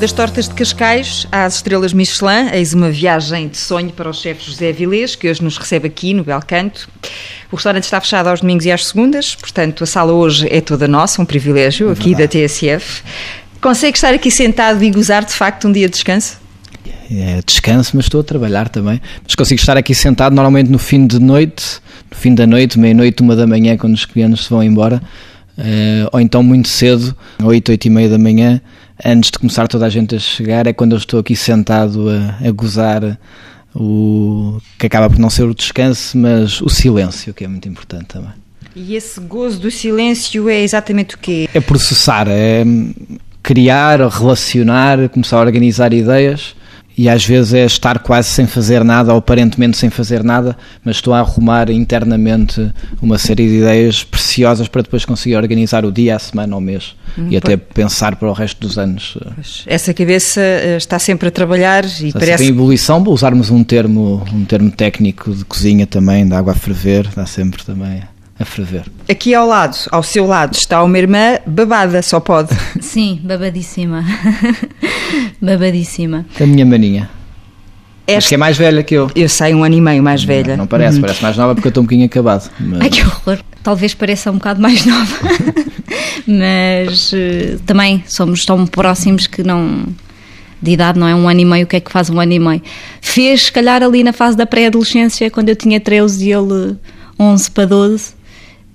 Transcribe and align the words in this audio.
Das 0.00 0.12
tortas 0.12 0.48
de 0.48 0.54
Cascais 0.54 1.26
às 1.30 1.56
estrelas 1.56 1.92
Michelin, 1.92 2.48
eis 2.54 2.72
uma 2.72 2.90
viagem 2.90 3.48
de 3.48 3.58
sonho 3.58 3.90
para 3.90 4.08
o 4.08 4.14
chefe 4.14 4.46
José 4.46 4.72
Vilês, 4.72 5.14
que 5.14 5.28
hoje 5.28 5.44
nos 5.44 5.58
recebe 5.58 5.88
aqui 5.88 6.14
no 6.14 6.24
Belcanto. 6.24 6.88
O 7.52 7.56
restaurante 7.56 7.84
está 7.84 8.00
fechado 8.00 8.28
aos 8.28 8.40
domingos 8.40 8.64
e 8.64 8.72
às 8.72 8.86
segundas, 8.86 9.34
portanto 9.34 9.84
a 9.84 9.86
sala 9.86 10.10
hoje 10.10 10.48
é 10.50 10.62
toda 10.62 10.88
nossa, 10.88 11.20
um 11.20 11.26
privilégio 11.26 11.90
É 11.90 11.92
aqui 11.92 12.14
da 12.14 12.26
TSF. 12.26 13.02
Consegue 13.60 13.98
estar 13.98 14.14
aqui 14.14 14.30
sentado 14.30 14.82
e 14.82 14.90
gozar 14.90 15.22
de 15.22 15.34
facto 15.34 15.68
um 15.68 15.72
dia 15.72 15.86
de 15.86 15.92
descanso? 15.92 16.40
É, 17.10 17.42
descanso, 17.44 17.90
mas 17.94 18.06
estou 18.06 18.22
a 18.22 18.24
trabalhar 18.24 18.70
também. 18.70 19.02
Mas 19.22 19.34
consigo 19.34 19.60
estar 19.60 19.76
aqui 19.76 19.94
sentado 19.94 20.34
normalmente 20.34 20.70
no 20.70 20.78
fim 20.78 21.06
de 21.06 21.18
noite, 21.18 21.78
no 22.10 22.16
fim 22.16 22.34
da 22.34 22.46
noite, 22.46 22.78
meia-noite, 22.78 23.22
uma 23.22 23.36
da 23.36 23.46
manhã, 23.46 23.76
quando 23.76 23.92
os 23.92 24.06
clientes 24.06 24.44
se 24.44 24.50
vão 24.50 24.62
embora, 24.62 25.02
eh, 25.58 26.08
ou 26.10 26.18
então 26.18 26.42
muito 26.42 26.68
cedo, 26.68 27.14
oito, 27.42 27.70
oito 27.70 27.84
e 27.84 27.90
meia 27.90 28.08
da 28.08 28.18
manhã, 28.18 28.62
antes 29.04 29.30
de 29.30 29.38
começar 29.38 29.68
toda 29.68 29.86
a 29.86 29.88
gente 29.88 30.14
a 30.14 30.18
chegar, 30.18 30.66
é 30.66 30.72
quando 30.72 30.92
eu 30.92 30.98
estou 30.98 31.20
aqui 31.20 31.36
sentado 31.36 32.08
a, 32.08 32.46
a 32.46 32.50
gozar 32.50 33.18
o 33.74 34.60
que 34.78 34.86
acaba 34.86 35.08
por 35.08 35.18
não 35.18 35.30
ser 35.30 35.44
o 35.44 35.54
descanso, 35.54 36.18
mas 36.18 36.60
o 36.60 36.68
silêncio, 36.68 37.32
que 37.32 37.44
é 37.44 37.48
muito 37.48 37.68
importante 37.68 38.06
também. 38.06 38.32
E 38.74 38.94
esse 38.94 39.20
gozo 39.20 39.58
do 39.58 39.70
silêncio 39.70 40.48
é 40.48 40.62
exatamente 40.62 41.14
o 41.14 41.18
quê? 41.18 41.48
É 41.52 41.60
processar, 41.60 42.26
é 42.28 42.64
criar, 43.42 44.00
relacionar, 44.08 45.08
começar 45.08 45.38
a 45.38 45.40
organizar 45.40 45.92
ideias 45.92 46.54
e 47.00 47.08
às 47.08 47.24
vezes 47.24 47.54
é 47.54 47.64
estar 47.64 48.00
quase 48.00 48.28
sem 48.28 48.46
fazer 48.46 48.84
nada 48.84 49.14
ou 49.14 49.18
aparentemente 49.20 49.78
sem 49.78 49.88
fazer 49.88 50.22
nada, 50.22 50.54
mas 50.84 50.96
estou 50.96 51.14
a 51.14 51.20
arrumar 51.20 51.70
internamente 51.70 52.70
uma 53.00 53.16
série 53.16 53.48
de 53.48 53.54
ideias 53.54 54.04
preciosas 54.04 54.68
para 54.68 54.82
depois 54.82 55.06
conseguir 55.06 55.34
organizar 55.36 55.82
o 55.86 55.90
dia, 55.90 56.16
a 56.16 56.18
semana, 56.18 56.54
o 56.54 56.60
mês. 56.60 56.94
E 57.30 57.38
até 57.38 57.56
pensar 57.56 58.16
para 58.16 58.28
o 58.28 58.34
resto 58.34 58.60
dos 58.60 58.76
anos. 58.76 59.16
Pois, 59.34 59.64
Essa 59.66 59.94
cabeça 59.94 60.42
eh, 60.42 60.76
está 60.76 60.98
sempre 60.98 61.28
a 61.28 61.30
trabalhar 61.30 61.86
e 61.86 62.08
Está 62.08 62.18
parece 62.18 62.44
em 62.44 62.48
ebulição, 62.48 63.02
usarmos 63.06 63.48
um 63.48 63.64
termo, 63.64 64.22
um 64.30 64.44
termo 64.44 64.70
técnico 64.70 65.32
de 65.32 65.46
cozinha 65.46 65.86
também, 65.86 66.28
de 66.28 66.34
água 66.34 66.52
a 66.52 66.56
ferver, 66.56 67.06
está 67.06 67.24
sempre 67.24 67.64
também 67.64 68.02
a 68.40 68.44
ferver. 68.44 68.84
Aqui 69.08 69.34
ao 69.34 69.46
lado, 69.46 69.76
ao 69.92 70.02
seu 70.02 70.26
lado, 70.26 70.54
está 70.54 70.82
uma 70.82 70.98
irmã 70.98 71.38
babada, 71.46 72.00
só 72.02 72.18
pode. 72.18 72.48
Sim, 72.80 73.20
babadíssima. 73.22 74.02
babadíssima. 75.40 76.26
A 76.40 76.46
minha 76.46 76.64
maninha. 76.66 77.10
Acho 78.08 78.16
Esta- 78.16 78.28
que 78.30 78.34
é 78.34 78.38
mais 78.38 78.56
velha 78.56 78.82
que 78.82 78.94
eu. 78.94 79.10
Eu 79.14 79.28
sei, 79.28 79.54
um 79.54 79.62
ano 79.62 79.74
e 79.76 79.80
meio 79.80 80.02
mais 80.02 80.24
velha. 80.24 80.56
Não 80.56 80.66
parece, 80.66 80.98
parece 81.00 81.22
mais 81.22 81.36
nova 81.36 81.54
porque 81.54 81.68
eu 81.68 81.70
estou 81.70 81.82
um 81.82 81.86
bocadinho 81.86 82.06
acabado. 82.06 82.50
mas- 82.58 82.80
Ai 82.80 82.88
que 82.90 83.02
horror. 83.02 83.38
Talvez 83.62 83.94
pareça 83.94 84.30
um 84.30 84.34
bocado 84.34 84.60
mais 84.60 84.84
nova. 84.86 85.16
Mas 86.26 87.12
eh, 87.14 87.56
também 87.66 88.02
somos 88.06 88.44
tão 88.44 88.66
próximos 88.66 89.26
que 89.26 89.42
não. 89.42 89.84
De 90.62 90.72
idade, 90.72 90.98
não 90.98 91.06
é? 91.08 91.14
Um 91.14 91.26
ano 91.28 91.40
e 91.40 91.44
meio, 91.44 91.64
o 91.64 91.66
que 91.66 91.76
é 91.76 91.80
que 91.80 91.90
faz 91.90 92.10
um 92.10 92.20
ano 92.20 92.32
e 92.32 92.38
meio? 92.38 92.62
Fez, 93.00 93.44
se 93.44 93.52
calhar, 93.52 93.82
ali 93.82 94.04
na 94.04 94.12
fase 94.12 94.36
da 94.36 94.44
pré-adolescência, 94.44 95.30
quando 95.30 95.48
eu 95.48 95.56
tinha 95.56 95.80
13 95.80 96.28
e 96.28 96.32
ele 96.32 96.76
11 97.18 97.50
para 97.50 97.64
12. 97.66 98.12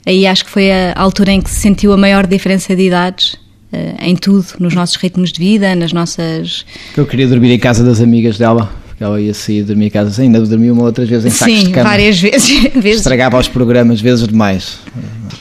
Aí 0.05 0.27
acho 0.27 0.45
que 0.45 0.51
foi 0.51 0.71
a 0.71 0.93
altura 0.95 1.31
em 1.31 1.41
que 1.41 1.49
se 1.49 1.59
sentiu 1.59 1.91
a 1.93 1.97
maior 1.97 2.27
diferença 2.27 2.75
de 2.75 2.83
idades. 2.83 3.35
eh, 3.73 3.95
Em 4.01 4.15
tudo, 4.15 4.45
nos 4.59 4.73
nossos 4.73 4.95
ritmos 4.97 5.31
de 5.31 5.39
vida, 5.39 5.75
nas 5.75 5.91
nossas. 5.93 6.65
Eu 6.95 7.05
queria 7.05 7.27
dormir 7.27 7.51
em 7.51 7.59
casa 7.59 7.83
das 7.83 7.99
amigas 7.99 8.37
dela, 8.37 8.71
porque 8.87 9.03
ela 9.03 9.19
ia 9.19 9.33
sair 9.33 9.63
dormir 9.63 9.87
em 9.87 9.89
casa. 9.89 10.21
Ainda 10.21 10.39
dormi 10.41 10.69
uma 10.69 10.83
outra 10.83 11.05
vez 11.05 11.25
em 11.25 11.29
sacos 11.31 11.53
Sim, 11.57 11.65
de 11.65 11.71
cama. 11.71 11.89
várias 11.89 12.19
vezes. 12.21 12.75
Estragava 12.85 13.39
os 13.39 13.47
programas 13.47 13.99
vezes 13.99 14.27
demais. 14.27 14.79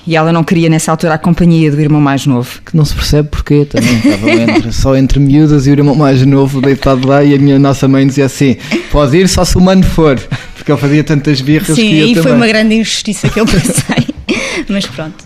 E 0.06 0.16
ela 0.16 0.32
não 0.32 0.42
queria 0.44 0.68
nessa 0.68 0.90
altura 0.90 1.14
a 1.14 1.18
companhia 1.18 1.70
do 1.70 1.80
irmão 1.80 2.00
mais 2.00 2.26
novo. 2.26 2.60
Que 2.64 2.76
não 2.76 2.84
se 2.84 2.94
percebe 2.94 3.28
porquê 3.28 3.64
também. 3.66 3.96
Estava 3.96 4.30
entre, 4.30 4.72
só 4.72 4.96
entre 4.96 5.18
miúdas 5.20 5.66
e 5.66 5.70
o 5.70 5.72
irmão 5.72 5.94
mais 5.94 6.24
novo 6.26 6.60
deitado 6.60 7.06
lá 7.06 7.22
e 7.22 7.34
a 7.34 7.38
minha 7.38 7.58
nossa 7.58 7.86
mãe 7.86 8.06
dizia 8.06 8.24
assim: 8.26 8.56
pode 8.90 9.16
ir 9.16 9.28
só 9.28 9.44
se 9.44 9.56
o 9.56 9.60
mano 9.60 9.82
for. 9.82 10.18
Porque 10.54 10.72
ele 10.72 10.80
fazia 10.80 11.04
tantas 11.04 11.40
birras 11.42 11.76
Sim, 11.76 11.88
que 11.88 11.94
ia 11.96 12.04
aí 12.04 12.14
foi 12.14 12.22
também. 12.22 12.36
uma 12.38 12.46
grande 12.48 12.74
injustiça 12.76 13.28
que 13.28 13.38
eu 13.40 13.44
passei. 13.46 14.03
Mas 14.68 14.86
pronto. 14.86 15.24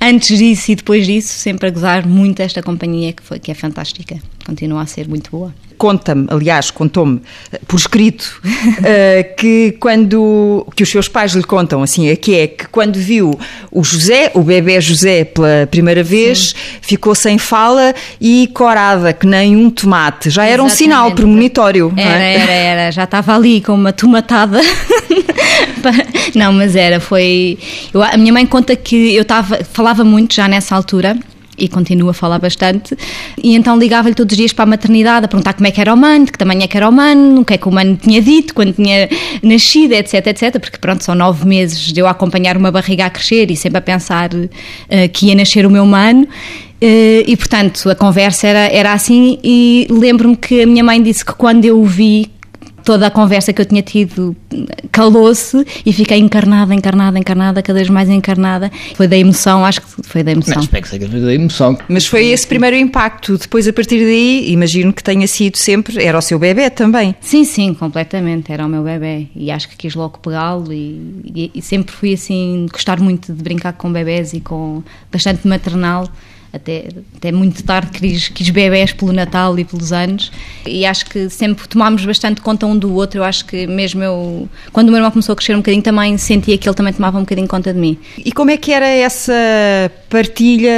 Antes 0.00 0.38
disso 0.38 0.72
e 0.72 0.74
depois 0.74 1.06
disso, 1.06 1.28
sempre 1.38 1.68
a 1.68 1.70
gozar 1.70 2.06
muito 2.06 2.40
esta 2.40 2.62
companhia 2.62 3.12
que, 3.12 3.22
foi, 3.22 3.38
que 3.38 3.50
é 3.50 3.54
fantástica. 3.54 4.16
Continua 4.44 4.82
a 4.82 4.86
ser 4.86 5.08
muito 5.08 5.30
boa. 5.30 5.52
Conta-me, 5.76 6.26
aliás, 6.30 6.70
contou-me 6.70 7.20
eh, 7.52 7.60
por 7.66 7.76
escrito 7.76 8.40
eh, 8.82 9.34
que 9.36 9.72
quando 9.78 10.66
que 10.74 10.82
os 10.82 10.88
seus 10.88 11.06
pais 11.06 11.32
lhe 11.32 11.42
contam 11.44 11.82
assim, 11.82 12.08
é 12.08 12.16
que 12.16 12.34
é 12.34 12.46
que 12.46 12.66
quando 12.68 12.96
viu 12.96 13.38
o 13.70 13.84
José, 13.84 14.30
o 14.34 14.40
bebê 14.42 14.80
José 14.80 15.24
pela 15.24 15.68
primeira 15.70 16.02
vez, 16.02 16.54
ficou 16.80 17.14
sem 17.14 17.36
fala 17.36 17.94
e 18.18 18.48
corada 18.54 19.12
que 19.12 19.26
nem 19.26 19.54
um 19.54 19.68
tomate. 19.68 20.30
Já 20.30 20.46
era 20.46 20.62
um 20.62 20.66
Exatamente. 20.66 20.78
sinal 20.78 21.12
premonitório. 21.12 21.92
não 21.94 22.02
Era, 22.02 22.22
é? 22.22 22.34
era, 22.36 22.52
era. 22.52 22.90
Já 22.92 23.04
estava 23.04 23.34
ali 23.34 23.60
com 23.60 23.74
uma 23.74 23.92
tomatada. 23.92 24.60
Não, 26.34 26.52
mas 26.52 26.76
era, 26.76 27.00
foi. 27.00 27.58
eu- 27.92 28.02
a 28.02 28.16
minha 28.16 28.32
mãe 28.32 28.46
conta 28.46 28.74
que 28.76 29.14
eu 29.14 29.22
estava, 29.22 29.64
falava 29.64 30.04
muito 30.04 30.34
já 30.34 30.48
nessa 30.48 30.74
altura. 30.76 31.16
E 31.58 31.68
continua 31.68 32.10
a 32.10 32.12
falar 32.12 32.38
bastante. 32.38 32.94
E 33.42 33.54
então 33.54 33.78
ligava-lhe 33.78 34.14
todos 34.14 34.32
os 34.32 34.36
dias 34.36 34.52
para 34.52 34.64
a 34.64 34.66
maternidade 34.66 35.24
a 35.24 35.28
perguntar 35.28 35.54
como 35.54 35.66
é 35.66 35.70
que 35.70 35.80
era 35.80 35.94
o 35.94 35.96
mano, 35.96 36.26
de 36.26 36.32
que 36.32 36.36
tamanho 36.36 36.62
é 36.62 36.66
que 36.66 36.76
era 36.76 36.86
o 36.86 36.92
mano, 36.92 37.40
o 37.40 37.44
que 37.46 37.54
é 37.54 37.56
que 37.56 37.66
o 37.66 37.72
mano 37.72 37.96
tinha 37.96 38.20
dito 38.20 38.52
quando 38.52 38.74
tinha 38.74 39.08
nascido, 39.42 39.94
etc, 39.94 40.26
etc. 40.26 40.60
Porque 40.60 40.76
pronto, 40.76 41.02
são 41.02 41.14
nove 41.14 41.46
meses 41.46 41.80
de 41.94 41.98
eu 41.98 42.06
acompanhar 42.06 42.58
uma 42.58 42.70
barriga 42.70 43.06
a 43.06 43.10
crescer 43.10 43.50
e 43.50 43.56
sempre 43.56 43.78
a 43.78 43.80
pensar 43.80 44.28
eh, 44.90 45.08
que 45.08 45.28
ia 45.28 45.34
nascer 45.34 45.64
o 45.64 45.70
meu 45.70 45.86
mano. 45.86 46.28
Eh, 46.78 47.24
e 47.26 47.34
portanto 47.38 47.88
a 47.88 47.94
conversa 47.94 48.46
era, 48.48 48.68
era 48.70 48.92
assim. 48.92 49.38
E 49.42 49.86
lembro-me 49.88 50.36
que 50.36 50.60
a 50.60 50.66
minha 50.66 50.84
mãe 50.84 51.02
disse 51.02 51.24
que 51.24 51.32
quando 51.32 51.64
eu 51.64 51.80
o 51.80 51.86
vi, 51.86 52.30
toda 52.86 53.08
a 53.08 53.10
conversa 53.10 53.52
que 53.52 53.60
eu 53.60 53.66
tinha 53.66 53.82
tido 53.82 54.34
calou-se 54.92 55.66
e 55.84 55.92
fiquei 55.92 56.18
encarnada, 56.18 56.72
encarnada, 56.72 57.18
encarnada, 57.18 57.60
cada 57.62 57.78
vez 57.78 57.90
mais 57.90 58.08
encarnada. 58.08 58.70
Foi 58.94 59.08
da 59.08 59.16
emoção, 59.16 59.64
acho 59.64 59.82
que 59.82 59.88
foi 60.04 60.22
da 60.22 60.30
emoção. 60.32 60.54
Não, 60.54 60.62
espero 60.62 60.82
que 60.84 60.88
seja 60.88 61.08
da 61.08 61.34
emoção. 61.34 61.76
Mas 61.88 62.06
foi 62.06 62.26
esse 62.26 62.46
primeiro 62.46 62.76
impacto. 62.76 63.36
Depois, 63.36 63.66
a 63.66 63.72
partir 63.72 63.98
daí, 63.98 64.50
imagino 64.52 64.92
que 64.92 65.02
tenha 65.02 65.26
sido 65.26 65.56
sempre, 65.56 66.02
era 66.02 66.16
o 66.16 66.22
seu 66.22 66.38
bebê 66.38 66.70
também. 66.70 67.14
Sim, 67.20 67.44
sim, 67.44 67.74
completamente. 67.74 68.52
Era 68.52 68.64
o 68.64 68.68
meu 68.68 68.84
bebê 68.84 69.26
e 69.34 69.50
acho 69.50 69.68
que 69.68 69.76
quis 69.76 69.94
logo 69.94 70.18
pegá-lo 70.20 70.72
e, 70.72 71.22
e- 71.34 71.50
e 71.56 71.60
sempre 71.62 71.92
fui 71.94 72.14
assim, 72.14 72.66
gostar 72.72 73.00
muito 73.00 73.32
de 73.32 73.42
brincar 73.42 73.72
com 73.72 73.92
bebés 73.92 74.32
e 74.32 74.40
com 74.40 74.82
bastante 75.12 75.46
maternal. 75.48 76.08
Até, 76.52 76.88
até 77.16 77.32
muito 77.32 77.62
tarde 77.62 77.90
quis, 77.90 78.28
quis 78.28 78.50
bebés 78.50 78.92
pelo 78.92 79.12
Natal 79.12 79.58
e 79.58 79.64
pelos 79.64 79.92
anos 79.92 80.32
e 80.66 80.86
acho 80.86 81.06
que 81.06 81.28
sempre 81.28 81.68
tomámos 81.68 82.04
bastante 82.04 82.40
conta 82.40 82.66
um 82.66 82.76
do 82.76 82.94
outro. 82.94 83.20
Eu 83.20 83.24
acho 83.24 83.44
que 83.44 83.66
mesmo 83.66 84.02
eu, 84.02 84.48
quando 84.72 84.88
o 84.88 84.90
meu 84.90 84.98
irmão 84.98 85.10
começou 85.10 85.32
a 85.32 85.36
crescer 85.36 85.54
um 85.54 85.58
bocadinho, 85.58 85.82
também 85.82 86.16
sentia 86.16 86.56
que 86.56 86.68
ele 86.68 86.74
também 86.74 86.92
tomava 86.92 87.18
um 87.18 87.22
bocadinho 87.22 87.48
conta 87.48 87.72
de 87.72 87.78
mim. 87.78 87.98
E 88.18 88.32
como 88.32 88.50
é 88.50 88.56
que 88.56 88.72
era 88.72 88.86
essa 88.86 89.32
partilha 90.08 90.72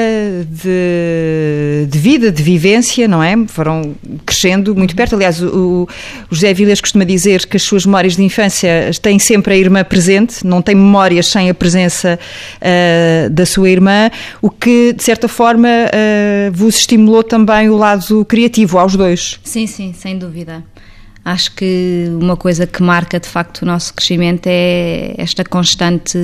de, 0.51 1.87
de 1.89 1.99
vida, 1.99 2.33
de 2.33 2.43
vivência, 2.43 3.07
não 3.07 3.23
é? 3.23 3.35
Foram 3.47 3.95
crescendo 4.25 4.75
muito 4.75 4.95
perto. 4.97 5.15
Aliás, 5.15 5.43
o, 5.43 5.87
o 6.31 6.35
José 6.35 6.55
Vilas 6.55 6.81
costuma 6.81 7.05
dizer 7.05 7.47
que 7.47 7.57
as 7.57 7.63
suas 7.63 7.85
memórias 7.85 8.17
de 8.17 8.23
infância 8.23 8.91
têm 9.03 9.19
sempre 9.19 9.55
a 9.55 9.57
irmã 9.57 9.85
presente, 9.85 10.47
não 10.47 10.63
tem 10.63 10.75
memórias 10.75 11.27
sem 11.27 11.51
a 11.51 11.55
presença 11.55 12.19
ah, 12.61 13.29
da 13.31 13.45
sua 13.45 13.69
irmã, 13.69 14.11
o 14.41 14.51
que, 14.51 14.93
de 14.93 15.03
certa 15.03 15.29
forma, 15.29 15.69
ah, 15.69 16.51
vos 16.53 16.77
estimulou 16.77 17.23
também 17.23 17.69
o 17.69 17.77
lado 17.77 18.25
criativo 18.25 18.79
aos 18.79 18.97
dois. 18.97 19.39
Sim, 19.45 19.67
sim, 19.67 19.93
sem 19.93 20.19
dúvida. 20.19 20.65
Acho 21.25 21.53
que 21.55 22.07
uma 22.19 22.37
coisa 22.37 22.67
que 22.67 22.83
marca 22.83 23.21
de 23.21 23.29
facto 23.29 23.63
o 23.63 23.67
nosso 23.67 23.93
crescimento 23.93 24.47
é 24.47 25.15
esta 25.19 25.45
constante 25.45 26.19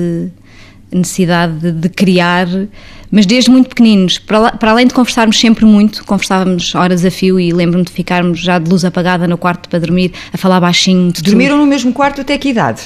necessidade 0.91 1.71
de, 1.71 1.89
criar, 1.89 2.47
mas 3.11 3.25
desde 3.25 3.49
muito 3.49 3.69
pequeninos. 3.69 4.17
Para, 4.17 4.51
para 4.53 4.71
além 4.71 4.87
de 4.87 4.93
conversarmos 4.93 5.39
sempre 5.39 5.65
muito, 5.65 6.03
conversávamos 6.05 6.73
horas 6.75 7.03
a 7.05 7.11
fio 7.11 7.39
e 7.39 7.51
lembro-me 7.51 7.85
de 7.85 7.91
ficarmos 7.91 8.39
já 8.39 8.59
de 8.59 8.69
luz 8.69 8.85
apagada 8.85 9.27
no 9.27 9.37
quarto 9.37 9.69
para 9.69 9.79
dormir, 9.79 10.11
a 10.33 10.37
falar 10.37 10.59
baixinho. 10.59 11.07
de 11.07 11.15
tudo. 11.15 11.25
Dormiram 11.25 11.57
no 11.57 11.65
mesmo 11.65 11.91
quarto 11.93 12.21
até 12.21 12.37
que 12.37 12.49
idade? 12.49 12.81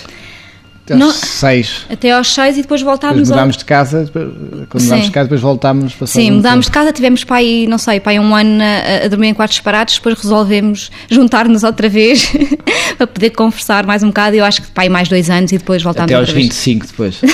Até 0.93 0.93
aos 0.93 0.99
Não. 0.99 1.11
seis. 1.11 1.85
Até 1.89 2.11
aos 2.11 2.33
seis 2.33 2.57
e 2.57 2.61
depois 2.61 2.81
Depois 2.81 2.81
voltámos 2.83 3.29
ao- 3.31 3.35
mudámos 3.37 3.57
de 3.57 3.65
casa, 3.65 4.03
depois- 4.05 4.25
quando 4.69 4.83
mudámos 4.83 5.03
Sim. 5.03 5.09
de 5.09 5.11
casa, 5.11 5.23
depois 5.25 5.41
voltámos. 5.41 5.95
Sim, 6.05 6.31
mudámos 6.31 6.65
de 6.65 6.71
tempo. 6.71 6.79
casa, 6.85 6.93
tivemos 6.93 7.23
pai, 7.23 7.65
não 7.67 7.77
sei, 7.77 7.99
pai 7.99 8.19
um 8.19 8.35
ano 8.35 8.61
a, 8.63 9.05
a 9.05 9.07
dormir 9.07 9.27
em 9.27 9.33
quartos 9.33 9.57
separados, 9.57 9.95
depois 9.95 10.15
resolvemos 10.19 10.89
juntar-nos 11.09 11.63
outra 11.63 11.89
vez 11.89 12.31
para 12.97 13.07
poder 13.07 13.29
conversar 13.31 13.85
mais 13.85 14.03
um 14.03 14.07
bocado. 14.07 14.35
Eu 14.35 14.45
acho 14.45 14.61
que 14.61 14.71
pai 14.71 14.87
mais 14.89 15.07
dois 15.09 15.29
anos 15.29 15.51
e 15.51 15.57
depois 15.57 15.81
voltámos 15.83 16.11
Até 16.11 16.15
aos 16.15 16.29
outra 16.29 16.35
vez. 16.35 16.45
25 16.47 16.87
depois. 16.87 17.19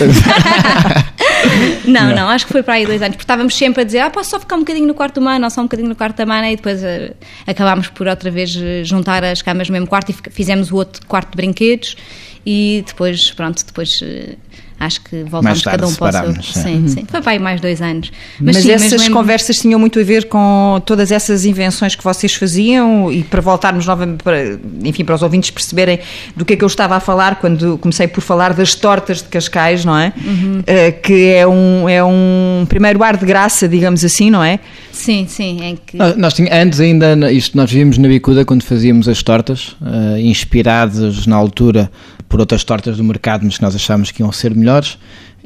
Não, 1.85 2.13
não, 2.15 2.27
acho 2.29 2.45
que 2.47 2.51
foi 2.51 2.63
para 2.63 2.75
aí 2.75 2.85
dois 2.85 3.01
anos, 3.01 3.15
porque 3.15 3.23
estávamos 3.23 3.55
sempre 3.55 3.81
a 3.81 3.85
dizer, 3.85 3.99
ah, 3.99 4.09
posso 4.09 4.31
só 4.31 4.39
ficar 4.39 4.55
um 4.55 4.59
bocadinho 4.59 4.87
no 4.87 4.93
quarto 4.95 5.19
humano, 5.19 5.45
ou 5.45 5.51
só 5.51 5.61
um 5.61 5.65
bocadinho 5.65 5.87
no 5.89 5.95
quarto 5.95 6.17
da 6.17 6.25
mana, 6.25 6.51
e 6.51 6.55
depois 6.55 6.83
eh, 6.83 7.13
acabámos 7.45 7.87
por 7.89 8.07
outra 8.07 8.31
vez 8.31 8.57
eh, 8.59 8.83
juntar 8.83 9.23
as 9.23 9.41
camas 9.41 9.69
no 9.69 9.73
mesmo 9.73 9.87
quarto 9.87 10.09
e 10.11 10.15
fizemos 10.31 10.71
o 10.71 10.75
outro 10.77 11.05
quarto 11.07 11.29
de 11.31 11.35
brinquedos, 11.37 11.95
e 12.45 12.83
depois, 12.85 13.31
pronto, 13.31 13.65
depois 13.65 13.99
eh, 14.03 14.35
acho 14.79 15.01
que 15.01 15.23
voltámos 15.23 15.61
cada 15.61 15.87
um 15.87 15.93
para 15.93 16.29
o 16.29 16.43
seu. 16.43 16.63
Sim, 16.63 16.87
sim. 16.87 17.05
Foi 17.07 17.21
para 17.21 17.39
mais 17.39 17.61
dois 17.61 17.81
anos. 17.81 18.11
Mas, 18.39 18.55
mas 18.55 18.65
sim, 18.65 18.71
essas 18.71 19.01
lembro... 19.01 19.13
conversas 19.13 19.57
tinham 19.57 19.79
muito 19.79 19.99
a 19.99 20.03
ver 20.03 20.27
com 20.27 20.81
todas 20.85 21.11
essas 21.11 21.45
invenções 21.45 21.95
que 21.95 22.03
vocês 22.03 22.33
faziam 22.35 23.11
e 23.11 23.23
para 23.23 23.41
voltarmos 23.41 23.85
novamente, 23.85 24.23
para, 24.23 24.59
enfim, 24.83 25.03
para 25.03 25.15
os 25.15 25.21
ouvintes 25.21 25.49
perceberem 25.49 25.99
do 26.35 26.43
que 26.43 26.53
é 26.53 26.55
que 26.55 26.63
eu 26.63 26.67
estava 26.67 26.95
a 26.95 26.99
falar 26.99 27.39
quando 27.39 27.77
comecei 27.77 28.07
por 28.07 28.21
falar 28.21 28.53
das 28.53 28.75
tortas 28.75 29.21
de 29.21 29.29
Cascais, 29.29 29.85
não 29.85 29.97
é? 29.97 30.13
Uhum. 30.17 30.59
Uh, 30.59 31.01
que 31.01 31.29
é 31.29 31.47
um, 31.47 31.89
é 31.89 32.03
um 32.03 32.65
primeiro 32.67 33.01
ar 33.03 33.17
de 33.17 33.25
graça, 33.25 33.67
digamos 33.67 34.03
assim, 34.03 34.29
não 34.29 34.43
é? 34.43 34.59
Sim, 34.91 35.25
sim. 35.27 35.59
É 35.63 35.75
que... 35.85 35.97
nós, 35.97 36.15
nós 36.17 36.35
antes 36.51 36.79
ainda, 36.79 37.31
isto 37.31 37.55
nós 37.57 37.71
vimos 37.71 37.97
na 37.97 38.07
Bicuda 38.07 38.43
quando 38.45 38.63
fazíamos 38.63 39.07
as 39.07 39.23
tortas, 39.23 39.75
uh, 39.81 40.17
inspirados 40.17 41.25
na 41.25 41.35
altura 41.35 41.89
por 42.27 42.39
outras 42.39 42.63
tortas 42.63 42.97
do 42.97 43.03
mercado, 43.03 43.43
mas 43.43 43.57
que 43.57 43.63
nós 43.63 43.75
achámos 43.75 44.11
que 44.11 44.21
iam 44.21 44.31
ser 44.31 44.55
melhores. 44.55 44.97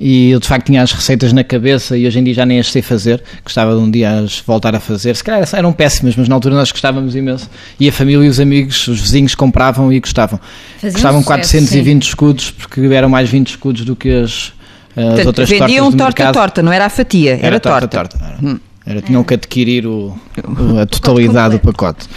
E 0.02 0.32
eu 0.32 0.40
de 0.40 0.48
facto 0.48 0.68
tinha 0.68 0.82
as 0.82 0.94
receitas 0.94 1.34
na 1.34 1.44
cabeça 1.44 1.98
e 1.98 2.08
hoje 2.08 2.20
em 2.20 2.24
dia 2.24 2.34
já 2.34 2.46
nem 2.46 2.58
as 2.58 2.72
sei 2.72 2.82
fazer. 2.82 3.22
Gostava 3.44 3.76
de 3.76 3.82
um 3.82 3.92
dia 3.92 4.20
as 4.20 4.40
voltar 4.40 4.74
a 4.74 4.80
fazer. 4.80 5.14
Se 5.14 5.22
calhar 5.22 5.46
eram 5.52 5.74
péssimas, 5.74 6.16
mas 6.16 6.30
na 6.30 6.36
altura 6.36 6.56
nós 6.56 6.72
gostávamos 6.72 7.18
imenso. 7.18 7.50
E 7.78 7.90
a 7.90 7.92
família 7.92 8.26
e 8.26 8.30
os 8.30 8.40
amigos, 8.40 8.88
os 8.88 9.02
vizinhos 9.02 9.36
compravam 9.36 9.92
e 9.92 10.00
gostavam. 10.00 10.40
Faziam 10.76 10.94
gostavam 10.94 11.22
sucesso, 11.22 11.42
420 11.42 12.04
sim. 12.04 12.10
escudos, 12.10 12.52
porque 12.52 12.80
eram 12.94 13.10
mais 13.10 13.30
20 13.30 13.48
escudos 13.50 13.84
do 13.84 13.94
que 13.94 14.10
as, 14.10 14.54
as 14.96 15.04
Portanto, 15.04 15.28
outras 15.28 15.50
tortas. 15.50 15.68
Vendiam 15.68 15.92
torta 15.92 16.30
a 16.30 16.32
torta, 16.32 16.64
não 16.64 16.72
era 16.72 16.86
a 16.86 16.90
fatia, 16.90 17.34
era, 17.34 17.48
era 17.48 17.60
torta. 17.60 17.88
torta. 17.90 18.18
torta 18.18 18.36
era. 18.38 18.54
Hum. 18.54 18.60
Era, 18.86 19.02
tinham 19.02 19.24
que 19.24 19.34
adquirir 19.34 19.86
o, 19.86 20.18
o, 20.48 20.80
a 20.80 20.86
totalidade 20.86 21.58
do 21.58 21.60
pacote. 21.60 22.08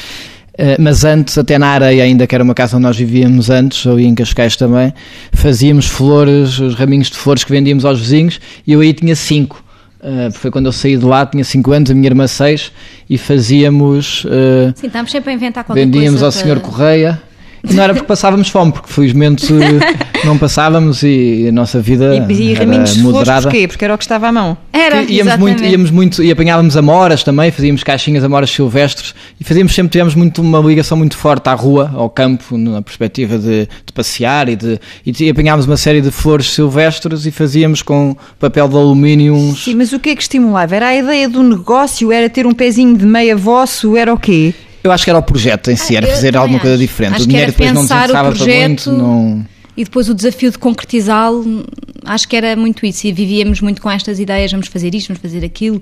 Eh, 0.62 0.76
mas 0.78 1.04
antes, 1.04 1.36
até 1.36 1.58
na 1.58 1.66
areia, 1.66 2.04
ainda 2.04 2.24
que 2.24 2.32
era 2.32 2.44
uma 2.44 2.54
casa 2.54 2.76
onde 2.76 2.84
nós 2.84 2.96
vivíamos 2.96 3.50
antes, 3.50 3.84
ou 3.84 3.98
em 3.98 4.14
Cascais 4.14 4.54
também, 4.54 4.94
fazíamos 5.32 5.86
flores, 5.86 6.60
os 6.60 6.76
raminhos 6.76 7.10
de 7.10 7.16
flores 7.16 7.42
que 7.42 7.50
vendíamos 7.50 7.84
aos 7.84 7.98
vizinhos, 7.98 8.40
e 8.64 8.72
eu 8.72 8.80
aí 8.80 8.92
tinha 8.92 9.16
cinco. 9.16 9.60
Uh, 10.00 10.30
foi 10.30 10.52
quando 10.52 10.66
eu 10.66 10.72
saí 10.72 10.96
de 10.96 11.04
lá, 11.04 11.26
tinha 11.26 11.42
5 11.42 11.72
anos, 11.72 11.90
a 11.90 11.94
minha 11.94 12.06
irmã 12.06 12.28
6, 12.28 12.70
e 13.10 13.18
fazíamos. 13.18 14.24
Uh, 14.24 14.72
Sim, 14.76 14.86
estávamos 14.86 15.10
sempre 15.10 15.30
a 15.32 15.34
inventar 15.34 15.64
qualquer 15.64 15.84
vendíamos 15.84 16.20
coisa. 16.20 16.38
Vendíamos 16.38 16.54
ao 16.54 16.60
para... 16.60 16.70
Sr. 16.70 16.70
Correia 16.70 17.22
e 17.68 17.74
não 17.74 17.84
era 17.84 17.94
porque 17.94 18.06
passávamos 18.06 18.48
fome, 18.48 18.72
porque 18.72 18.92
felizmente 18.92 19.46
não 20.24 20.36
passávamos 20.36 21.02
e 21.02 21.46
a 21.48 21.52
nossa 21.52 21.80
vida 21.80 22.26
e, 22.28 22.32
e 22.32 22.54
era 22.54 22.66
moderada. 22.98 23.42
Porquê? 23.42 23.68
Porque 23.68 23.84
era 23.84 23.94
o 23.94 23.98
que 23.98 24.04
estava 24.04 24.28
à 24.28 24.32
mão. 24.32 24.56
Era, 24.72 25.02
íamos 25.02 25.36
muito, 25.36 25.64
íamos 25.64 25.90
muito 25.90 26.22
e 26.22 26.30
apanhávamos 26.30 26.76
amoras 26.76 27.22
também, 27.22 27.50
fazíamos 27.50 27.84
caixinhas 27.84 28.24
amoras 28.24 28.50
silvestres 28.50 29.14
e 29.40 29.44
fazíamos 29.44 29.74
sempre 29.74 29.92
tivemos 29.92 30.14
muito 30.14 30.42
uma 30.42 30.58
ligação 30.58 30.96
muito 30.96 31.16
forte 31.16 31.48
à 31.48 31.54
rua, 31.54 31.90
ao 31.94 32.10
campo, 32.10 32.58
na 32.58 32.82
perspectiva 32.82 33.38
de, 33.38 33.68
de 33.86 33.92
passear 33.94 34.48
e 34.48 34.56
de 34.56 34.80
e, 35.06 35.30
apanhávamos 35.30 35.66
uma 35.66 35.76
série 35.76 36.00
de 36.00 36.10
flores 36.10 36.50
silvestres 36.50 37.26
e 37.26 37.30
fazíamos 37.30 37.82
com 37.82 38.16
papel 38.40 38.68
de 38.68 38.76
alumínio 38.76 39.34
uns... 39.34 39.64
Sim, 39.64 39.74
mas 39.76 39.92
o 39.92 40.00
que 40.00 40.10
é 40.10 40.16
que 40.16 40.22
estimulava? 40.22 40.74
Era 40.74 40.88
a 40.88 40.96
ideia 40.96 41.28
do 41.28 41.42
negócio? 41.42 42.10
Era 42.10 42.28
ter 42.28 42.46
um 42.46 42.52
pezinho 42.52 42.96
de 42.96 43.06
meia 43.06 43.36
vosso? 43.36 43.96
Era 43.96 44.12
o 44.12 44.18
quê? 44.18 44.54
Eu 44.82 44.90
acho 44.90 45.04
que 45.04 45.10
era 45.10 45.18
o 45.18 45.22
projeto 45.22 45.70
em 45.70 45.76
si, 45.76 45.96
era 45.96 46.06
fazer 46.06 46.36
alguma 46.36 46.58
coisa 46.58 46.76
diferente. 46.76 47.14
Acho 47.14 47.24
o 47.24 47.26
dinheiro 47.28 47.52
depois 47.52 47.72
não 47.72 47.82
desinteressava 47.82 48.32
para 48.32 48.68
muito, 48.68 48.92
não... 48.92 49.46
E 49.74 49.84
depois 49.84 50.08
o 50.08 50.14
desafio 50.14 50.50
de 50.50 50.58
concretizá-lo, 50.58 51.64
acho 52.04 52.28
que 52.28 52.36
era 52.36 52.54
muito 52.54 52.84
isso. 52.84 53.06
E 53.06 53.12
vivíamos 53.12 53.60
muito 53.60 53.80
com 53.80 53.90
estas 53.90 54.18
ideias: 54.18 54.50
vamos 54.50 54.68
fazer 54.68 54.94
isto, 54.94 55.08
vamos 55.08 55.22
fazer 55.22 55.44
aquilo. 55.44 55.80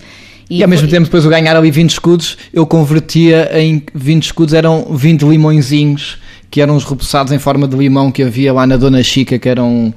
E, 0.49 0.59
e 0.59 0.63
ao 0.63 0.69
mesmo 0.69 0.87
tempo, 0.87 1.05
depois 1.05 1.25
eu 1.25 1.31
ganhar 1.31 1.57
ali 1.57 1.71
20 1.71 1.91
escudos, 1.91 2.39
eu 2.53 2.67
convertia 2.67 3.51
em 3.59 3.83
20 3.93 4.25
escudos, 4.25 4.55
eram 4.55 4.87
20 4.93 5.23
limõezinhos, 5.23 6.19
que 6.51 6.61
eram 6.61 6.77
os 6.77 6.85
repousados 6.85 7.33
em 7.33 7.39
forma 7.39 7.67
de 7.67 7.77
limão 7.77 8.13
que 8.13 8.23
havia 8.23 8.53
lá 8.53 8.65
na 8.65 8.77
Dona 8.77 9.03
Chica, 9.03 9.39
que 9.39 9.49
era 9.49 9.63
um, 9.63 9.93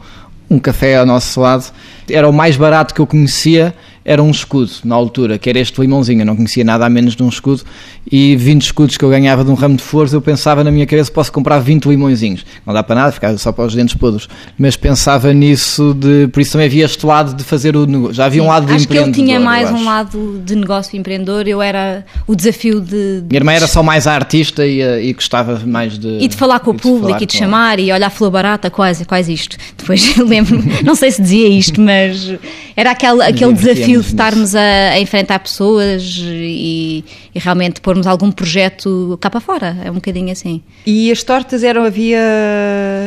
um 0.50 0.58
café 0.58 0.98
ao 0.98 1.06
nosso 1.06 1.40
lado. 1.40 1.72
Era 2.10 2.28
o 2.28 2.34
mais 2.34 2.58
barato 2.58 2.96
que 2.96 3.00
eu 3.00 3.08
conhecia 3.08 3.76
era 4.06 4.22
um 4.22 4.32
escudo 4.32 4.72
na 4.84 4.96
altura, 4.96 5.38
que 5.38 5.50
era 5.50 5.60
este 5.60 5.80
limãozinho. 5.80 6.22
Eu 6.22 6.26
não 6.26 6.36
conhecia 6.36 6.64
nada 6.64 6.86
a 6.86 6.90
menos 6.90 7.16
de 7.16 7.24
um 7.24 7.30
escudo. 7.30 7.64
E 8.12 8.36
20 8.36 8.62
escudos 8.64 8.98
que 8.98 9.06
eu 9.06 9.10
ganhava 9.10 9.46
de 9.46 9.50
um 9.50 9.54
ramo 9.54 9.78
de 9.78 9.84
flores, 9.84 10.12
eu 10.12 10.22
pensava 10.22 10.64
na 10.64 10.72
minha 10.72 10.86
cabeça: 10.86 11.10
posso 11.10 11.32
comprar 11.32 11.60
20 11.60 11.86
limõezinhos. 11.86 12.46
Não 12.66 12.74
dá 12.74 12.84
para 12.84 12.96
nada, 12.96 13.12
ficava 13.14 13.38
só 13.38 13.52
para 13.52 13.66
os 13.66 13.74
dentes 13.74 13.96
podres. 13.96 14.28
Mas 14.58 14.76
pensava 14.76 15.34
nisso, 15.34 15.94
de, 15.94 16.28
por 16.28 16.42
isso 16.42 16.52
também 16.52 16.68
havia 16.68 16.84
este 16.84 17.06
lado 17.06 17.34
de 17.34 17.44
fazer 17.44 17.78
o 17.78 17.86
negócio. 17.86 18.14
Já 18.14 18.26
havia 18.26 18.42
Sim, 18.42 18.48
um 18.48 18.50
lado 18.50 18.66
de 18.66 18.74
acho 18.74 18.84
empreendedor. 18.84 19.10
Acho 19.10 19.16
que 19.16 19.22
ele 19.22 19.28
tinha 19.28 19.40
mais 19.40 19.72
um 19.72 19.86
lado 19.86 20.42
de 20.44 20.56
negócio 20.56 20.98
empreendedor. 20.98 21.48
Eu 21.48 21.62
era 21.62 22.06
o 22.28 22.36
desafio 22.36 22.82
de. 22.82 23.24
Minha 23.30 23.40
irmã 23.40 23.54
era 23.54 23.68
só 23.68 23.82
mais 23.82 24.06
a 24.06 24.14
artista 24.14 24.66
e, 24.66 24.82
eh, 24.82 25.06
e 25.06 25.14
gostava 25.14 25.62
mais 25.66 25.98
de. 25.98 26.18
E 26.20 26.28
de 26.28 26.36
falar 26.36 26.60
com 26.60 26.72
o 26.72 26.76
público 26.76 27.24
e 27.24 27.26
de 27.26 27.38
chamar 27.38 27.80
e 27.80 27.92
olhar 27.92 28.08
a 28.08 28.10
flor 28.10 28.32
barata, 28.32 28.70
quase, 28.70 29.06
quase 29.06 29.32
isto. 29.32 29.56
Depois 29.78 30.16
lembro, 30.20 30.62
não 30.84 30.96
sei 30.96 31.10
se 31.10 31.22
dizia 31.22 31.48
isto, 31.48 31.80
mas 31.80 32.34
era 32.76 32.92
aquele, 32.92 33.24
aquele 33.24 33.54
desafio 33.54 33.93
de 34.02 34.08
estarmos 34.08 34.56
a 34.56 34.94
a, 34.94 35.00
enfrentar 35.00 35.40
pessoas 35.40 36.18
e, 36.24 37.04
e, 37.34 37.40
realmente 37.40 37.80
pormos 37.80 38.08
algum 38.08 38.32
projeto 38.32 39.18
cá 39.22 39.30
para 39.30 39.40
fora. 39.40 39.78
É 39.84 39.92
um 39.92 39.96
bocadinho 39.96 40.32
assim. 40.32 40.62
E 40.86 41.12
as 41.12 41.22
tortas 41.24 41.64
eram, 41.64 41.84
havia 41.84 42.20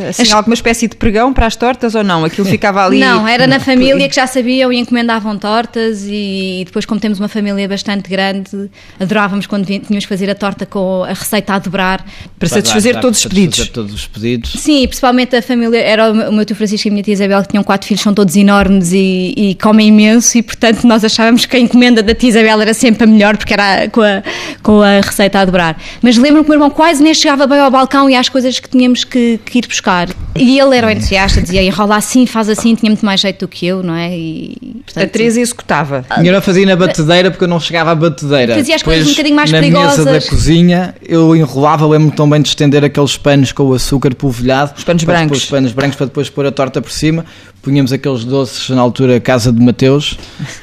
assim, 0.09 0.23
as... 0.23 0.33
alguma 0.33 0.55
espécie 0.55 0.87
de 0.87 0.97
pregão 0.97 1.33
para 1.33 1.47
as 1.47 1.57
tortas 1.57 1.95
ou 1.95 2.05
não? 2.05 2.25
Aquilo 2.25 2.47
ficava 2.47 2.85
ali. 2.87 3.01
Não, 3.01 3.27
era 3.27 3.47
na 3.47 3.59
família 3.59 4.09
que 4.09 4.15
já 4.15 4.27
sabiam 4.27 4.73
e 4.73 4.79
encomendavam 4.79 5.37
tortas 5.37 6.05
e, 6.07 6.63
depois, 6.65 6.87
como 6.87 7.01
temos 7.01 7.19
uma 7.19 7.29
família 7.29 7.69
bastante 7.69 8.09
grande, 8.09 8.71
adorávamos 9.01 9.47
quando 9.47 9.67
tínhamos 9.67 10.05
que 10.05 10.09
fazer 10.09 10.31
a 10.31 10.35
torta 10.35 10.65
com 10.65 11.03
a 11.03 11.09
receita 11.09 11.55
a 11.55 11.59
dobrar. 11.59 12.07
Para 12.39 12.49
satisfazer 12.49 13.01
todos 13.01 13.19
os 13.19 13.27
pedidos. 13.27 13.69
todos 13.69 13.93
os 13.93 14.07
pedidos. 14.07 14.53
Sim, 14.53 14.87
principalmente 14.87 15.35
a 15.35 15.43
família, 15.43 15.79
era 15.79 16.11
o 16.11 16.33
meu 16.33 16.45
tio 16.45 16.55
Francisco 16.55 16.87
e 16.87 16.91
a 16.91 16.93
minha 16.93 17.03
tia 17.03 17.15
Isabel 17.15 17.43
que 17.43 17.49
tinham 17.49 17.65
quatro 17.65 17.89
filhos, 17.89 18.03
são 18.03 18.15
todos 18.15 18.37
enormes 18.37 18.93
e, 18.93 19.35
e 19.37 19.55
comem 19.57 19.89
imenso 19.89 20.39
e 20.39 20.43
portanto 20.43 20.85
nós 20.85 21.05
achávamos 21.05 21.45
que 21.45 21.57
que 21.57 21.59
a 21.59 21.61
encomenda 21.61 22.03
da 22.03 22.15
tia 22.15 22.29
Isabel 22.29 22.61
era 22.61 22.75
sempre 22.75 23.05
a 23.05 23.07
melhor, 23.07 23.37
porque 23.37 23.55
era 23.55 23.89
com 23.89 24.03
a, 24.03 24.16
com 24.63 24.81
a 24.81 25.01
receita 25.01 25.41
a 25.41 25.45
dobrar. 25.45 25.81
Mas 26.03 26.17
lembro-me 26.17 26.45
que 26.45 26.51
o 26.51 26.51
meu 26.51 26.57
irmão 26.57 26.71
quase 26.71 27.03
nem 27.03 27.15
chegava 27.15 27.47
bem 27.47 27.59
ao 27.59 27.71
balcão 27.71 28.09
e 28.09 28.15
às 28.15 28.29
coisas 28.29 28.59
que 28.59 28.69
tínhamos 28.69 29.05
que, 29.05 29.39
que 29.45 29.59
ir 29.59 29.67
buscar. 29.67 30.09
E 30.35 30.59
ele 30.59 30.77
era 30.77 30.87
o 30.87 30.91
entusiasta, 30.91 31.41
dizia 31.41 31.63
enrola 31.63 31.97
assim, 31.97 32.27
faz 32.27 32.49
assim, 32.49 32.75
tinha 32.75 32.91
muito 32.91 33.05
mais 33.05 33.21
jeito 33.21 33.41
do 33.41 33.49
que 33.49 33.67
eu, 33.67 33.83
não 33.83 33.95
é? 33.95 34.17
E, 34.17 34.83
portanto, 34.85 35.05
a 35.05 35.09
Teresa 35.09 35.41
executava. 35.41 36.05
A 36.11 36.21
minha 36.21 36.41
fazia 36.41 36.67
na 36.67 36.77
batedeira 36.77 37.31
porque 37.31 37.45
eu 37.45 37.49
não 37.49 37.59
chegava 37.59 37.93
à 37.93 37.95
batedeira. 37.95 38.55
Fazia 38.55 38.77
as 38.77 38.83
coisas 38.83 39.07
um 39.07 39.11
bocadinho 39.11 39.37
mais 39.37 39.51
na 39.51 39.59
perigosas. 39.59 40.05
Na 40.05 40.13
mesa 40.13 40.25
da 40.27 40.31
cozinha 40.31 40.95
eu 41.03 41.35
enrolava, 41.35 41.87
lembro-me 41.87 42.15
tão 42.15 42.29
bem 42.29 42.41
de 42.41 42.49
estender 42.49 42.85
aqueles 42.85 43.17
panos 43.17 43.53
com 43.53 43.65
o 43.65 43.75
açúcar 43.75 44.15
polvilhado. 44.15 44.73
Os 44.77 44.85
panos 44.85 45.05
brancos. 45.05 45.39
Os 45.39 45.45
panos 45.47 45.73
brancos 45.73 45.97
para 45.97 46.07
depois 46.07 46.29
pôr 46.29 46.47
a 46.47 46.53
torta 46.53 46.81
por 46.83 46.91
cima. 46.91 47.25
Punhamos 47.67 47.93
aqueles 47.93 48.25
doces 48.25 48.71
na 48.71 48.81
altura 48.81 49.19
Casa 49.19 49.53
de 49.53 49.61
Mateus 49.61 50.17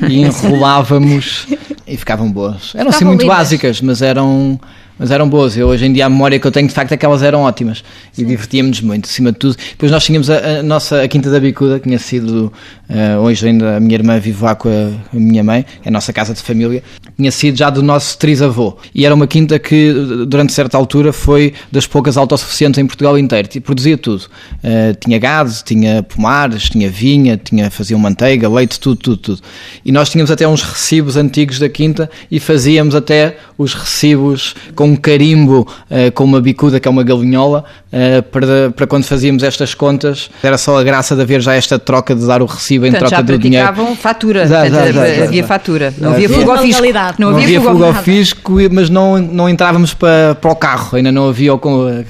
e 0.09 0.21
enrolávamos 0.23 1.45
e 1.85 1.97
ficavam 1.97 2.31
boas. 2.31 2.71
Eram 2.73 2.91
assim 2.91 3.03
muito 3.03 3.23
lindas. 3.23 3.37
básicas, 3.37 3.81
mas 3.81 4.01
eram 4.01 4.57
mas 5.03 5.11
eram 5.11 5.27
boas. 5.27 5.57
Eu, 5.57 5.67
hoje 5.67 5.85
em 5.85 5.91
dia 5.91 6.05
a 6.05 6.09
memória 6.09 6.39
que 6.39 6.47
eu 6.47 6.51
tenho 6.51 6.65
de 6.65 6.73
facto 6.73 6.93
é 6.93 6.97
que 6.97 7.05
elas 7.05 7.21
eram 7.21 7.41
ótimas 7.41 7.83
Sim. 8.13 8.21
e 8.21 8.25
divertíamos-nos 8.25 8.79
muito, 8.79 9.03
acima 9.03 9.33
de 9.33 9.37
tudo. 9.37 9.57
Depois 9.71 9.91
nós 9.91 10.01
tínhamos 10.01 10.29
a, 10.29 10.59
a, 10.59 10.63
nossa 10.63 11.01
a 11.01 11.07
Quinta 11.09 11.29
da 11.29 11.41
Bicuda, 11.41 11.77
que 11.77 11.89
tinha 11.89 11.99
sido 11.99 12.53
uh, 12.89 13.19
hoje 13.19 13.45
ainda 13.45 13.75
a 13.75 13.79
minha 13.81 13.95
irmã 13.95 14.17
vive 14.17 14.41
lá 14.41 14.55
com 14.55 14.69
a, 14.69 14.71
a, 15.13 15.19
minha 15.19 15.43
mãe, 15.43 15.65
é 15.83 15.89
a 15.89 15.91
nossa 15.91 16.13
casa 16.13 16.33
de 16.33 16.41
família, 16.41 16.81
tinha 17.17 17.31
sido 17.31 17.57
já 17.57 17.69
do 17.69 17.83
nosso 17.83 18.17
trisavô. 18.17 18.77
E 18.95 19.05
era 19.05 19.13
uma 19.13 19.27
quinta 19.27 19.59
que 19.59 19.91
durante 20.25 20.53
certa 20.53 20.77
altura 20.77 21.11
foi 21.11 21.53
das 21.69 21.85
poucas 21.85 22.15
autossuficientes 22.15 22.77
em 22.77 22.87
Portugal 22.87 23.19
inteiro, 23.19 23.49
e 23.53 23.59
produzia 23.59 23.97
tudo. 23.97 24.23
Uh, 24.63 24.95
tinha 25.05 25.19
gado, 25.19 25.51
tinha 25.65 26.01
pomares, 26.01 26.69
tinha 26.69 26.89
vinha, 26.89 27.35
tinha, 27.35 27.69
faziam 27.69 27.99
manteiga, 27.99 28.47
leite, 28.47 28.79
tudo, 28.79 28.95
tudo, 28.95 29.17
tudo. 29.17 29.41
E 29.83 29.91
nós 29.91 30.09
tínhamos 30.09 30.31
até 30.31 30.47
uns 30.47 30.61
recibos 30.61 31.17
antigos 31.17 31.59
da 31.59 31.67
quinta 31.67 32.09
e 32.31 32.39
fazíamos 32.39 32.95
até 32.95 33.35
os 33.57 33.73
recibos 33.73 34.55
com 34.75 34.92
um 34.93 34.95
carimbo, 34.95 35.67
uh, 35.89 36.11
com 36.13 36.23
uma 36.23 36.39
bicuda, 36.39 36.79
que 36.79 36.87
é 36.87 36.91
uma 36.91 37.03
galinhola, 37.03 37.65
uh, 37.91 38.23
para, 38.23 38.71
para 38.71 38.87
quando 38.87 39.03
fazíamos 39.03 39.43
estas 39.43 39.73
contas, 39.73 40.29
era 40.41 40.57
só 40.57 40.77
a 40.77 40.83
graça 40.83 41.15
de 41.15 41.21
haver 41.21 41.41
já 41.41 41.55
esta 41.55 41.79
troca 41.79 42.15
de 42.15 42.25
dar 42.25 42.41
o 42.41 42.45
recibo 42.45 42.85
em 42.85 42.91
Portanto, 42.91 43.09
troca 43.09 43.23
do 43.23 43.37
dinheiro. 43.37 43.65
já 43.65 43.71
fatura, 43.95 44.47
já, 44.47 44.69
já, 44.69 44.91
já, 44.91 45.23
havia 45.23 45.43
fatura, 45.43 45.93
não 45.97 46.11
havia 46.11 46.29
fogo 46.29 46.51
ao 46.51 46.57
fisco. 46.59 46.83
Não, 47.17 47.31
não 47.31 47.37
havia 47.37 47.61
fogo 47.61 47.83
ao 47.83 47.93
fisco, 47.95 48.53
mas 48.71 48.89
não, 48.89 49.17
não 49.19 49.49
entrávamos 49.49 49.93
para, 49.93 50.35
para 50.35 50.51
o 50.51 50.55
carro, 50.55 50.95
ainda 50.95 51.11
não 51.11 51.29
havia, 51.29 51.51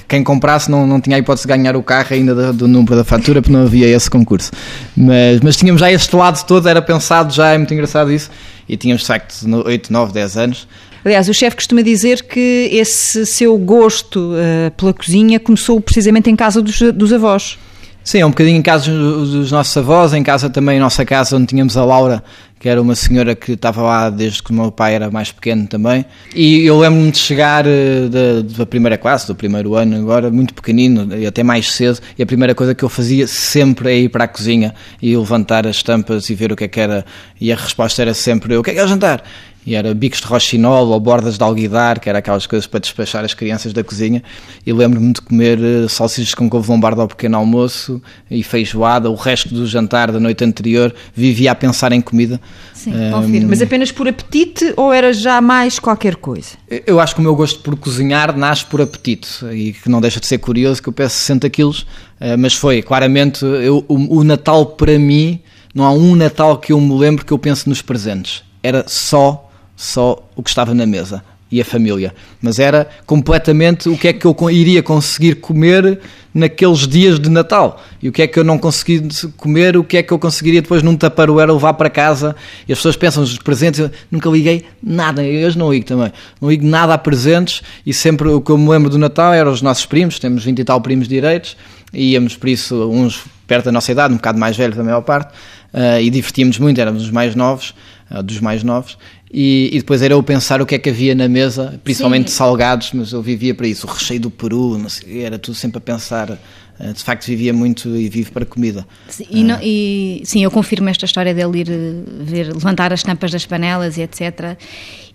quem 0.06 0.22
comprasse 0.22 0.70
não, 0.70 0.86
não 0.86 1.00
tinha 1.00 1.16
a 1.16 1.18
hipótese 1.18 1.46
de 1.46 1.54
ganhar 1.54 1.76
o 1.76 1.82
carro 1.82 2.08
ainda 2.10 2.34
do, 2.34 2.52
do 2.52 2.68
número 2.68 2.96
da 2.96 3.04
fatura, 3.04 3.40
porque 3.40 3.56
não 3.56 3.64
havia 3.64 3.88
esse 3.88 4.10
concurso. 4.10 4.50
Mas, 4.96 5.40
mas 5.40 5.56
tínhamos 5.56 5.80
já 5.80 5.90
este 5.90 6.14
lado 6.14 6.44
todo, 6.44 6.68
era 6.68 6.82
pensado 6.82 7.32
já, 7.32 7.52
é 7.52 7.58
muito 7.58 7.72
engraçado 7.72 8.12
isso, 8.12 8.30
e 8.68 8.76
tínhamos 8.76 9.02
de 9.02 9.08
facto 9.08 9.34
8, 9.66 9.92
9, 9.92 10.12
10 10.12 10.36
anos 10.36 10.68
Aliás, 11.04 11.28
o 11.28 11.34
chefe 11.34 11.56
costuma 11.56 11.82
dizer 11.82 12.22
que 12.22 12.68
esse 12.72 13.26
seu 13.26 13.58
gosto 13.58 14.32
uh, 14.32 14.70
pela 14.70 14.92
cozinha 14.94 15.38
começou 15.38 15.80
precisamente 15.80 16.30
em 16.30 16.36
casa 16.36 16.62
dos, 16.62 16.80
dos 16.80 17.12
avós. 17.12 17.58
Sim, 18.04 18.18
é 18.18 18.26
um 18.26 18.30
bocadinho 18.30 18.58
em 18.58 18.62
casa 18.62 18.90
dos 18.90 19.50
nossos 19.50 19.74
avós, 19.78 20.12
em 20.12 20.22
casa 20.22 20.50
também, 20.50 20.78
nossa 20.78 21.06
casa 21.06 21.36
onde 21.36 21.46
tínhamos 21.46 21.74
a 21.74 21.84
Laura, 21.86 22.22
que 22.60 22.68
era 22.68 22.80
uma 22.80 22.94
senhora 22.94 23.34
que 23.34 23.52
estava 23.52 23.80
lá 23.80 24.10
desde 24.10 24.42
que 24.42 24.50
o 24.50 24.54
meu 24.54 24.70
pai 24.70 24.94
era 24.94 25.10
mais 25.10 25.32
pequeno 25.32 25.66
também. 25.66 26.04
E 26.34 26.66
eu 26.66 26.78
lembro-me 26.78 27.10
de 27.10 27.16
chegar 27.16 27.66
eh, 27.66 28.08
da, 28.10 28.58
da, 28.58 28.66
primeira 28.66 28.98
classe, 28.98 29.26
do 29.26 29.34
primeiro 29.34 29.74
ano, 29.74 29.96
agora 29.96 30.30
muito 30.30 30.52
pequenino, 30.52 31.16
e 31.16 31.26
até 31.26 31.42
mais 31.42 31.72
cedo, 31.72 31.98
e 32.18 32.22
a 32.22 32.26
primeira 32.26 32.54
coisa 32.54 32.74
que 32.74 32.82
eu 32.82 32.90
fazia 32.90 33.26
sempre 33.26 33.90
é 33.90 33.98
ir 34.00 34.10
para 34.10 34.24
a 34.24 34.28
cozinha 34.28 34.74
e 35.00 35.16
levantar 35.16 35.66
as 35.66 35.82
tampas 35.82 36.28
e 36.28 36.34
ver 36.34 36.52
o 36.52 36.56
que 36.56 36.64
é 36.64 36.68
que 36.68 36.80
era. 36.80 37.06
E 37.40 37.50
a 37.50 37.56
resposta 37.56 38.02
era 38.02 38.12
sempre: 38.12 38.54
o 38.54 38.62
que 38.62 38.70
é 38.70 38.74
que 38.74 38.80
é 38.80 38.84
o 38.84 38.88
jantar? 38.88 39.22
E 39.66 39.74
era 39.74 39.94
bicos 39.94 40.20
de 40.20 40.26
rochinol 40.26 40.88
ou 40.88 41.00
bordas 41.00 41.38
de 41.38 41.42
alguidar, 41.42 41.98
que 41.98 42.08
era 42.08 42.18
aquelas 42.18 42.46
coisas 42.46 42.66
para 42.66 42.80
despachar 42.80 43.24
as 43.24 43.32
crianças 43.32 43.72
da 43.72 43.82
cozinha. 43.82 44.22
E 44.66 44.72
lembro-me 44.72 45.12
de 45.12 45.22
comer 45.22 45.58
eh, 45.58 45.88
salsichas 45.88 46.34
com 46.34 46.50
couve 46.50 46.70
lombarda 46.70 47.00
ao 47.00 47.08
pequeno 47.08 47.38
almoço 47.38 48.00
e 48.30 48.42
feijoada. 48.42 49.10
O 49.10 49.14
resto 49.14 49.54
do 49.54 49.66
jantar 49.66 50.12
da 50.12 50.20
noite 50.20 50.44
anterior 50.44 50.94
vivia 51.14 51.52
a 51.52 51.54
pensar 51.54 51.92
em 51.92 52.00
comida. 52.00 52.38
Sim, 52.74 52.92
um. 52.94 53.48
Mas 53.48 53.62
apenas 53.62 53.90
por 53.90 54.06
apetite 54.06 54.74
ou 54.76 54.92
era 54.92 55.12
já 55.12 55.40
mais 55.40 55.78
qualquer 55.78 56.16
coisa? 56.16 56.50
Eu 56.86 57.00
acho 57.00 57.14
que 57.14 57.20
o 57.20 57.24
meu 57.24 57.34
gosto 57.34 57.60
por 57.60 57.74
cozinhar 57.76 58.36
nasce 58.36 58.66
por 58.66 58.82
apetite 58.82 59.44
e 59.46 59.72
que 59.72 59.88
não 59.88 60.00
deixa 60.00 60.20
de 60.20 60.26
ser 60.26 60.38
curioso 60.38 60.82
que 60.82 60.88
eu 60.90 60.92
peço 60.92 61.16
60 61.16 61.48
quilos, 61.48 61.86
eh, 62.20 62.36
mas 62.36 62.52
foi 62.52 62.82
claramente 62.82 63.44
eu, 63.44 63.82
o, 63.88 64.18
o 64.18 64.24
Natal 64.24 64.66
para 64.66 64.98
mim. 64.98 65.40
Não 65.74 65.84
há 65.84 65.90
um 65.90 66.14
Natal 66.14 66.58
que 66.58 66.72
eu 66.72 66.80
me 66.80 66.96
lembro 66.96 67.24
que 67.24 67.32
eu 67.32 67.38
pense 67.38 67.68
nos 67.68 67.82
presentes. 67.82 68.44
Era 68.62 68.84
só 68.86 69.43
só 69.84 70.26
o 70.34 70.42
que 70.42 70.48
estava 70.48 70.74
na 70.74 70.86
mesa 70.86 71.22
e 71.52 71.60
a 71.60 71.64
família, 71.64 72.12
mas 72.42 72.58
era 72.58 72.88
completamente 73.06 73.88
o 73.88 73.96
que 73.96 74.08
é 74.08 74.12
que 74.12 74.26
eu 74.26 74.34
iria 74.50 74.82
conseguir 74.82 75.36
comer 75.36 76.00
naqueles 76.34 76.88
dias 76.88 77.20
de 77.20 77.30
Natal. 77.30 77.80
E 78.02 78.08
o 78.08 78.12
que 78.12 78.22
é 78.22 78.26
que 78.26 78.36
eu 78.36 78.42
não 78.42 78.58
consegui 78.58 79.06
comer, 79.36 79.76
o 79.76 79.84
que 79.84 79.98
é 79.98 80.02
que 80.02 80.12
eu 80.12 80.18
conseguiria 80.18 80.60
depois 80.60 80.82
num 80.82 80.96
taparoeiro 80.96 81.52
levar 81.52 81.74
para 81.74 81.88
casa. 81.88 82.34
E 82.66 82.72
as 82.72 82.78
pessoas 82.78 82.96
pensam 82.96 83.22
nos 83.22 83.38
presentes, 83.38 83.78
eu 83.78 83.90
nunca 84.10 84.28
liguei 84.28 84.64
nada, 84.82 85.22
eu 85.22 85.46
hoje 85.46 85.56
não 85.56 85.72
ligo 85.72 85.86
também, 85.86 86.12
não 86.40 86.50
ligo 86.50 86.66
nada 86.66 86.94
a 86.94 86.98
presentes 86.98 87.62
e 87.86 87.92
sempre 87.92 88.28
o 88.28 88.40
que 88.40 88.50
eu 88.50 88.58
me 88.58 88.68
lembro 88.68 88.90
do 88.90 88.98
Natal 88.98 89.32
eram 89.32 89.52
os 89.52 89.62
nossos 89.62 89.86
primos, 89.86 90.18
temos 90.18 90.44
20 90.44 90.58
e 90.58 90.64
tal 90.64 90.80
primos 90.80 91.06
direitos, 91.06 91.56
e 91.92 92.12
íamos 92.12 92.36
por 92.36 92.48
isso, 92.48 92.90
uns 92.90 93.22
perto 93.46 93.66
da 93.66 93.72
nossa 93.72 93.92
idade, 93.92 94.12
um 94.12 94.16
bocado 94.16 94.38
mais 94.38 94.56
velhos 94.56 94.76
da 94.76 94.82
maior 94.82 95.02
parte, 95.02 95.32
uh, 95.72 96.00
e 96.00 96.10
divertíamos 96.10 96.58
muito, 96.58 96.80
éramos 96.80 97.04
os 97.04 97.10
mais 97.10 97.36
novos, 97.36 97.74
uh, 98.10 98.22
dos 98.22 98.40
mais 98.40 98.64
novos, 98.64 98.98
e, 99.36 99.70
e, 99.72 99.78
depois 99.78 100.00
era 100.00 100.14
eu 100.14 100.22
pensar 100.22 100.62
o 100.62 100.66
que 100.66 100.76
é 100.76 100.78
que 100.78 100.88
havia 100.88 101.12
na 101.12 101.26
mesa, 101.26 101.80
principalmente 101.82 102.30
Sim. 102.30 102.36
salgados, 102.36 102.92
mas 102.94 103.12
eu 103.12 103.20
vivia 103.20 103.52
para 103.52 103.66
isso, 103.66 103.84
o 103.84 103.90
recheio 103.90 104.20
do 104.20 104.30
peru, 104.30 104.80
sei, 104.88 105.24
era 105.24 105.40
tudo 105.40 105.56
sempre 105.56 105.78
a 105.78 105.80
pensar 105.80 106.38
eh, 106.78 106.92
de 106.92 107.02
facto 107.02 107.26
vivia 107.26 107.52
muito 107.52 107.96
e 107.96 108.08
vive 108.08 108.30
para 108.30 108.46
comida. 108.46 108.86
Sim, 109.08 109.26
e, 109.28 109.42
não, 109.42 109.58
e, 109.60 110.22
sim, 110.24 110.42
eu 110.44 110.50
confirmo 110.52 110.88
esta 110.88 111.04
história 111.04 111.34
dele 111.34 111.60
ir 111.60 111.68
eh, 111.68 111.94
ver, 112.20 112.52
levantar 112.52 112.92
as 112.92 113.02
tampas 113.02 113.32
das 113.32 113.44
panelas 113.44 113.96
e 113.96 114.02
etc. 114.02 114.56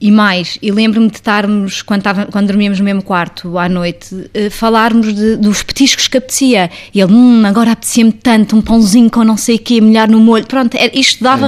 E 0.02 0.12
mais, 0.12 0.58
e 0.62 0.72
lembro-me 0.72 1.10
de 1.10 1.18
estarmos, 1.18 1.82
quando, 1.82 2.00
estava, 2.00 2.26
quando 2.28 2.48
dormíamos 2.48 2.80
no 2.80 2.86
mesmo 2.86 3.02
quarto 3.02 3.58
à 3.58 3.68
noite, 3.68 4.16
uh, 4.16 4.50
falarmos 4.50 5.14
de, 5.14 5.36
dos 5.36 5.62
petiscos 5.62 6.08
que 6.08 6.18
apetecia. 6.18 6.70
E 6.94 7.02
ele, 7.02 7.12
hum, 7.12 7.46
agora 7.46 7.74
apetecia-me 7.74 8.14
tanto, 8.14 8.56
um 8.56 8.62
pãozinho 8.62 9.10
com 9.10 9.26
não 9.26 9.36
sei 9.36 9.58
o 9.58 9.60
quê, 9.60 9.82
molhar 9.82 10.10
no 10.10 10.22
molho. 10.22 10.48
Pronto, 10.48 10.76
é, 10.76 10.90
isto 10.94 11.22
dava 11.22 11.48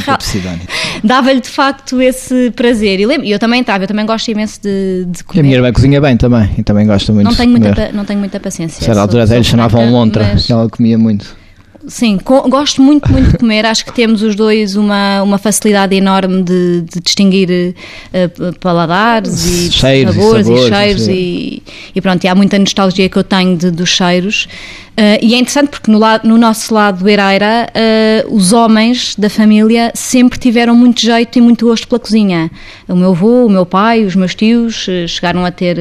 dava-lhe 1.01 1.39
de 1.39 1.47
facto 1.47 2.01
esse 2.01 2.51
prazer. 2.51 2.99
E 2.99 3.05
lembro, 3.05 3.25
eu 3.25 3.39
também 3.39 3.61
estava, 3.61 3.85
eu 3.85 3.87
também 3.87 4.05
gosto 4.05 4.29
imenso 4.29 4.59
de, 4.61 5.05
de 5.07 5.23
comer. 5.23 5.37
E 5.37 5.39
a 5.39 5.43
minha 5.43 5.55
irmã 5.55 5.71
cozinha 5.71 6.01
bem 6.01 6.17
também, 6.17 6.49
e 6.57 6.63
também 6.63 6.85
gosta 6.85 7.13
muito 7.13 7.25
não 7.25 7.35
tenho 7.35 7.51
muita, 7.51 7.91
Não 7.93 8.03
tenho 8.03 8.19
muita 8.19 8.37
paciência. 8.37 8.83
Certa 8.83 8.99
altura 8.99 9.23
até 9.23 9.37
lhe 9.37 9.43
chamavam 9.45 9.89
lontra, 9.89 10.31
mas... 10.33 10.49
ela 10.49 10.69
comia 10.69 10.97
muito. 10.97 11.40
Sim, 11.87 12.19
gosto 12.23 12.81
muito, 12.81 13.11
muito 13.11 13.31
de 13.31 13.37
comer. 13.37 13.65
Acho 13.65 13.85
que 13.85 13.93
temos 13.93 14.21
os 14.21 14.35
dois 14.35 14.75
uma, 14.75 15.23
uma 15.23 15.37
facilidade 15.37 15.95
enorme 15.95 16.43
de, 16.43 16.81
de 16.81 16.99
distinguir 16.99 17.49
uh, 17.49 18.59
paladares 18.59 19.45
e 19.45 19.71
cheiros 19.71 20.15
sabores, 20.15 20.47
e, 20.47 20.49
sabores, 20.49 20.65
e 20.65 20.75
cheiros. 20.75 21.07
E, 21.07 21.63
e, 21.95 22.01
pronto, 22.01 22.23
e 22.23 22.27
há 22.27 22.35
muita 22.35 22.59
nostalgia 22.59 23.09
que 23.09 23.17
eu 23.17 23.23
tenho 23.23 23.57
de, 23.57 23.71
dos 23.71 23.89
cheiros. 23.89 24.47
Uh, 24.91 25.17
e 25.21 25.33
é 25.33 25.37
interessante 25.37 25.69
porque 25.69 25.89
no, 25.89 25.97
lado, 25.97 26.27
no 26.27 26.37
nosso 26.37 26.73
lado 26.73 27.03
beiraira, 27.03 27.67
uh, 27.69 28.35
os 28.35 28.51
homens 28.51 29.15
da 29.15 29.29
família 29.29 29.89
sempre 29.95 30.37
tiveram 30.37 30.75
muito 30.75 31.01
jeito 31.01 31.37
e 31.37 31.41
muito 31.41 31.65
gosto 31.65 31.87
pela 31.87 31.99
cozinha. 31.99 32.51
O 32.89 32.95
meu 32.95 33.11
avô, 33.11 33.45
o 33.45 33.49
meu 33.49 33.65
pai, 33.65 34.03
os 34.03 34.15
meus 34.15 34.35
tios 34.35 34.87
uh, 34.87 35.07
chegaram 35.07 35.45
a 35.45 35.51
ter 35.51 35.77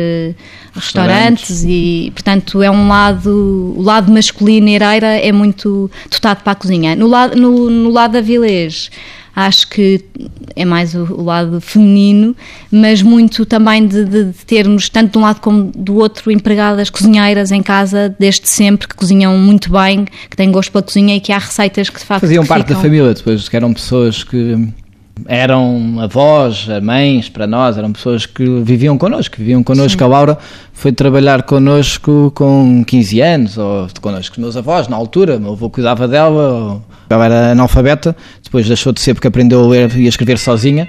restaurantes, 0.73 1.49
restaurantes, 1.51 1.65
e, 1.67 2.13
portanto, 2.15 2.63
é 2.63 2.71
um 2.71 2.87
lado, 2.87 3.75
o 3.77 3.83
lado 3.83 4.13
masculino 4.13 4.69
ereira 4.69 5.09
é 5.19 5.33
muito 5.33 5.91
dotado 6.09 6.43
para 6.45 6.53
a 6.53 6.55
cozinha. 6.55 6.95
No 6.95 7.09
lado, 7.09 7.37
no, 7.37 7.69
no 7.69 7.91
lado 7.91 8.13
da 8.13 8.21
Vilês, 8.21 8.91
acho 9.35 9.69
que 9.69 10.05
é 10.57 10.65
mais 10.65 10.95
o, 10.95 11.05
o, 11.05 11.25
lado 11.25 11.61
feminino, 11.61 12.35
mas 12.71 13.03
muito 13.03 13.47
também 13.47 13.87
de, 13.87 14.05
de, 14.05 14.25
de, 14.27 14.45
termos, 14.45 14.89
tanto 14.89 15.13
de 15.13 15.19
um 15.19 15.23
lado 15.23 15.41
como 15.41 15.71
do 15.75 15.97
outro, 15.97 16.31
empregadas 16.31 16.91
cozinheiras 16.91 17.51
em 17.51 17.63
casa 17.63 18.15
desde 18.19 18.49
sempre, 18.49 18.89
que 18.89 18.95
cozinham 18.95 19.37
muito 19.39 19.71
bem, 19.71 20.05
que 20.29 20.37
têm 20.37 20.51
gosto 20.51 20.73
pela 20.73 20.83
cozinha 20.83 21.17
e 21.17 21.21
que 21.21 21.33
há 21.33 21.39
receitas 21.39 21.89
que 21.89 21.99
de 21.99 22.05
facto. 22.05 22.23
Faziam 22.23 22.45
parte 22.45 22.67
ficam... 22.67 22.77
da 22.77 22.83
família 22.83 23.15
depois, 23.15 23.49
que 23.49 23.57
eram 23.57 23.73
pessoas 23.73 24.25
que 24.25 24.73
eram 25.27 25.99
avós, 26.01 26.67
mães 26.83 27.29
para 27.29 27.47
nós, 27.47 27.77
eram 27.77 27.93
pessoas 27.93 28.27
que 28.27 28.45
viviam 28.61 28.97
connosco, 28.97 29.37
viviam 29.37 29.63
connosco. 29.63 29.99
Sim. 29.99 30.05
A 30.05 30.09
Laura 30.09 30.39
foi 30.73 30.93
trabalhar 30.93 31.43
connosco 31.43 32.33
com 32.35 32.85
15 32.87 33.21
anos, 33.21 33.59
ou 33.59 33.89
connosco, 34.01 34.35
os 34.35 34.39
meus 34.39 34.57
avós, 34.57 34.89
na 34.89 34.97
altura, 34.97 35.39
meu 35.39 35.53
avô 35.53 35.69
cuidava 35.69 36.09
dela, 36.09 36.83
ela 37.15 37.25
era 37.27 37.53
analfabeta, 37.53 38.17
depois 38.43 38.67
deixou 38.67 38.93
de 38.93 39.01
ser 39.01 39.15
porque 39.15 39.29
aprendeu 39.29 39.65
a 39.65 39.69
ler 39.69 39.97
e 39.97 40.07
a 40.07 40.09
escrever 40.09 40.39
sozinha 40.39 40.89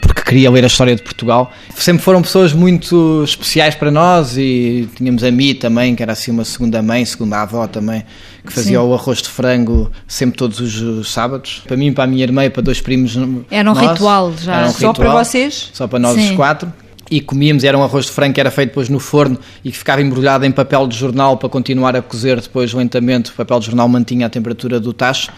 porque 0.00 0.22
queria 0.22 0.50
ler 0.50 0.64
a 0.64 0.66
história 0.66 0.96
de 0.96 1.02
Portugal. 1.02 1.50
Sempre 1.74 2.02
foram 2.02 2.22
pessoas 2.22 2.52
muito 2.52 3.22
especiais 3.24 3.74
para 3.74 3.90
nós 3.90 4.36
e 4.36 4.88
tínhamos 4.96 5.22
a 5.22 5.30
Mi 5.30 5.54
também, 5.54 5.94
que 5.94 6.02
era 6.02 6.12
assim 6.12 6.30
uma 6.30 6.44
segunda 6.44 6.80
mãe, 6.82 7.04
segunda 7.04 7.42
avó 7.42 7.66
também, 7.66 8.04
que 8.44 8.52
fazia 8.52 8.78
Sim. 8.78 8.84
o 8.84 8.94
arroz 8.94 9.22
de 9.22 9.28
frango 9.28 9.90
sempre 10.06 10.36
todos 10.36 10.60
os 10.60 11.12
sábados. 11.12 11.62
Para 11.66 11.76
mim, 11.76 11.92
para 11.92 12.04
a 12.04 12.06
minha 12.06 12.22
irmã 12.22 12.44
e 12.44 12.50
para 12.50 12.62
dois 12.62 12.80
primos. 12.80 13.16
Era 13.50 13.70
um 13.70 13.74
ritual 13.74 14.32
já. 14.36 14.66
Um 14.66 14.72
Só 14.72 14.92
para 14.92 15.12
vocês? 15.12 15.70
Só 15.72 15.86
para 15.86 15.98
nós 15.98 16.14
Sim. 16.14 16.30
os 16.30 16.36
quatro 16.36 16.72
e 17.12 17.20
comíamos, 17.20 17.62
era 17.62 17.76
um 17.76 17.82
arroz 17.84 18.06
de 18.06 18.10
frango 18.10 18.32
que 18.32 18.40
era 18.40 18.50
feito 18.50 18.70
depois 18.70 18.88
no 18.88 18.98
forno 18.98 19.38
e 19.62 19.70
que 19.70 19.76
ficava 19.76 20.00
embrulhado 20.00 20.46
em 20.46 20.50
papel 20.50 20.86
de 20.86 20.96
jornal 20.96 21.36
para 21.36 21.46
continuar 21.46 21.94
a 21.94 22.00
cozer 22.00 22.40
depois 22.40 22.72
lentamente, 22.72 23.30
o 23.30 23.34
papel 23.34 23.60
de 23.60 23.66
jornal 23.66 23.86
mantinha 23.86 24.26
a 24.26 24.30
temperatura 24.30 24.80
do 24.80 24.94
tacho. 24.94 25.30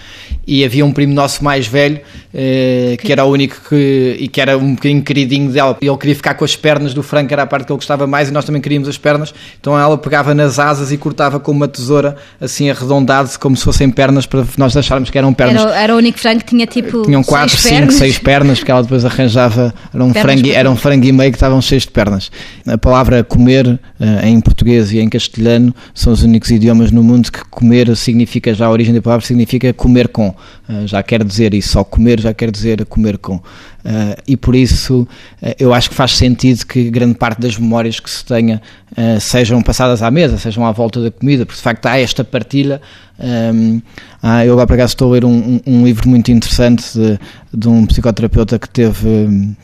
E 0.46 0.64
havia 0.64 0.86
um 0.86 0.92
primo 0.92 1.12
nosso 1.12 1.42
mais 1.42 1.66
velho 1.66 2.00
eh, 2.34 2.96
que 3.00 3.12
era 3.12 3.24
o 3.24 3.30
único 3.30 3.56
que, 3.68 4.16
e 4.18 4.26
que 4.26 4.40
era 4.40 4.58
um 4.58 4.74
bocadinho 4.74 5.02
queridinho 5.02 5.52
dela, 5.52 5.76
e 5.80 5.86
ele 5.86 5.96
queria 5.96 6.16
ficar 6.16 6.34
com 6.34 6.44
as 6.44 6.56
pernas 6.56 6.92
do 6.92 7.02
frango, 7.02 7.28
que 7.28 7.34
era 7.34 7.44
a 7.44 7.46
parte 7.46 7.66
que 7.66 7.72
ele 7.72 7.78
gostava 7.78 8.06
mais 8.06 8.28
e 8.28 8.32
nós 8.32 8.44
também 8.44 8.60
queríamos 8.60 8.88
as 8.88 8.98
pernas, 8.98 9.32
então 9.60 9.78
ela 9.78 9.96
pegava 9.96 10.34
nas 10.34 10.58
asas 10.58 10.90
e 10.90 10.98
cortava 10.98 11.38
com 11.38 11.52
uma 11.52 11.68
tesoura 11.68 12.16
assim 12.40 12.68
arredondado 12.68 13.30
como 13.38 13.56
se 13.56 13.62
fossem 13.64 13.88
pernas 13.88 14.26
para 14.26 14.44
nós 14.58 14.76
acharmos 14.76 15.10
que 15.10 15.16
eram 15.16 15.32
pernas. 15.32 15.62
Era, 15.62 15.76
era 15.76 15.94
o 15.94 15.98
único 15.98 16.18
frango 16.18 16.40
que 16.40 16.46
tinha 16.46 16.66
tipo 16.66 17.02
Tinham 17.02 17.22
4, 17.22 17.56
5, 17.56 17.92
6 17.92 18.18
pernas, 18.18 18.58
porque 18.58 18.70
ela 18.70 18.82
depois 18.82 19.04
arranjava, 19.04 19.72
era 19.92 20.04
um, 20.04 20.12
frango, 20.12 20.50
era 20.50 20.70
um 20.70 20.76
frango 20.76 21.06
e 21.06 21.12
meio 21.12 21.30
que 21.30 21.36
estavam 21.36 21.60
cheios 21.62 21.84
de 21.84 21.90
pernas. 21.90 22.30
A 22.66 22.76
palavra 22.76 23.22
comer 23.22 23.78
eh, 24.00 24.28
em 24.28 24.40
português 24.40 24.92
e 24.92 24.98
em 24.98 25.08
castelhano 25.08 25.74
são 25.94 26.12
os 26.12 26.22
únicos 26.22 26.50
idiomas 26.50 26.90
no 26.90 27.02
mundo 27.02 27.30
que 27.30 27.44
comer 27.50 27.94
significa, 27.96 28.52
já 28.52 28.66
a 28.66 28.70
origem 28.70 28.92
da 28.92 29.00
palavra 29.00 29.24
significa 29.24 29.72
comer 29.72 30.08
com, 30.08 30.34
eh, 30.68 30.86
já 30.86 31.02
quer 31.02 31.22
dizer, 31.22 31.54
e 31.54 31.62
só 31.62 31.84
comer 31.84 32.23
já 32.24 32.34
quer 32.34 32.50
dizer 32.50 32.84
comer 32.86 33.18
com. 33.18 33.36
Uh, 33.36 34.16
e 34.26 34.36
por 34.36 34.54
isso 34.54 35.02
uh, 35.42 35.54
eu 35.58 35.72
acho 35.72 35.90
que 35.90 35.94
faz 35.94 36.16
sentido 36.16 36.64
que 36.66 36.90
grande 36.90 37.14
parte 37.14 37.40
das 37.40 37.56
memórias 37.56 38.00
que 38.00 38.10
se 38.10 38.24
tenha 38.24 38.60
uh, 38.92 39.20
sejam 39.20 39.62
passadas 39.62 40.02
à 40.02 40.10
mesa, 40.10 40.38
sejam 40.38 40.66
à 40.66 40.72
volta 40.72 41.00
da 41.02 41.10
comida, 41.10 41.44
porque 41.44 41.58
de 41.58 41.62
facto 41.62 41.86
há 41.86 41.98
esta 41.98 42.24
partilha. 42.24 42.80
Um, 43.18 43.80
ah, 44.20 44.44
eu 44.44 44.54
agora 44.54 44.66
por 44.66 44.74
acaso 44.74 44.92
estou 44.92 45.10
a 45.10 45.14
ler 45.14 45.24
um, 45.24 45.60
um 45.64 45.84
livro 45.84 46.08
muito 46.08 46.32
interessante 46.32 46.82
de, 46.98 47.18
de 47.52 47.68
um 47.68 47.86
psicoterapeuta 47.86 48.58
que 48.58 48.68
teve. 48.68 49.06
Um, 49.06 49.54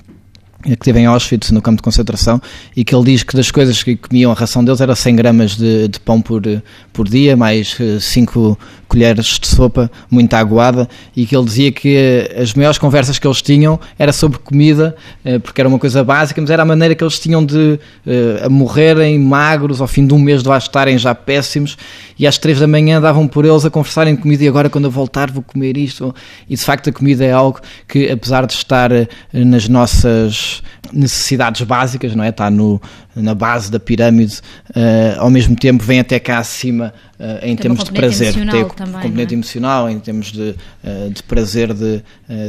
que 0.63 0.77
teve 0.77 1.01
em 1.01 1.07
Auschwitz, 1.07 1.51
no 1.51 1.63
campo 1.63 1.77
de 1.77 1.83
concentração, 1.83 2.41
e 2.77 2.85
que 2.85 2.95
ele 2.95 3.05
diz 3.05 3.23
que 3.23 3.37
das 3.37 3.51
coisas 3.51 3.83
que 3.83 3.97
comiam 3.97 4.31
a 4.31 4.35
ração 4.35 4.65
deles 4.65 4.81
era 4.81 4.95
100 4.95 5.17
gramas 5.17 5.57
de, 5.57 5.89
de 5.89 6.01
pão 6.01 6.21
por, 6.21 6.43
por 6.93 7.09
dia, 7.09 7.37
mais 7.37 7.77
5 8.01 8.59
colheres 8.89 9.39
de 9.41 9.47
sopa 9.47 9.91
muito 10.11 10.35
aguada 10.35 10.89
e 11.17 11.25
que 11.25 11.37
ele 11.37 11.45
dizia 11.45 11.71
que 11.71 12.29
as 12.37 12.53
maiores 12.55 12.77
conversas 12.77 13.19
que 13.19 13.27
eles 13.27 13.41
tinham 13.41 13.79
era 13.97 14.13
sobre 14.13 14.39
comida, 14.39 14.97
eh, 15.25 15.39
porque 15.39 15.61
era 15.61 15.69
uma 15.69 15.79
coisa 15.79 16.03
básica, 16.03 16.41
mas 16.41 16.51
era 16.51 16.63
a 16.63 16.67
maneira 16.67 16.95
que 16.95 17.05
eles 17.05 17.19
tinham 17.19 17.45
de 17.45 17.79
morrerem 18.51 19.19
magros 19.19 19.81
ao 19.81 19.87
fim 19.87 20.07
de 20.07 20.13
um 20.13 20.19
mês 20.19 20.43
de 20.43 20.49
lá 20.49 20.59
estarem 20.59 20.99
já 20.99 21.15
péssimos 21.15 21.77
e 22.19 22.27
às 22.27 22.37
três 22.37 22.59
da 22.59 22.67
manhã 22.67 23.01
davam 23.01 23.27
por 23.29 23.45
eles 23.45 23.65
a 23.65 23.71
conversarem 23.71 24.15
de 24.15 24.21
comida 24.21 24.45
e 24.45 24.49
agora 24.49 24.69
quando 24.69 24.85
eu 24.85 24.91
voltar 24.91 25.31
vou 25.31 25.43
comer 25.43 25.77
isto 25.77 26.15
e 26.49 26.57
de 26.57 26.63
facto 26.63 26.91
a 26.91 26.93
comida 26.93 27.25
é 27.25 27.33
algo 27.33 27.61
que 27.87 28.11
apesar 28.11 28.47
de 28.47 28.55
estar 28.55 28.91
eh, 28.91 29.07
nas 29.33 29.69
nossas 29.69 30.50
necessidades 30.93 31.63
básicas, 31.63 32.15
não 32.15 32.25
é? 32.25 32.31
Está 32.31 32.51
no, 32.51 32.81
na 33.15 33.35
base 33.35 33.71
da 33.71 33.81
pirâmide, 33.81 34.41
uh, 34.71 35.19
ao 35.19 35.31
mesmo 35.31 35.57
tempo 35.57 35.83
vem 35.83 36.01
até 36.01 36.19
cá 36.19 36.39
acima 36.39 36.93
uh, 37.19 37.45
em 37.45 37.57
termos 37.57 37.85
de 37.85 37.93
prazer, 37.93 38.35
tem 38.35 38.65
componente 38.65 39.35
é? 39.35 39.37
emocional, 39.37 39.91
em 39.91 39.99
termos 39.99 40.33
de, 40.33 40.55
uh, 40.85 41.11
de 41.11 41.23
prazer 41.23 41.73
de, 41.75 42.03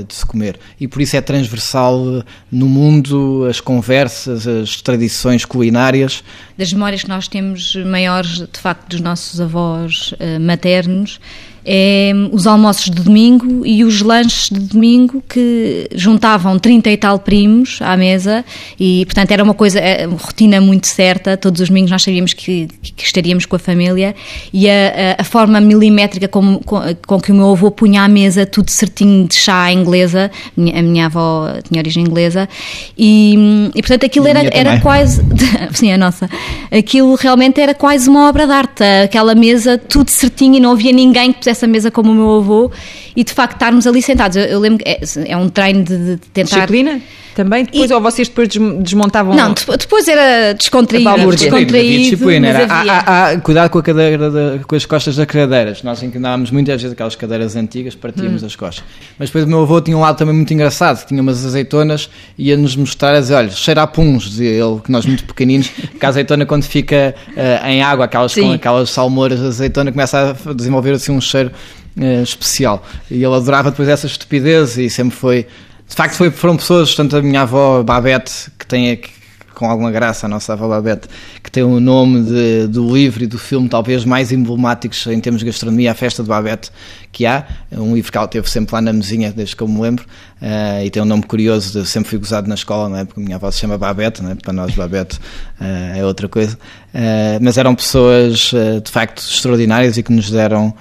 de 0.08 0.14
se 0.14 0.26
comer. 0.26 0.60
E 0.80 0.88
por 0.88 1.02
isso 1.02 1.16
é 1.16 1.22
transversal 1.22 2.24
no 2.52 2.68
mundo 2.68 3.46
as 3.50 3.60
conversas, 3.60 4.48
as 4.48 4.82
tradições 4.82 5.46
culinárias. 5.46 6.24
Das 6.58 6.72
memórias 6.72 7.04
que 7.04 7.10
nós 7.10 7.28
temos 7.28 7.76
maiores, 7.76 8.40
de 8.40 8.60
facto, 8.60 8.90
dos 8.90 9.02
nossos 9.02 9.42
avós 9.42 10.14
maternos, 10.40 11.20
é, 11.66 12.12
os 12.32 12.48
almoços 12.48 12.86
de 12.86 13.02
domingo 13.02 13.66
e 13.66 13.84
os 13.84 14.02
lanches 14.02 14.50
de 14.50 14.60
domingo 14.60 15.24
que 15.28 15.88
juntavam 15.94 16.58
30 16.58 16.90
e 16.90 16.98
tal 16.98 17.20
primos 17.20 17.80
à 17.82 17.96
mesa 17.96 18.44
e, 18.80 19.06
portanto, 19.06 19.32
era 19.32 19.44
uma 19.44 19.54
coisa, 19.54 19.80
é, 19.80 20.08
uma 20.08 20.18
rotina 20.18 20.60
muito 20.60 20.88
certa. 20.88 21.38
Todos 21.38 21.62
os 21.62 21.70
domingos 21.70 21.92
nós 21.92 22.04
sabíamos 22.04 22.34
que, 22.34 22.68
que 22.82 23.04
estaríamos 23.04 23.46
com 23.46 23.56
a 23.56 23.60
família 23.60 24.16
e 24.52 24.70
a, 24.70 25.16
a, 25.18 25.22
a 25.22 25.24
forma 25.24 25.60
milimétrica 25.62 26.28
com, 26.28 26.60
com, 26.60 26.82
com, 27.06 27.20
que 27.20 27.32
o 27.32 27.36
meu 27.36 27.52
avô 27.52 27.70
punha 27.70 28.04
à 28.04 28.08
mesa 28.08 28.46
tudo 28.46 28.70
certinho 28.70 29.28
de 29.28 29.36
chá 29.36 29.72
inglesa, 29.72 30.32
a 30.58 30.82
minha 30.82 31.06
avó 31.06 31.48
tinha 31.68 31.80
origem 31.80 32.04
inglesa, 32.04 32.50
e, 32.98 33.70
e 33.76 33.82
portanto 33.82 34.06
aquilo 34.06 34.28
era, 34.28 34.42
era 34.52 34.80
quase. 34.80 35.22
sim, 35.74 35.92
a 35.92 35.98
nossa. 35.98 36.30
Aquilo 36.72 37.16
realmente 37.16 37.60
era 37.62 37.74
quase 37.74 38.10
uma 38.10 38.28
obra 38.28 38.46
de 38.46 38.54
arte. 38.54 38.84
Aquela 39.04 39.36
mesa, 39.36 39.78
tudo 39.78 40.10
certinho 40.10 40.56
e 40.56 40.60
não 40.60 40.72
havia 40.72 40.92
ninguém 40.92 41.32
que 41.32 41.51
essa 41.52 41.68
mesa 41.68 41.92
como 41.92 42.12
o 42.12 42.16
meu 42.16 42.38
avô 42.38 42.72
e 43.16 43.24
de 43.24 43.34
facto 43.34 43.54
estarmos 43.54 43.86
ali 43.86 44.02
sentados. 44.02 44.38
Eu, 44.38 44.44
eu 44.44 44.60
lembro 44.60 44.84
que 44.84 44.90
é, 44.90 45.00
é, 45.28 45.38
um 45.38 45.50
treino 45.50 45.84
de, 45.84 45.98
de 45.98 46.18
tentar. 46.18 46.56
Disciplina? 46.56 47.02
Também? 47.36 47.66
Depois, 47.66 47.90
e... 47.90 47.94
ou 47.94 48.02
vocês 48.02 48.28
depois 48.28 48.50
desmontavam? 48.50 49.34
Não, 49.34 49.54
depois 49.54 50.08
era 50.08 50.54
descontraído. 50.54 51.10
É 51.10 51.26
descontraído 51.28 52.04
disciplina, 52.04 52.48
era, 52.48 52.66
há, 52.66 53.30
há, 53.30 53.40
cuidado 53.40 53.70
com 53.70 53.80
a 53.80 53.84
cadeira, 53.84 54.30
de, 54.30 54.64
com 54.66 54.76
as 54.76 54.86
costas 54.86 55.16
das 55.16 55.26
cadeiras. 55.26 55.84
Nós 55.84 56.04
inclinávamos 56.04 56.52
muitas 56.52 56.82
vezes 56.82 56.94
aquelas 56.94 57.16
cadeiras 57.16 57.56
antigas, 57.56 57.96
partíamos 57.96 58.44
hum. 58.44 58.46
as 58.46 58.56
costas. 58.56 58.84
Mas 59.18 59.30
depois 59.30 59.46
o 59.46 59.48
meu 59.48 59.62
avô 59.62 59.80
tinha 59.82 59.96
um 59.96 60.02
lado 60.02 60.18
também 60.18 60.36
muito 60.36 60.54
engraçado, 60.54 61.02
que 61.02 61.08
tinha 61.08 61.22
umas 61.22 61.46
azeitonas 61.46 62.10
e 62.38 62.50
ia-nos 62.50 62.76
mostrar, 62.76 63.16
a 63.16 63.20
dizer, 63.20 63.36
olha, 63.36 63.50
cheira 63.50 63.84
a 63.84 63.88
puns, 63.88 64.24
dizia 64.24 64.50
ele, 64.50 64.80
que 64.84 64.92
nós 64.92 65.06
muito 65.06 65.24
pequeninos, 65.24 65.70
que 66.00 66.06
a 66.06 66.10
azeitona 66.10 66.46
quando 66.46 66.64
fica 66.64 67.16
uh, 67.30 67.68
em 67.68 67.82
água, 67.82 68.06
aquelas, 68.06 68.34
com 68.34 68.52
aquelas 68.52 68.90
salmouras 68.90 69.40
de 69.40 69.48
azeitona, 69.48 69.92
começa 69.92 70.36
a 70.46 70.54
desenvolver 70.54 70.92
assim 70.92 71.12
um 71.12 71.22
cheiro 71.22 71.52
uh, 71.98 72.24
especial. 72.24 72.86
E 73.10 73.24
ele 73.24 73.36
adorava 73.36 73.72
depois 73.72 73.88
essa 73.88 74.08
estupidez 74.08 74.78
e 74.78 74.90
sempre 74.90 75.16
foi. 75.16 75.48
De 75.92 75.96
facto, 75.98 76.16
foi, 76.16 76.32
foram 76.32 76.56
pessoas, 76.56 76.96
tanto 76.96 77.18
a 77.18 77.22
minha 77.22 77.42
avó 77.42 77.84
Babette, 77.84 78.50
que 78.58 78.66
tem 78.66 78.92
aqui, 78.92 79.12
com 79.54 79.70
alguma 79.70 79.92
graça 79.92 80.26
a 80.26 80.30
nossa 80.30 80.54
avó 80.54 80.70
Babette, 80.70 81.10
que 81.44 81.52
tem 81.52 81.64
o 81.64 81.82
nome 81.82 82.22
de, 82.24 82.68
do 82.68 82.96
livro 82.96 83.26
e 83.26 83.28
do 83.28 83.38
filme 83.38 83.68
talvez 83.68 84.06
mais 84.06 84.32
emblemáticos 84.32 85.06
em 85.08 85.20
termos 85.20 85.42
de 85.42 85.46
gastronomia, 85.48 85.92
a 85.92 85.94
Festa 85.94 86.24
de 86.24 86.30
Babette, 86.30 86.72
que 87.12 87.26
há, 87.26 87.46
um 87.72 87.94
livro 87.94 88.12
que 88.12 88.18
ela 88.18 88.28
teve 88.28 88.50
sempre 88.50 88.74
lá 88.74 88.82
na 88.82 88.94
mesinha, 88.94 89.32
desde 89.32 89.56
que 89.56 89.62
eu 89.62 89.68
me 89.68 89.82
lembro, 89.82 90.06
uh, 90.42 90.84
e 90.84 90.90
tem 90.90 91.02
um 91.02 91.06
nome 91.06 91.24
curioso, 91.24 91.82
de, 91.82 91.88
sempre 91.88 92.10
fui 92.10 92.20
gozado 92.20 92.48
na 92.48 92.56
escola, 92.56 92.90
não 92.90 92.98
é? 92.98 93.06
porque 93.06 93.20
a 93.20 93.24
minha 93.24 93.36
avó 93.36 93.52
se 93.52 93.60
chama 93.60 93.78
Babette, 93.78 94.24
não 94.24 94.32
é? 94.32 94.36
para 94.36 94.54
nós 94.54 94.74
Babette 94.74 95.18
uh, 95.18 95.98
é 95.98 96.06
outra 96.06 96.28
coisa, 96.28 96.56
uh, 96.56 97.40
mas 97.42 97.58
eram 97.58 97.76
pessoas 97.76 98.52
de 98.84 98.92
facto 98.92 99.20
extraordinárias 99.20 99.98
e 99.98 100.04
que 100.04 100.12
nos 100.12 100.30
deram 100.30 100.74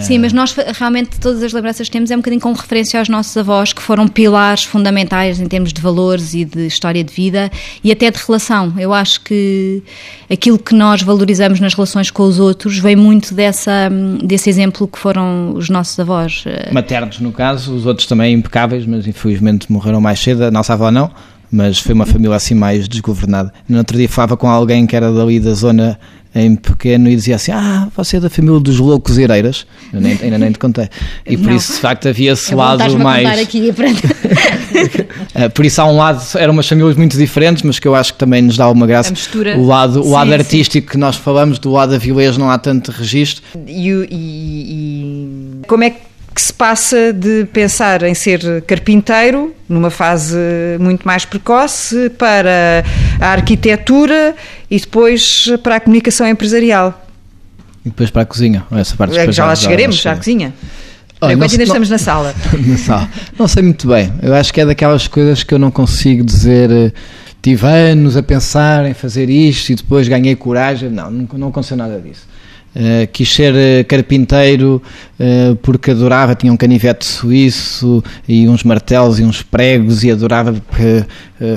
Sim, 0.00 0.18
mas 0.18 0.32
nós 0.32 0.52
realmente 0.52 1.20
todas 1.20 1.40
as 1.44 1.52
lembranças 1.52 1.86
que 1.88 1.92
temos 1.92 2.10
é 2.10 2.14
um 2.14 2.18
bocadinho 2.18 2.40
com 2.40 2.52
referência 2.52 2.98
aos 2.98 3.08
nossos 3.08 3.36
avós, 3.36 3.72
que 3.72 3.80
foram 3.80 4.08
pilares 4.08 4.64
fundamentais 4.64 5.40
em 5.40 5.46
termos 5.46 5.72
de 5.72 5.80
valores 5.80 6.34
e 6.34 6.44
de 6.44 6.66
história 6.66 7.04
de 7.04 7.12
vida 7.12 7.50
e 7.84 7.92
até 7.92 8.10
de 8.10 8.18
relação. 8.18 8.74
Eu 8.76 8.92
acho 8.92 9.20
que 9.20 9.80
aquilo 10.28 10.58
que 10.58 10.74
nós 10.74 11.02
valorizamos 11.02 11.60
nas 11.60 11.72
relações 11.72 12.10
com 12.10 12.24
os 12.24 12.40
outros 12.40 12.78
vem 12.78 12.96
muito 12.96 13.32
dessa, 13.32 13.88
desse 14.24 14.50
exemplo 14.50 14.88
que 14.88 14.98
foram 14.98 15.54
os 15.54 15.70
avós. 15.76 16.44
Maternos, 16.72 17.20
no 17.20 17.32
caso, 17.32 17.74
os 17.74 17.86
outros 17.86 18.06
também 18.06 18.34
impecáveis, 18.34 18.86
mas 18.86 19.06
infelizmente 19.06 19.70
morreram 19.70 20.00
mais 20.00 20.20
cedo. 20.20 20.44
A 20.44 20.50
nossa 20.50 20.72
avó 20.72 20.90
não 20.90 21.10
mas 21.50 21.78
foi 21.78 21.94
uma 21.94 22.06
família 22.06 22.34
assim 22.34 22.54
mais 22.54 22.88
desgovernada. 22.88 23.52
No 23.68 23.78
outro 23.78 23.96
dia 23.96 24.08
falava 24.08 24.36
com 24.36 24.48
alguém 24.48 24.86
que 24.86 24.96
era 24.96 25.12
dali 25.12 25.38
da 25.38 25.54
zona 25.54 25.98
em 26.34 26.54
pequeno 26.54 27.08
e 27.08 27.16
dizia 27.16 27.36
assim: 27.36 27.50
Ah, 27.50 27.88
você 27.96 28.18
é 28.18 28.20
da 28.20 28.28
família 28.28 28.60
dos 28.60 28.78
loucos 28.78 29.16
Ireiras. 29.16 29.66
Eu 29.92 30.00
nem, 30.00 30.18
ainda 30.22 30.36
nem 30.36 30.52
te 30.52 30.58
contei. 30.58 30.88
E 31.24 31.36
por 31.36 31.48
Não. 31.48 31.56
isso, 31.56 31.74
de 31.74 31.80
facto, 31.80 32.08
havia 32.08 32.32
esse 32.32 32.52
Eu 32.52 32.58
lado 32.58 32.98
mais. 32.98 33.40
Aqui 33.40 33.72
eh, 35.34 35.48
por 35.48 35.64
isso, 35.64 35.80
há 35.80 35.86
um 35.86 35.96
lado, 35.96 36.22
eram 36.34 36.52
umas 36.52 36.68
famílias 36.68 36.96
muito 36.96 37.16
diferentes, 37.16 37.62
mas 37.62 37.78
que 37.78 37.88
eu 37.88 37.94
acho 37.94 38.12
que 38.12 38.18
também 38.18 38.42
nos 38.42 38.56
dá 38.56 38.68
uma 38.68 38.86
graça. 38.86 39.14
O 39.56 39.66
lado, 39.66 40.02
o 40.02 40.10
lado 40.10 40.28
sim, 40.28 40.34
artístico 40.34 40.88
sim. 40.88 40.92
que 40.92 40.98
nós 40.98 41.16
falamos, 41.16 41.58
do 41.58 41.70
lado 41.70 41.92
da 41.92 41.98
vilês 41.98 42.36
não 42.36 42.50
há 42.50 42.58
tanto 42.58 42.90
registro. 42.90 43.42
E, 43.66 43.88
e, 43.88 44.04
e 44.10 45.35
como 45.66 45.84
é 45.84 45.90
que 45.90 46.42
se 46.42 46.52
passa 46.52 47.12
de 47.14 47.46
pensar 47.52 48.02
em 48.02 48.14
ser 48.14 48.62
carpinteiro, 48.66 49.54
numa 49.68 49.88
fase 49.88 50.36
muito 50.78 51.06
mais 51.06 51.24
precoce, 51.24 52.10
para 52.10 52.84
a 53.18 53.28
arquitetura 53.28 54.34
e 54.70 54.78
depois 54.78 55.46
para 55.62 55.76
a 55.76 55.80
comunicação 55.80 56.28
empresarial. 56.28 57.02
E 57.84 57.88
depois 57.88 58.10
para 58.10 58.22
a 58.22 58.26
cozinha, 58.26 58.66
essa 58.72 58.96
parte 58.96 59.16
é, 59.16 59.32
já 59.32 59.46
lá 59.46 59.56
chegaremos, 59.56 59.96
já 59.96 60.12
à 60.12 60.16
cozinha. 60.16 60.52
Olha, 61.20 61.32
Enquanto 61.32 61.52
ainda 61.52 61.64
estamos 61.64 61.88
na 61.88 61.98
sala. 61.98 62.34
na 62.66 62.76
sala. 62.76 63.08
Não 63.38 63.48
sei 63.48 63.62
muito 63.62 63.88
bem. 63.88 64.12
Eu 64.22 64.34
acho 64.34 64.52
que 64.52 64.60
é 64.60 64.66
daquelas 64.66 65.08
coisas 65.08 65.42
que 65.42 65.54
eu 65.54 65.58
não 65.58 65.70
consigo 65.70 66.22
dizer. 66.22 66.70
Eh, 66.70 66.92
tive 67.40 67.66
anos 67.66 68.16
a 68.16 68.22
pensar 68.22 68.84
em 68.84 68.92
fazer 68.92 69.30
isto 69.30 69.70
e 69.70 69.74
depois 69.76 70.06
ganhei 70.08 70.36
coragem. 70.36 70.90
Não, 70.90 71.10
não, 71.10 71.28
não 71.32 71.48
aconteceu 71.48 71.76
nada 71.76 71.98
disso. 71.98 72.26
Uh, 72.76 73.06
quis 73.10 73.32
ser 73.32 73.54
uh, 73.54 73.86
carpinteiro 73.88 74.82
uh, 75.18 75.56
porque 75.62 75.92
adorava, 75.92 76.34
tinha 76.34 76.52
um 76.52 76.58
canivete 76.58 77.06
suíço 77.06 78.04
e 78.28 78.46
uns 78.46 78.62
martelos 78.62 79.18
e 79.18 79.24
uns 79.24 79.40
pregos 79.40 80.04
e 80.04 80.10
adorava 80.10 80.54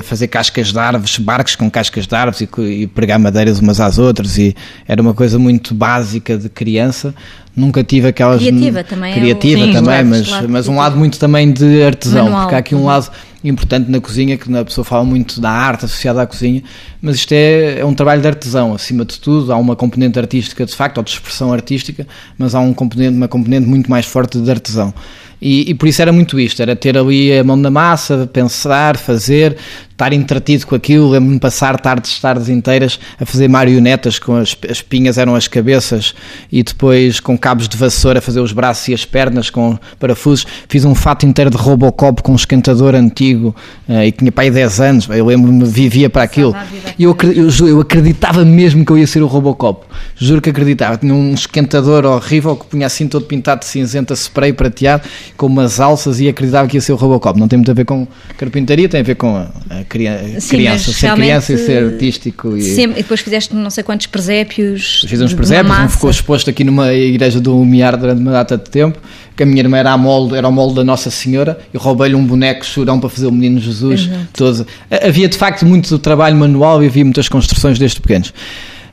fazer 0.02 0.28
cascas 0.28 0.72
de 0.72 0.78
árvores, 0.78 1.18
barcos 1.18 1.56
com 1.56 1.70
cascas 1.70 2.06
de 2.06 2.14
árvores 2.14 2.40
e, 2.40 2.48
e, 2.62 2.86
pregar 2.86 3.18
madeiras 3.18 3.60
umas 3.60 3.80
às 3.80 3.98
outras 3.98 4.38
e 4.38 4.56
era 4.88 5.00
uma 5.02 5.12
coisa 5.12 5.38
muito 5.38 5.74
básica 5.74 6.38
de 6.38 6.48
criança. 6.48 7.14
Nunca 7.54 7.84
tive 7.84 8.08
aquelas... 8.08 8.40
Criativa 8.40 8.84
também. 8.84 9.12
Criativa 9.12 9.60
é 9.60 9.68
o... 9.68 9.72
também, 9.72 9.98
Sim, 9.98 10.08
mas, 10.08 10.28
claro, 10.28 10.48
mas 10.48 10.68
um 10.68 10.76
lado 10.76 10.96
muito 10.96 11.18
também 11.18 11.52
de 11.52 11.82
artesão, 11.82 12.24
Manual. 12.24 12.42
porque 12.42 12.54
há 12.54 12.58
aqui 12.58 12.74
um 12.74 12.84
lado 12.84 13.10
importante 13.42 13.90
na 13.90 14.00
cozinha, 14.00 14.36
que 14.36 14.54
a 14.54 14.64
pessoa 14.64 14.84
fala 14.84 15.04
muito 15.04 15.40
da 15.40 15.50
arte 15.50 15.84
associada 15.84 16.22
à 16.22 16.26
cozinha, 16.26 16.62
mas 17.00 17.16
isto 17.16 17.32
é, 17.32 17.80
é 17.80 17.84
um 17.84 17.94
trabalho 17.94 18.20
de 18.20 18.28
artesão, 18.28 18.74
acima 18.74 19.04
de 19.04 19.18
tudo, 19.18 19.52
há 19.52 19.56
uma 19.56 19.74
componente 19.74 20.18
artística 20.18 20.66
de 20.66 20.74
facto, 20.74 20.98
ou 20.98 21.04
de 21.04 21.10
expressão 21.10 21.52
artística, 21.52 22.06
mas 22.36 22.54
há 22.54 22.60
um 22.60 22.74
componente, 22.74 23.16
uma 23.16 23.28
componente 23.28 23.66
muito 23.66 23.90
mais 23.90 24.06
forte 24.06 24.38
de 24.38 24.50
artesão. 24.50 24.92
E, 25.40 25.70
e, 25.70 25.74
por 25.74 25.88
isso 25.88 26.02
era 26.02 26.12
muito 26.12 26.38
isto, 26.38 26.60
era 26.60 26.76
ter 26.76 26.98
ali 26.98 27.32
a 27.32 27.42
mão 27.42 27.56
na 27.56 27.70
massa, 27.70 28.28
pensar, 28.30 28.98
fazer, 28.98 29.56
estar 30.00 30.12
entretido 30.14 30.66
com 30.66 30.74
aquilo, 30.74 31.10
lembro-me 31.10 31.34
de 31.34 31.40
passar 31.40 31.78
tardes, 31.78 32.18
tardes 32.18 32.48
inteiras 32.48 32.98
a 33.20 33.26
fazer 33.26 33.48
marionetas 33.48 34.18
com 34.18 34.34
as, 34.36 34.56
as 34.68 34.80
pinhas 34.80 35.18
eram 35.18 35.34
as 35.34 35.46
cabeças 35.46 36.14
e 36.50 36.62
depois 36.62 37.20
com 37.20 37.36
cabos 37.36 37.68
de 37.68 37.76
vassoura 37.76 38.18
a 38.18 38.22
fazer 38.22 38.40
os 38.40 38.52
braços 38.52 38.88
e 38.88 38.94
as 38.94 39.04
pernas 39.04 39.50
com 39.50 39.78
parafusos, 39.98 40.46
fiz 40.68 40.86
um 40.86 40.94
fato 40.94 41.26
inteiro 41.26 41.50
de 41.50 41.56
Robocop 41.56 42.22
com 42.22 42.32
um 42.32 42.36
esquentador 42.36 42.94
antigo 42.94 43.54
uh, 43.88 44.02
e 44.02 44.10
tinha 44.10 44.32
pai 44.32 44.50
10 44.50 44.80
anos, 44.80 45.08
eu 45.10 45.26
lembro-me, 45.26 45.64
vivia 45.64 46.08
para 46.08 46.22
aquilo. 46.22 46.56
E 46.98 47.04
eu, 47.04 47.16
eu, 47.22 47.68
eu 47.68 47.80
acreditava 47.80 48.44
mesmo 48.44 48.84
que 48.84 48.92
eu 48.92 48.98
ia 48.98 49.06
ser 49.06 49.22
o 49.22 49.26
Robocop, 49.26 49.86
juro 50.16 50.40
que 50.40 50.48
acreditava, 50.48 50.96
tinha 50.96 51.12
um 51.12 51.34
esquentador 51.34 52.06
horrível 52.06 52.56
que 52.56 52.64
punha 52.66 52.86
assim 52.86 53.06
todo 53.06 53.26
pintado 53.26 53.60
de 53.60 53.66
cinzenta 53.66 54.14
spray 54.14 54.52
prateado 54.52 55.02
com 55.36 55.46
umas 55.46 55.78
alças 55.78 56.20
e 56.20 56.28
acreditava 56.28 56.66
que 56.66 56.76
ia 56.76 56.80
ser 56.80 56.92
o 56.92 56.96
Robocop. 56.96 57.38
Não 57.38 57.48
tem 57.48 57.58
muito 57.58 57.70
a 57.70 57.74
ver 57.74 57.84
com 57.84 58.06
carpintaria, 58.38 58.88
tem 58.88 59.00
a 59.00 59.04
ver 59.04 59.16
com 59.16 59.36
a, 59.36 59.48
a 59.68 59.84
criança, 59.90 60.40
Sim, 60.40 60.56
criança 60.56 60.92
ser 60.92 61.12
criança 61.14 61.52
e 61.52 61.58
ser 61.58 61.84
artístico. 61.84 62.56
E, 62.56 62.62
Sim, 62.62 62.92
e 62.92 62.94
depois 62.94 63.20
fizeste 63.20 63.54
não 63.54 63.68
sei 63.68 63.82
quantos 63.82 64.06
presépios. 64.06 65.04
Fiz 65.06 65.20
uns 65.20 65.34
presépios, 65.34 65.78
um 65.78 65.88
ficou 65.88 66.08
exposto 66.08 66.48
aqui 66.48 66.62
numa 66.62 66.94
igreja 66.94 67.40
do 67.40 67.62
Miar 67.64 67.96
durante 67.96 68.20
uma 68.20 68.30
data 68.30 68.56
de 68.56 68.70
tempo. 68.70 68.98
Que 69.36 69.42
a 69.42 69.46
minha 69.46 69.60
irmã 69.60 69.78
era, 69.78 69.92
a 69.92 69.98
molde, 69.98 70.36
era 70.36 70.46
o 70.46 70.52
molde 70.52 70.76
da 70.76 70.84
Nossa 70.84 71.10
Senhora 71.10 71.58
e 71.74 71.78
roubei-lhe 71.78 72.14
um 72.14 72.24
boneco 72.24 72.64
chorão 72.64 73.00
para 73.00 73.08
fazer 73.08 73.26
o 73.26 73.32
Menino 73.32 73.58
Jesus. 73.58 74.08
Todo. 74.32 74.66
Havia 74.90 75.28
de 75.28 75.36
facto 75.36 75.66
muito 75.66 75.98
trabalho 75.98 76.36
manual 76.36 76.82
e 76.82 76.86
havia 76.86 77.04
muitas 77.04 77.28
construções 77.28 77.78
desde 77.78 78.00
pequenos. 78.00 78.32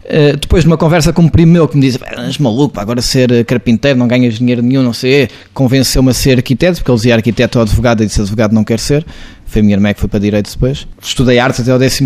Uh, 0.08 0.38
depois 0.38 0.64
de 0.64 0.68
uma 0.70 0.78
conversa 0.78 1.12
com 1.12 1.24
um 1.24 1.28
primo 1.28 1.52
meu 1.52 1.68
que 1.68 1.76
me 1.76 1.82
disse: 1.82 2.00
És 2.18 2.38
maluco, 2.38 2.80
agora 2.80 3.02
ser 3.02 3.30
eh, 3.30 3.44
carpinteiro, 3.44 4.00
não 4.00 4.08
ganhas 4.08 4.36
dinheiro 4.36 4.62
nenhum, 4.62 4.82
não 4.82 4.94
sei. 4.94 5.28
Convenceu-me 5.54 6.10
a 6.10 6.14
ser 6.14 6.38
arquiteto, 6.38 6.78
porque 6.78 6.90
ele 6.90 6.96
dizia 6.96 7.16
arquiteto 7.16 7.60
ou 7.60 7.64
advogado, 7.64 8.02
e 8.02 8.06
disse: 8.06 8.22
advogado 8.22 8.54
não 8.54 8.64
quer 8.64 8.80
ser. 8.80 9.06
Foi 9.48 9.62
a 9.62 9.64
minha 9.64 9.76
irmã 9.76 9.94
que 9.94 10.00
foi 10.00 10.10
para 10.10 10.20
Direito 10.20 10.52
depois. 10.52 10.86
Estudei 11.02 11.40
artes 11.40 11.62
até 11.62 11.72
ao 11.72 11.80
12 11.80 12.06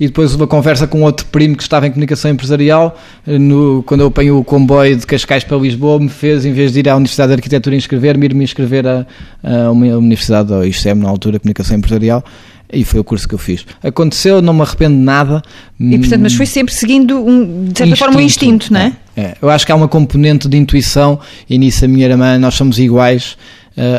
e 0.00 0.06
depois 0.06 0.34
uma 0.34 0.46
conversa 0.46 0.86
com 0.86 1.02
outro 1.02 1.26
primo 1.26 1.56
que 1.56 1.62
estava 1.62 1.86
em 1.86 1.90
comunicação 1.90 2.30
empresarial. 2.30 2.98
Eh, 3.26 3.38
no, 3.38 3.82
quando 3.84 4.00
eu 4.00 4.08
apanho 4.08 4.38
o 4.38 4.44
comboio 4.44 4.96
de 4.96 5.06
Cascais 5.06 5.44
para 5.44 5.56
Lisboa, 5.56 5.98
me 6.00 6.08
fez, 6.08 6.44
em 6.44 6.52
vez 6.52 6.72
de 6.72 6.80
ir 6.80 6.88
à 6.88 6.96
Universidade 6.96 7.28
de 7.28 7.34
Arquitetura 7.34 7.76
inscrever-me, 7.76 8.26
ir-me 8.26 8.44
inscrever 8.44 8.86
a, 8.86 9.06
a 9.42 9.70
uma 9.70 9.86
universidade, 9.96 10.52
ou 10.52 10.64
ISEM, 10.64 10.96
na 10.96 11.08
altura, 11.08 11.38
comunicação 11.38 11.76
empresarial 11.76 12.24
E 12.72 12.84
foi 12.84 13.00
o 13.00 13.04
curso 13.04 13.28
que 13.28 13.34
eu 13.34 13.38
fiz. 13.38 13.64
Aconteceu, 13.82 14.42
não 14.42 14.52
me 14.52 14.62
arrependo 14.62 14.96
de 14.96 15.02
nada. 15.02 15.42
E 15.78 15.98
portanto, 15.98 16.22
mas 16.22 16.34
foi 16.34 16.46
sempre 16.46 16.74
seguindo, 16.74 17.18
um, 17.18 17.64
de 17.66 17.78
certa 17.78 17.84
instinto, 17.84 17.98
forma, 17.98 18.18
um 18.18 18.20
instinto, 18.20 18.72
não 18.72 18.80
é? 18.80 18.92
é? 19.16 19.20
é? 19.20 19.36
Eu 19.40 19.48
acho 19.48 19.64
que 19.64 19.72
há 19.72 19.74
uma 19.76 19.88
componente 19.88 20.48
de 20.48 20.56
intuição 20.56 21.20
e 21.48 21.56
nisso 21.56 21.84
a 21.84 21.88
minha 21.88 22.06
irmã, 22.06 22.36
nós 22.38 22.54
somos 22.54 22.78
iguais, 22.78 23.36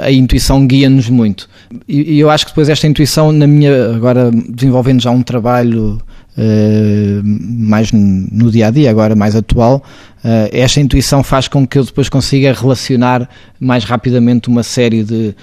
a 0.03 0.11
intuição 0.11 0.65
guia-nos 0.67 1.09
muito. 1.09 1.49
E, 1.87 2.19
eu 2.19 2.29
acho 2.29 2.45
que 2.45 2.51
depois 2.51 2.69
esta 2.69 2.87
intuição, 2.87 3.31
na 3.31 3.47
minha, 3.47 3.95
agora 3.95 4.31
desenvolvendo 4.49 5.01
já 5.01 5.11
um 5.11 5.21
trabalho 5.21 6.01
uh, 6.37 7.21
mais 7.23 7.91
no 7.91 8.51
dia 8.51 8.67
a 8.67 8.71
dia, 8.71 8.89
agora 8.89 9.15
mais 9.15 9.35
atual, 9.35 9.83
uh, 10.23 10.49
esta 10.51 10.81
intuição 10.81 11.23
faz 11.23 11.47
com 11.47 11.65
que 11.65 11.77
eu 11.77 11.85
depois 11.85 12.09
consiga 12.09 12.51
relacionar 12.53 13.29
mais 13.59 13.83
rapidamente 13.83 14.49
uma 14.49 14.63
série 14.63 15.03
de, 15.03 15.35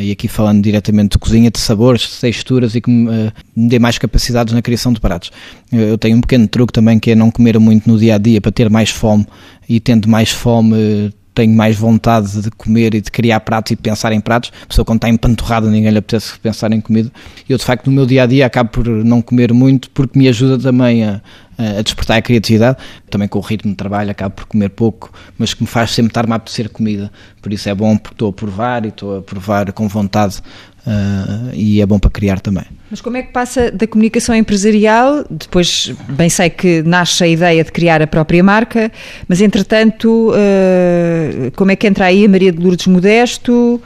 e 0.00 0.10
aqui 0.12 0.28
falando 0.28 0.62
diretamente 0.62 1.12
de 1.12 1.18
cozinha, 1.18 1.50
de 1.50 1.58
sabores, 1.58 2.02
de 2.02 2.20
texturas 2.20 2.74
e 2.74 2.80
que 2.80 2.90
me 2.90 3.32
dê 3.68 3.78
mais 3.78 3.98
capacidades 3.98 4.54
na 4.54 4.62
criação 4.62 4.92
de 4.92 5.00
pratos. 5.00 5.30
Eu 5.70 5.98
tenho 5.98 6.16
um 6.16 6.20
pequeno 6.20 6.46
truque 6.46 6.72
também 6.72 6.98
que 6.98 7.10
é 7.10 7.14
não 7.14 7.30
comer 7.30 7.58
muito 7.58 7.90
no 7.90 7.98
dia 7.98 8.14
a 8.14 8.18
dia 8.18 8.40
para 8.40 8.52
ter 8.52 8.70
mais 8.70 8.90
fome 8.90 9.26
e 9.68 9.80
tendo 9.80 10.08
mais 10.08 10.30
fome 10.30 11.12
tenho 11.34 11.54
mais 11.54 11.76
vontade 11.76 12.42
de 12.42 12.50
comer 12.50 12.94
e 12.94 13.00
de 13.00 13.10
criar 13.10 13.40
pratos 13.40 13.72
e 13.72 13.76
pensar 13.76 14.12
em 14.12 14.20
pratos. 14.20 14.52
A 14.62 14.66
pessoa 14.66 14.84
quando 14.84 14.98
está 14.98 15.08
empanturrada 15.08 15.70
ninguém 15.70 15.90
lhe 15.90 15.98
apetece 15.98 16.38
pensar 16.38 16.72
em 16.72 16.80
comida. 16.80 17.10
Eu 17.48 17.56
de 17.56 17.64
facto 17.64 17.86
no 17.86 17.92
meu 17.92 18.06
dia 18.06 18.24
a 18.24 18.26
dia 18.26 18.46
acabo 18.46 18.70
por 18.70 18.86
não 18.86 19.22
comer 19.22 19.52
muito 19.52 19.90
porque 19.90 20.18
me 20.18 20.28
ajuda 20.28 20.58
também 20.58 21.04
a, 21.04 21.20
a 21.58 21.82
despertar 21.82 22.18
a 22.18 22.22
criatividade. 22.22 22.78
Também 23.10 23.28
com 23.28 23.38
o 23.38 23.42
ritmo 23.42 23.70
de 23.70 23.76
trabalho 23.76 24.10
acabo 24.10 24.34
por 24.34 24.46
comer 24.46 24.70
pouco, 24.70 25.12
mas 25.38 25.54
que 25.54 25.62
me 25.62 25.68
faz 25.68 25.90
sempre 25.90 26.10
estar-me 26.10 26.32
a 26.32 26.36
apetecer 26.36 26.68
comida. 26.68 27.10
Por 27.40 27.52
isso 27.52 27.68
é 27.68 27.74
bom 27.74 27.96
porque 27.96 28.14
estou 28.14 28.30
a 28.30 28.32
provar 28.32 28.84
e 28.84 28.88
estou 28.88 29.18
a 29.18 29.22
provar 29.22 29.72
com 29.72 29.88
vontade 29.88 30.38
uh, 30.86 31.50
e 31.54 31.80
é 31.80 31.86
bom 31.86 31.98
para 31.98 32.10
criar 32.10 32.40
também. 32.40 32.64
Mas 32.90 33.00
como 33.00 33.16
é 33.16 33.22
que 33.22 33.32
passa 33.32 33.70
da 33.70 33.86
comunicação 33.86 34.34
empresarial? 34.34 35.24
Depois, 35.30 35.92
bem 36.08 36.28
sei 36.28 36.50
que 36.50 36.82
nasce 36.82 37.24
a 37.24 37.28
ideia 37.28 37.64
de 37.64 37.72
criar 37.72 38.02
a 38.02 38.06
própria 38.06 38.42
marca, 38.42 38.90
mas 39.28 39.40
entretanto, 39.40 40.30
uh, 40.30 41.50
como 41.56 41.70
é 41.70 41.76
que 41.76 41.86
entra 41.86 42.06
aí 42.06 42.24
a 42.24 42.28
Maria 42.28 42.52
de 42.52 42.62
Lourdes 42.62 42.86
Modesto? 42.86 43.80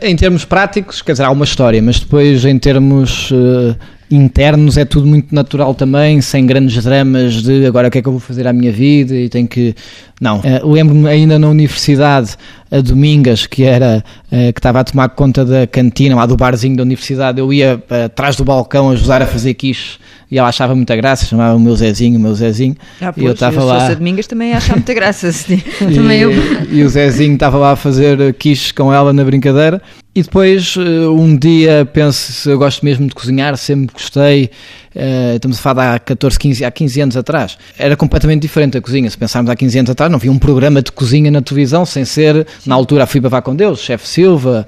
Em 0.00 0.16
termos 0.16 0.44
práticos, 0.44 1.02
quer 1.02 1.12
dizer, 1.12 1.24
há 1.24 1.30
uma 1.30 1.44
história, 1.44 1.80
mas 1.80 2.00
depois 2.00 2.44
em 2.44 2.58
termos 2.58 3.30
uh, 3.30 3.76
internos 4.12 4.76
é 4.76 4.84
tudo 4.84 5.06
muito 5.06 5.34
natural 5.34 5.74
também, 5.74 6.20
sem 6.20 6.46
grandes 6.46 6.84
dramas 6.84 7.42
de 7.42 7.66
agora 7.66 7.88
o 7.88 7.90
que 7.90 7.98
é 7.98 8.02
que 8.02 8.08
eu 8.08 8.12
vou 8.12 8.20
fazer 8.20 8.46
à 8.46 8.52
minha 8.52 8.72
vida 8.72 9.14
e 9.14 9.28
tenho 9.28 9.48
que. 9.48 9.74
Não. 10.22 10.38
Uh, 10.38 10.70
Lembro-me 10.70 11.08
ainda 11.08 11.36
na 11.36 11.48
universidade, 11.48 12.36
a 12.70 12.80
Domingas, 12.80 13.44
que 13.44 13.64
era 13.64 14.04
uh, 14.30 14.52
que 14.52 14.60
estava 14.60 14.78
a 14.78 14.84
tomar 14.84 15.08
conta 15.08 15.44
da 15.44 15.66
cantina, 15.66 16.14
lá 16.14 16.26
do 16.26 16.36
barzinho 16.36 16.76
da 16.76 16.84
universidade, 16.84 17.40
eu 17.40 17.52
ia 17.52 17.82
uh, 17.90 18.04
atrás 18.04 18.36
do 18.36 18.44
balcão 18.44 18.88
ajudar 18.90 19.20
a 19.20 19.26
fazer 19.26 19.52
quiche 19.54 19.98
e 20.30 20.38
ela 20.38 20.48
achava 20.48 20.76
muita 20.76 20.94
graça, 20.94 21.26
chamava 21.26 21.56
o 21.56 21.60
meu 21.60 21.74
Zezinho, 21.74 22.20
o 22.20 22.22
meu 22.22 22.36
Zezinho. 22.36 22.76
Ah, 23.00 23.12
pois, 23.12 23.24
e 23.24 23.26
eu 23.26 23.32
estava 23.32 23.64
lá. 23.64 23.88
Se 23.88 23.96
Domingas 23.96 24.28
também 24.28 24.52
acha 24.52 24.72
muita 24.74 24.94
graça. 24.94 25.28
e, 25.50 25.94
também 25.94 26.20
eu. 26.20 26.30
E 26.70 26.84
o 26.84 26.88
Zezinho 26.88 27.34
estava 27.34 27.58
lá 27.58 27.72
a 27.72 27.76
fazer 27.76 28.32
quiche 28.34 28.72
com 28.72 28.94
ela 28.94 29.12
na 29.12 29.24
brincadeira. 29.24 29.82
E 30.14 30.22
depois, 30.22 30.76
um 30.76 31.36
dia, 31.36 31.86
penso, 31.92 32.48
eu 32.48 32.58
gosto 32.58 32.84
mesmo 32.84 33.06
de 33.06 33.14
cozinhar, 33.14 33.56
sempre 33.56 33.92
gostei. 33.92 34.50
Uh, 34.94 35.36
estamos 35.36 35.58
a 35.58 35.60
falar 35.60 35.94
há 35.94 35.98
14, 35.98 36.38
15, 36.38 36.64
há 36.64 36.70
15 36.70 37.00
anos 37.00 37.16
atrás. 37.16 37.56
Era 37.78 37.96
completamente 37.96 38.42
diferente 38.42 38.76
a 38.76 38.80
cozinha. 38.80 39.08
Se 39.08 39.16
pensarmos 39.16 39.50
há 39.50 39.56
15 39.56 39.78
anos 39.78 39.90
atrás, 39.90 40.10
não 40.10 40.16
havia 40.16 40.30
um 40.30 40.38
programa 40.38 40.82
de 40.82 40.92
cozinha 40.92 41.30
na 41.30 41.40
televisão 41.40 41.86
sem 41.86 42.04
ser, 42.04 42.46
na 42.66 42.74
altura, 42.74 43.04
a 43.04 43.06
Fui 43.06 43.20
Vá 43.20 43.40
com 43.40 43.56
Deus, 43.56 43.80
Chefe 43.80 44.06
Silva, 44.06 44.66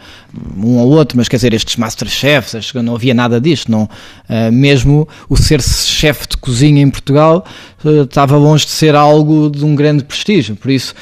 um 0.57 0.79
ou 0.79 0.91
outro, 0.91 1.19
mas 1.19 1.29
quer 1.29 1.37
dizer, 1.37 1.53
estes 1.53 1.77
Masterchefs, 1.77 2.73
não 2.75 2.95
havia 2.95 3.13
nada 3.13 3.41
disto. 3.41 3.71
Não, 3.71 3.83
uh, 3.85 4.53
mesmo 4.53 5.07
o 5.29 5.37
ser 5.37 5.61
chefe 5.61 6.29
de 6.29 6.37
cozinha 6.39 6.81
em 6.81 6.91
Portugal 6.91 7.45
uh, 7.85 8.03
estava 8.03 8.37
longe 8.37 8.65
de 8.65 8.73
ser 8.73 8.95
algo 8.95 9.51
de 9.51 9.65
um 9.65 9.75
grande 9.75 10.05
prestígio. 10.05 10.57
Por 10.57 10.71
isso, 10.71 10.95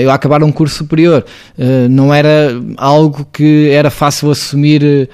eu 0.00 0.10
a 0.10 0.14
acabar 0.14 0.42
um 0.42 0.52
curso 0.52 0.76
superior 0.76 1.24
não 1.88 2.12
era 2.12 2.50
algo 2.76 3.26
que 3.32 3.70
era 3.70 3.90
fácil 3.90 4.30
assumir 4.30 5.08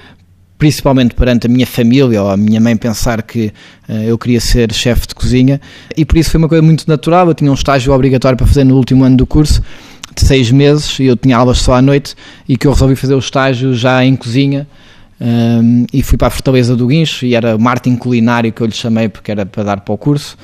principalmente 0.57 1.13
perante 1.13 1.47
a 1.47 1.49
minha 1.49 1.67
família 1.67 2.21
ou 2.21 2.29
a 2.29 2.37
minha 2.37 2.59
mãe 2.59 2.75
pensar 2.75 3.21
que 3.21 3.51
uh, 3.87 3.93
eu 3.93 4.17
queria 4.17 4.39
ser 4.39 4.73
chefe 4.73 5.07
de 5.07 5.15
cozinha 5.15 5.61
e 5.95 6.03
por 6.03 6.17
isso 6.17 6.31
foi 6.31 6.39
uma 6.39 6.49
coisa 6.49 6.61
muito 6.61 6.87
natural. 6.87 7.27
Eu 7.27 7.33
tinha 7.33 7.51
um 7.51 7.53
estágio 7.53 7.93
obrigatório 7.93 8.37
para 8.37 8.47
fazer 8.47 8.63
no 8.63 8.75
último 8.75 9.03
ano 9.03 9.17
do 9.17 9.27
curso 9.27 9.61
de 10.15 10.25
seis 10.25 10.51
meses 10.51 10.99
e 10.99 11.05
eu 11.05 11.15
tinha 11.15 11.37
aulas 11.37 11.59
só 11.59 11.75
à 11.75 11.81
noite 11.81 12.15
e 12.47 12.57
que 12.57 12.65
eu 12.65 12.71
resolvi 12.71 12.95
fazer 12.95 13.13
o 13.13 13.19
estágio 13.19 13.73
já 13.75 14.03
em 14.03 14.15
cozinha 14.15 14.67
um, 15.21 15.25
ehm, 15.25 15.85
e 15.93 16.01
fui 16.01 16.17
para 16.17 16.27
a 16.27 16.31
Fortaleza 16.31 16.75
do 16.75 16.87
Guincho 16.87 17.25
e 17.25 17.35
era 17.35 17.57
marketing 17.57 17.97
culinário 17.97 18.51
que 18.51 18.61
eu 18.61 18.65
lhe 18.65 18.73
chamei 18.73 19.09
porque 19.09 19.29
era 19.29 19.45
para 19.45 19.63
dar 19.63 19.81
para 19.81 19.93
o 19.93 19.97
curso 19.97 20.37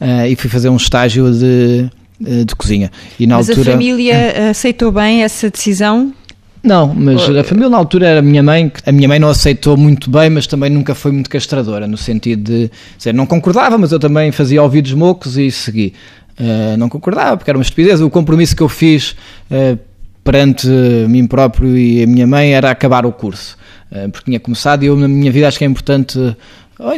uh, 0.00 0.26
e 0.26 0.34
fui 0.34 0.50
fazer 0.50 0.68
um 0.68 0.76
estágio 0.76 1.30
de, 1.32 1.88
eh, 2.26 2.44
de 2.44 2.54
cozinha. 2.54 2.90
E 3.18 3.26
na 3.26 3.36
Mas 3.36 3.48
altura... 3.48 3.70
a 3.70 3.72
família 3.74 4.50
aceitou 4.50 4.90
bem 4.90 5.22
essa 5.22 5.48
decisão? 5.48 6.12
Não, 6.62 6.94
mas 6.94 7.28
a 7.30 7.42
família 7.42 7.70
na 7.70 7.78
altura 7.78 8.06
era 8.06 8.18
a 8.18 8.22
minha 8.22 8.42
mãe, 8.42 8.70
a 8.84 8.92
minha 8.92 9.08
mãe 9.08 9.18
não 9.18 9.30
aceitou 9.30 9.76
muito 9.76 10.10
bem, 10.10 10.28
mas 10.28 10.46
também 10.46 10.68
nunca 10.68 10.94
foi 10.94 11.10
muito 11.10 11.30
castradora, 11.30 11.86
no 11.86 11.96
sentido 11.96 12.42
de 12.42 12.70
dizer, 12.98 13.14
não 13.14 13.24
concordava, 13.24 13.78
mas 13.78 13.92
eu 13.92 13.98
também 13.98 14.30
fazia 14.30 14.62
ouvidos 14.62 14.92
mocos 14.92 15.38
e 15.38 15.50
segui. 15.50 15.94
Uh, 16.38 16.76
não 16.76 16.88
concordava, 16.88 17.36
porque 17.36 17.50
era 17.50 17.56
uma 17.56 17.62
estupidez. 17.62 18.00
O 18.00 18.10
compromisso 18.10 18.54
que 18.54 18.62
eu 18.62 18.68
fiz 18.68 19.16
uh, 19.50 19.78
perante 20.22 20.66
mim 21.08 21.26
próprio 21.26 21.76
e 21.76 22.02
a 22.02 22.06
minha 22.06 22.26
mãe 22.26 22.52
era 22.52 22.70
acabar 22.70 23.06
o 23.06 23.12
curso, 23.12 23.56
uh, 23.90 24.10
porque 24.10 24.26
tinha 24.26 24.40
começado 24.40 24.82
e 24.82 24.86
eu 24.86 24.96
na 24.96 25.08
minha 25.08 25.32
vida 25.32 25.48
acho 25.48 25.58
que 25.58 25.64
é 25.64 25.66
importante 25.66 26.18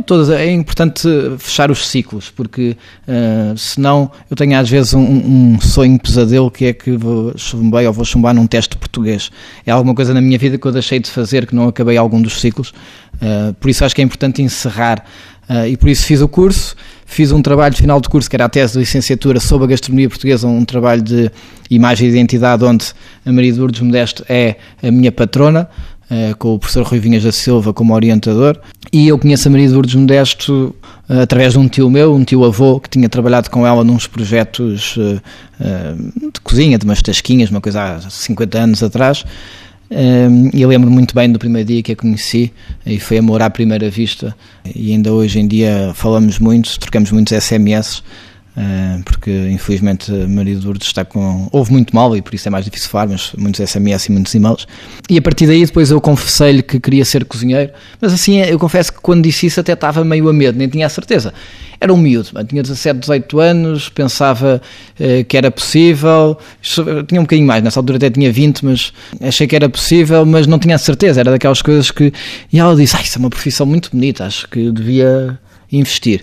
todas, 0.01 0.31
é 0.31 0.49
importante 0.51 1.09
fechar 1.39 1.71
os 1.71 1.89
ciclos, 1.89 2.31
porque 2.31 2.77
uh, 3.09 3.59
senão 3.59 4.11
eu 4.31 4.37
tenho 4.37 4.57
às 4.57 4.71
vezes 4.71 4.95
um, 4.95 5.01
um 5.01 5.61
sonho 5.61 5.99
pesadelo 5.99 6.51
que 6.53 6.67
é 6.67 6.73
que 6.73 6.93
vou 6.93 7.37
chumbei 7.37 7.85
ou 7.87 7.93
vou 7.93 8.05
chumbar 8.05 8.33
num 8.33 8.47
teste 8.47 8.77
português. 8.77 9.31
É 9.67 9.73
alguma 9.73 9.95
coisa 9.95 10.15
na 10.15 10.21
minha 10.21 10.39
vida 10.39 10.57
que 10.57 10.65
eu 10.65 10.71
deixei 10.71 11.01
de 11.01 11.11
fazer, 11.11 11.47
que 11.47 11.55
não 11.55 11.67
acabei 11.67 11.97
algum 11.97 12.23
dos 12.23 12.41
ciclos, 12.41 12.73
uh, 13.17 13.53
por 13.55 13.69
isso 13.69 13.85
acho 13.85 13.95
que 13.95 14.01
é 14.01 14.05
importante 14.05 14.41
encerrar. 14.41 15.05
Uh, 15.49 15.67
e 15.67 15.77
por 15.77 15.89
isso 15.89 16.07
fiz 16.07 16.21
o 16.21 16.29
curso, 16.29 16.77
fiz 17.05 17.33
um 17.33 17.43
trabalho 17.43 17.75
final 17.75 18.01
de 18.01 18.09
curso 18.09 18.31
que 18.31 18.37
era 18.37 18.45
a 18.45 18.49
tese 18.49 18.75
de 18.75 18.79
licenciatura 18.79 19.41
sobre 19.41 19.65
a 19.65 19.69
gastronomia 19.71 20.09
portuguesa, 20.09 20.47
um 20.47 20.65
trabalho 20.65 21.03
de 21.03 21.31
imagem 21.69 22.07
e 22.07 22.11
identidade 22.11 22.65
onde 22.65 22.87
a 23.27 23.33
Maria 23.33 23.53
de 23.53 23.85
Modesto 23.85 24.25
é 24.29 24.57
a 24.83 24.91
minha 24.91 25.11
patrona. 25.11 25.69
Eh, 26.15 26.35
com 26.39 26.57
o 26.57 26.59
professor 26.59 26.85
Rui 26.85 26.99
Vinhas 26.99 27.23
da 27.23 27.33
Silva 27.33 27.73
como 27.73 27.95
orientador. 27.95 28.61
E 28.93 29.09
eu 29.09 29.19
conheço 29.19 29.49
a 29.49 29.51
Maria 29.51 29.67
de 29.67 29.73
Lourdes 29.73 29.95
Modesto 29.95 30.77
uh, 31.09 31.21
através 31.21 31.55
de 31.55 31.59
um 31.59 31.67
tio 31.67 31.89
meu, 31.89 32.15
um 32.15 32.23
tio 32.23 32.45
avô, 32.45 32.79
que 32.79 32.91
tinha 32.91 33.09
trabalhado 33.09 33.49
com 33.49 33.67
ela 33.67 33.83
nos 33.83 34.07
projetos 34.07 34.95
uh, 34.99 35.23
de 36.31 36.39
cozinha, 36.43 36.77
de 36.77 36.85
umas 36.85 37.01
tasquinhas, 37.01 37.49
uma 37.49 37.63
coisa 37.63 37.97
há 37.97 38.11
50 38.11 38.59
anos 38.59 38.83
atrás. 38.83 39.25
e 40.53 40.61
eu 40.61 40.69
lembro 40.69 40.91
muito 40.91 41.15
bem 41.15 41.33
do 41.33 41.39
primeiro 41.39 41.67
dia 41.67 41.83
que 41.83 41.93
a 41.93 41.97
conheci 41.97 42.53
e 42.85 43.01
foi 43.01 43.17
amor 43.17 43.41
à 43.41 43.49
primeira 43.49 43.89
vista. 43.89 44.37
E 44.67 44.93
ainda 44.93 45.11
hoje 45.15 45.41
em 45.41 45.49
dia 45.49 45.93
falamos 45.95 46.39
muito, 46.39 46.79
trocamos 46.79 47.11
muitos 47.11 47.33
SMS 47.43 48.03
porque 49.05 49.31
infelizmente 49.51 50.11
Maria 50.11 50.57
de 50.57 50.65
Lourdes 50.65 50.87
está 50.87 51.05
com. 51.05 51.49
houve 51.51 51.73
muito 51.73 51.95
mal 51.95 52.15
e 52.17 52.21
por 52.21 52.35
isso 52.35 52.49
é 52.49 52.51
mais 52.51 52.65
difícil 52.65 52.89
falar, 52.91 53.09
mas 53.09 53.33
muitos 53.37 53.61
SMS 53.61 54.07
e 54.07 54.13
muitos 54.13 54.35
e-mails. 54.35 54.67
E 55.09 55.17
a 55.17 55.23
partir 55.23 55.47
daí 55.47 55.65
depois 55.65 55.91
eu 55.91 56.01
confessei-lhe 56.01 56.63
que 56.63 56.79
queria 56.79 57.05
ser 57.05 57.25
cozinheiro, 57.25 57.73
mas 58.01 58.13
assim 58.13 58.41
eu 58.41 58.59
confesso 58.59 58.93
que 58.93 59.01
quando 59.01 59.25
disse 59.25 59.47
isso 59.47 59.61
até 59.61 59.73
estava 59.73 60.05
meio 60.05 60.29
a 60.29 60.33
medo, 60.33 60.59
nem 60.59 60.69
tinha 60.69 60.87
a 60.87 60.91
certeza. 60.91 61.33
Era 61.81 61.93
um 61.93 61.97
miúdo, 61.97 62.29
tinha 62.45 62.63
17, 62.63 63.01
18 63.01 63.41
anos, 63.41 63.89
pensava 63.89 64.63
uh, 65.01 65.25
que 65.25 65.37
era 65.37 65.51
possível, 65.51 66.39
tinha 67.09 67.21
um 67.21 67.25
bocadinho 67.25 67.47
mais, 67.47 67.61
nessa 67.61 67.81
altura 67.81 67.97
até 67.97 68.09
tinha 68.09 68.31
20, 68.31 68.65
mas 68.65 68.93
achei 69.21 69.49
que 69.49 69.57
era 69.57 69.69
possível, 69.69 70.25
mas 70.25 70.47
não 70.47 70.61
tinha 70.61 70.77
a 70.77 70.79
certeza, 70.79 71.19
era 71.19 71.33
daquelas 71.33 71.61
coisas 71.61 71.91
que. 71.91 72.13
E 72.53 72.59
ela 72.61 72.77
disse: 72.77 72.95
ah, 72.97 73.03
Isso 73.03 73.19
é 73.19 73.21
uma 73.21 73.31
profissão 73.31 73.67
muito 73.67 73.91
bonita, 73.91 74.25
acho 74.25 74.49
que 74.49 74.71
devia 74.71 75.37
investir. 75.73 76.23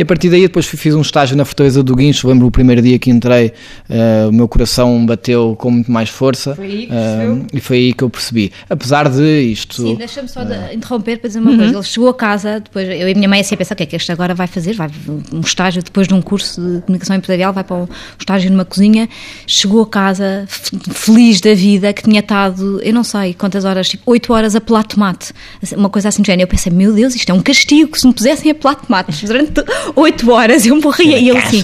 E 0.00 0.02
a 0.02 0.06
partir 0.06 0.30
daí 0.30 0.40
depois 0.40 0.64
fiz 0.64 0.94
um 0.94 1.02
estágio 1.02 1.36
na 1.36 1.44
Fortaleza 1.44 1.82
do 1.82 1.94
Guincho, 1.94 2.26
lembro 2.26 2.46
o 2.46 2.50
primeiro 2.50 2.80
dia 2.80 2.98
que 2.98 3.10
entrei, 3.10 3.52
uh, 3.86 4.30
o 4.30 4.32
meu 4.32 4.48
coração 4.48 5.04
bateu 5.04 5.54
com 5.58 5.70
muito 5.70 5.92
mais 5.92 6.08
força 6.08 6.54
foi 6.54 6.64
aí 6.64 6.86
que 6.86 6.92
uh, 6.94 7.46
e 7.52 7.60
foi 7.60 7.76
aí 7.76 7.92
que 7.92 8.02
eu 8.02 8.08
percebi. 8.08 8.50
Apesar 8.70 9.10
de 9.10 9.40
isto... 9.42 9.82
Sim, 9.82 9.96
deixa-me 9.96 10.26
só 10.26 10.42
de 10.42 10.74
interromper 10.74 11.18
para 11.18 11.28
dizer 11.28 11.40
uma 11.40 11.50
uhum. 11.50 11.58
coisa. 11.58 11.74
Ele 11.74 11.82
chegou 11.82 12.08
a 12.08 12.14
casa, 12.14 12.60
depois 12.60 12.88
eu 12.88 13.08
e 13.08 13.12
a 13.12 13.14
minha 13.14 13.28
mãe 13.28 13.40
assim 13.40 13.54
a 13.54 13.58
pensar 13.58 13.74
o 13.74 13.76
que 13.76 13.82
é 13.82 13.86
que 13.86 13.94
este 13.94 14.10
agora 14.10 14.34
vai 14.34 14.46
fazer, 14.46 14.72
vai 14.72 14.88
um 15.30 15.40
estágio 15.40 15.82
depois 15.82 16.08
de 16.08 16.14
um 16.14 16.22
curso 16.22 16.62
de 16.62 16.80
comunicação 16.80 17.14
empresarial, 17.14 17.52
vai 17.52 17.62
para 17.62 17.76
um 17.76 17.88
estágio 18.18 18.50
numa 18.50 18.64
cozinha, 18.64 19.06
chegou 19.46 19.82
a 19.82 19.86
casa 19.86 20.46
feliz 20.48 21.42
da 21.42 21.52
vida, 21.52 21.92
que 21.92 22.04
tinha 22.04 22.20
estado, 22.20 22.80
eu 22.82 22.94
não 22.94 23.04
sei 23.04 23.34
quantas 23.34 23.66
horas, 23.66 23.86
tipo 23.86 24.10
8 24.10 24.32
horas 24.32 24.56
a 24.56 24.62
pelar 24.62 24.84
tomate, 24.84 25.34
uma 25.76 25.90
coisa 25.90 26.08
assim 26.08 26.22
de 26.22 26.28
género. 26.28 26.44
Eu 26.44 26.50
pensei, 26.50 26.72
meu 26.72 26.94
Deus, 26.94 27.14
isto 27.14 27.28
é 27.28 27.34
um 27.34 27.42
castigo, 27.42 27.92
que 27.92 28.00
se 28.00 28.06
me 28.06 28.14
pusessem 28.14 28.50
a 28.50 28.54
pelar 28.54 28.76
tomate 28.76 29.26
durante 29.26 29.62
8 29.96 30.30
horas, 30.30 30.66
eu 30.66 30.80
morria. 30.80 31.18
E 31.18 31.28
ele 31.28 31.38
assim, 31.38 31.62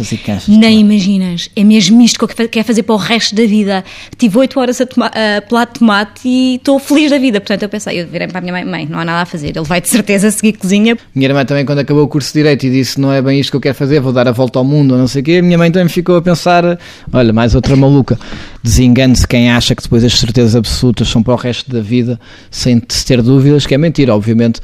e 0.48 0.56
nem 0.58 0.80
imaginas, 0.80 1.48
é 1.54 1.62
mesmo 1.64 2.00
isto 2.02 2.18
que 2.18 2.24
eu 2.24 2.28
quero- 2.48 2.66
fazer 2.66 2.82
para 2.82 2.94
o 2.94 2.98
resto 2.98 3.34
da 3.34 3.44
vida. 3.46 3.84
Tive 4.18 4.38
8 4.38 4.58
horas 4.58 4.80
a, 4.80 4.86
toma- 4.86 5.06
a 5.14 5.40
pelar 5.42 5.66
tomate 5.66 6.26
e 6.28 6.56
estou 6.56 6.78
feliz 6.78 7.10
da 7.10 7.18
vida. 7.18 7.40
Portanto, 7.40 7.62
eu 7.62 7.68
pensei, 7.68 8.00
eu 8.00 8.06
virei 8.06 8.26
para 8.28 8.38
a 8.38 8.40
minha 8.40 8.52
mãe, 8.52 8.64
mãe, 8.64 8.86
não 8.90 8.98
há 8.98 9.04
nada 9.04 9.22
a 9.22 9.26
fazer, 9.26 9.48
ele 9.56 9.62
vai 9.64 9.80
de 9.80 9.88
certeza 9.88 10.30
seguir 10.30 10.54
cozinha. 10.54 10.96
Minha 11.14 11.28
irmã 11.28 11.44
também, 11.44 11.64
quando 11.64 11.78
acabou 11.80 12.02
o 12.04 12.08
curso 12.08 12.28
de 12.32 12.40
Direito 12.40 12.66
e 12.66 12.70
disse 12.70 13.00
não 13.00 13.12
é 13.12 13.20
bem 13.22 13.38
isto 13.40 13.50
que 13.50 13.56
eu 13.56 13.60
quero 13.60 13.74
fazer, 13.74 14.00
vou 14.00 14.12
dar 14.12 14.26
a 14.28 14.32
volta 14.32 14.58
ao 14.58 14.64
mundo 14.64 14.92
ou 14.92 14.98
não 14.98 15.06
sei 15.08 15.22
o 15.22 15.24
quê, 15.24 15.38
a 15.40 15.42
minha 15.42 15.58
mãe 15.58 15.70
também 15.70 15.88
ficou 15.88 16.16
a 16.16 16.22
pensar, 16.22 16.78
olha, 17.12 17.32
mais 17.32 17.54
outra 17.54 17.76
maluca. 17.76 18.18
Desengane-se 18.62 19.26
quem 19.28 19.50
acha 19.50 19.74
que 19.74 19.82
depois 19.82 20.02
as 20.02 20.14
certezas 20.18 20.56
absolutas 20.56 21.08
são 21.08 21.22
para 21.22 21.34
o 21.34 21.36
resto 21.36 21.70
da 21.70 21.80
vida, 21.80 22.18
sem 22.50 22.82
se 22.88 23.04
ter 23.06 23.22
dúvidas, 23.22 23.64
que 23.66 23.74
é 23.74 23.78
mentira, 23.78 24.14
obviamente 24.14 24.60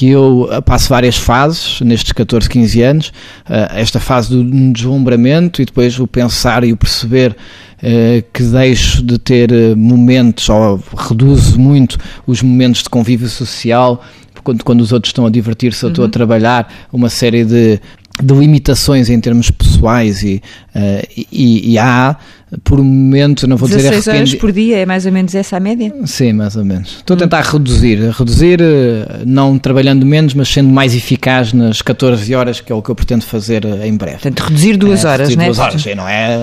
que 0.00 0.08
eu 0.08 0.48
eh, 0.50 0.62
passo 0.62 0.88
várias 0.88 1.18
fases 1.18 1.82
nestes 1.82 2.12
14, 2.12 2.48
15 2.48 2.82
anos, 2.82 3.12
eh, 3.46 3.72
esta 3.74 4.00
fase 4.00 4.30
do 4.30 4.72
deslumbramento 4.72 5.60
e 5.60 5.66
depois 5.66 6.00
o 6.00 6.06
pensar 6.06 6.64
e 6.64 6.72
o 6.72 6.76
perceber 6.76 7.36
eh, 7.82 8.24
que 8.32 8.42
deixo 8.44 9.02
de 9.02 9.18
ter 9.18 9.50
momentos 9.76 10.48
ou 10.48 10.82
reduzo 10.96 11.60
muito 11.60 11.98
os 12.26 12.40
momentos 12.40 12.82
de 12.82 12.88
convívio 12.88 13.28
social 13.28 14.02
quando, 14.42 14.64
quando 14.64 14.80
os 14.80 14.90
outros 14.90 15.10
estão 15.10 15.26
a 15.26 15.30
divertir-se, 15.30 15.84
eu 15.84 15.90
estou 15.90 16.06
a 16.06 16.08
trabalhar 16.08 16.72
uma 16.90 17.10
série 17.10 17.44
de, 17.44 17.78
de 18.22 18.34
limitações 18.34 19.08
em 19.08 19.20
termos 19.20 19.50
pessoais 19.50 20.22
e, 20.22 20.42
eh, 20.74 21.08
e, 21.32 21.72
e 21.72 21.78
há, 21.78 22.16
por 22.64 22.80
um 22.80 22.84
momento, 22.84 23.46
não 23.46 23.56
vou 23.56 23.68
dizer 23.68 23.90
16 23.90 24.08
horas 24.08 24.34
por 24.34 24.52
dia, 24.52 24.78
é 24.78 24.86
mais 24.86 25.06
ou 25.06 25.12
menos 25.12 25.34
essa 25.34 25.56
a 25.56 25.60
média? 25.60 25.92
Sim, 26.04 26.32
mais 26.32 26.56
ou 26.56 26.64
menos. 26.64 26.96
Estou 26.98 27.14
a 27.14 27.18
tentar 27.18 27.42
reduzir, 27.42 27.98
reduzir, 28.10 28.60
eh, 28.60 29.22
não 29.24 29.58
trabalhando 29.58 30.04
menos, 30.04 30.34
mas 30.34 30.48
sendo 30.48 30.70
mais 30.70 30.94
eficaz 30.94 31.52
nas 31.52 31.82
14 31.82 32.34
horas, 32.34 32.60
que 32.60 32.72
é 32.72 32.74
o 32.74 32.82
que 32.82 32.90
eu 32.90 32.94
pretendo 32.94 33.24
fazer 33.24 33.64
eh, 33.64 33.86
em 33.86 33.96
breve. 33.96 34.18
Portanto, 34.18 34.40
reduzir 34.40 34.76
duas 34.76 35.04
É, 35.04 35.08
horas, 35.08 35.28
reduzir 35.28 35.36
não 35.36 35.44
é? 35.44 35.46
Duas 35.46 35.58
horas, 35.58 35.84
não 35.96 36.08
é, 36.08 36.38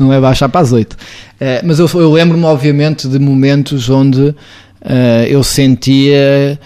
não 0.00 0.12
é 0.12 0.20
baixar 0.20 0.48
para 0.48 0.60
as 0.60 0.72
8. 0.72 0.96
mas 1.64 1.78
eu, 1.78 1.88
eu 1.94 2.12
lembro-me, 2.12 2.44
obviamente, 2.44 3.08
de 3.08 3.18
momentos 3.18 3.88
onde 3.90 4.34
eh, 4.84 5.26
eu 5.28 5.42
sentia. 5.42 6.58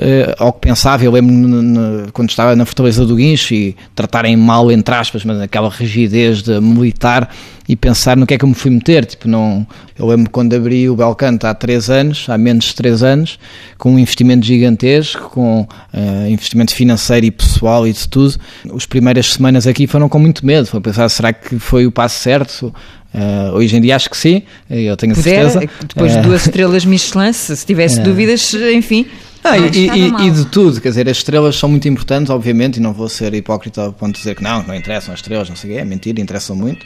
Eh, 0.00 0.34
ao 0.38 0.52
que 0.52 0.60
pensava, 0.60 1.04
eu 1.04 1.10
lembro-me 1.10 2.10
quando 2.12 2.30
estava 2.30 2.54
na 2.54 2.64
Fortaleza 2.64 3.04
do 3.04 3.16
Guincho 3.16 3.54
e 3.54 3.76
tratarem 3.94 4.36
mal, 4.36 4.70
entre 4.70 4.94
aspas, 4.94 5.24
mas 5.24 5.40
aquela 5.40 5.68
rigidez 5.68 6.42
de 6.42 6.60
militar 6.60 7.28
e 7.68 7.76
pensar 7.76 8.16
no 8.16 8.26
que 8.26 8.32
é 8.34 8.38
que 8.38 8.44
eu 8.44 8.48
me 8.48 8.54
fui 8.54 8.70
meter. 8.70 9.04
Tipo, 9.04 9.28
não, 9.28 9.66
eu 9.98 10.06
lembro 10.06 10.30
quando 10.30 10.54
abri 10.54 10.88
o 10.88 10.96
Belcanto 10.96 11.46
há 11.46 11.52
3 11.52 11.90
anos, 11.90 12.26
há 12.28 12.38
menos 12.38 12.66
de 12.66 12.74
3 12.76 13.02
anos, 13.02 13.38
com 13.76 13.92
um 13.92 13.98
investimento 13.98 14.46
gigantesco, 14.46 15.28
com 15.30 15.66
eh, 15.92 16.30
investimento 16.30 16.74
financeiro 16.74 17.26
e 17.26 17.30
pessoal 17.30 17.86
e 17.86 17.92
de 17.92 18.08
tudo. 18.08 18.36
As 18.74 18.86
primeiras 18.86 19.26
semanas 19.32 19.66
aqui 19.66 19.86
foram 19.86 20.08
com 20.08 20.18
muito 20.18 20.46
medo. 20.46 20.66
Foi 20.66 20.80
pensar, 20.80 21.08
será 21.08 21.32
que 21.32 21.58
foi 21.58 21.86
o 21.86 21.92
passo 21.92 22.20
certo? 22.20 22.72
Eh, 23.12 23.50
hoje 23.52 23.76
em 23.76 23.80
dia 23.80 23.96
acho 23.96 24.08
que 24.08 24.16
sim, 24.16 24.42
eu 24.70 24.96
tenho 24.96 25.12
a 25.12 25.16
Puder, 25.16 25.50
certeza. 25.50 25.72
depois 25.86 26.12
de 26.12 26.20
duas 26.20 26.42
estrelas 26.46 26.84
Michelin, 26.84 27.32
se 27.32 27.56
se 27.56 27.66
tivesse 27.66 28.00
dúvidas, 28.00 28.54
enfim. 28.54 29.06
Ah, 29.44 29.56
e, 29.58 29.88
e- 29.88 30.26
e 30.26 30.30
de 30.30 30.44
tudo, 30.46 30.80
quer 30.80 30.88
dizer, 30.90 31.08
as 31.08 31.16
estrelas 31.18 31.56
são 31.56 31.68
muito 31.68 31.88
importantes, 31.88 32.30
obviamente, 32.30 32.76
e 32.76 32.80
não 32.80 32.92
vou 32.92 33.08
ser 33.08 33.32
hipócrita 33.34 33.82
ao 33.82 33.92
ponto 33.92 34.12
de 34.14 34.18
dizer 34.18 34.34
que 34.34 34.42
não, 34.42 34.62
que 34.62 34.68
não 34.68 34.74
interessam 34.74 35.14
as 35.14 35.20
estrelas, 35.20 35.48
não 35.48 35.56
sei 35.56 35.70
o 35.70 35.74
quê, 35.74 35.80
é 35.80 35.84
mentira, 35.84 36.20
interessam 36.20 36.54
muito. 36.56 36.84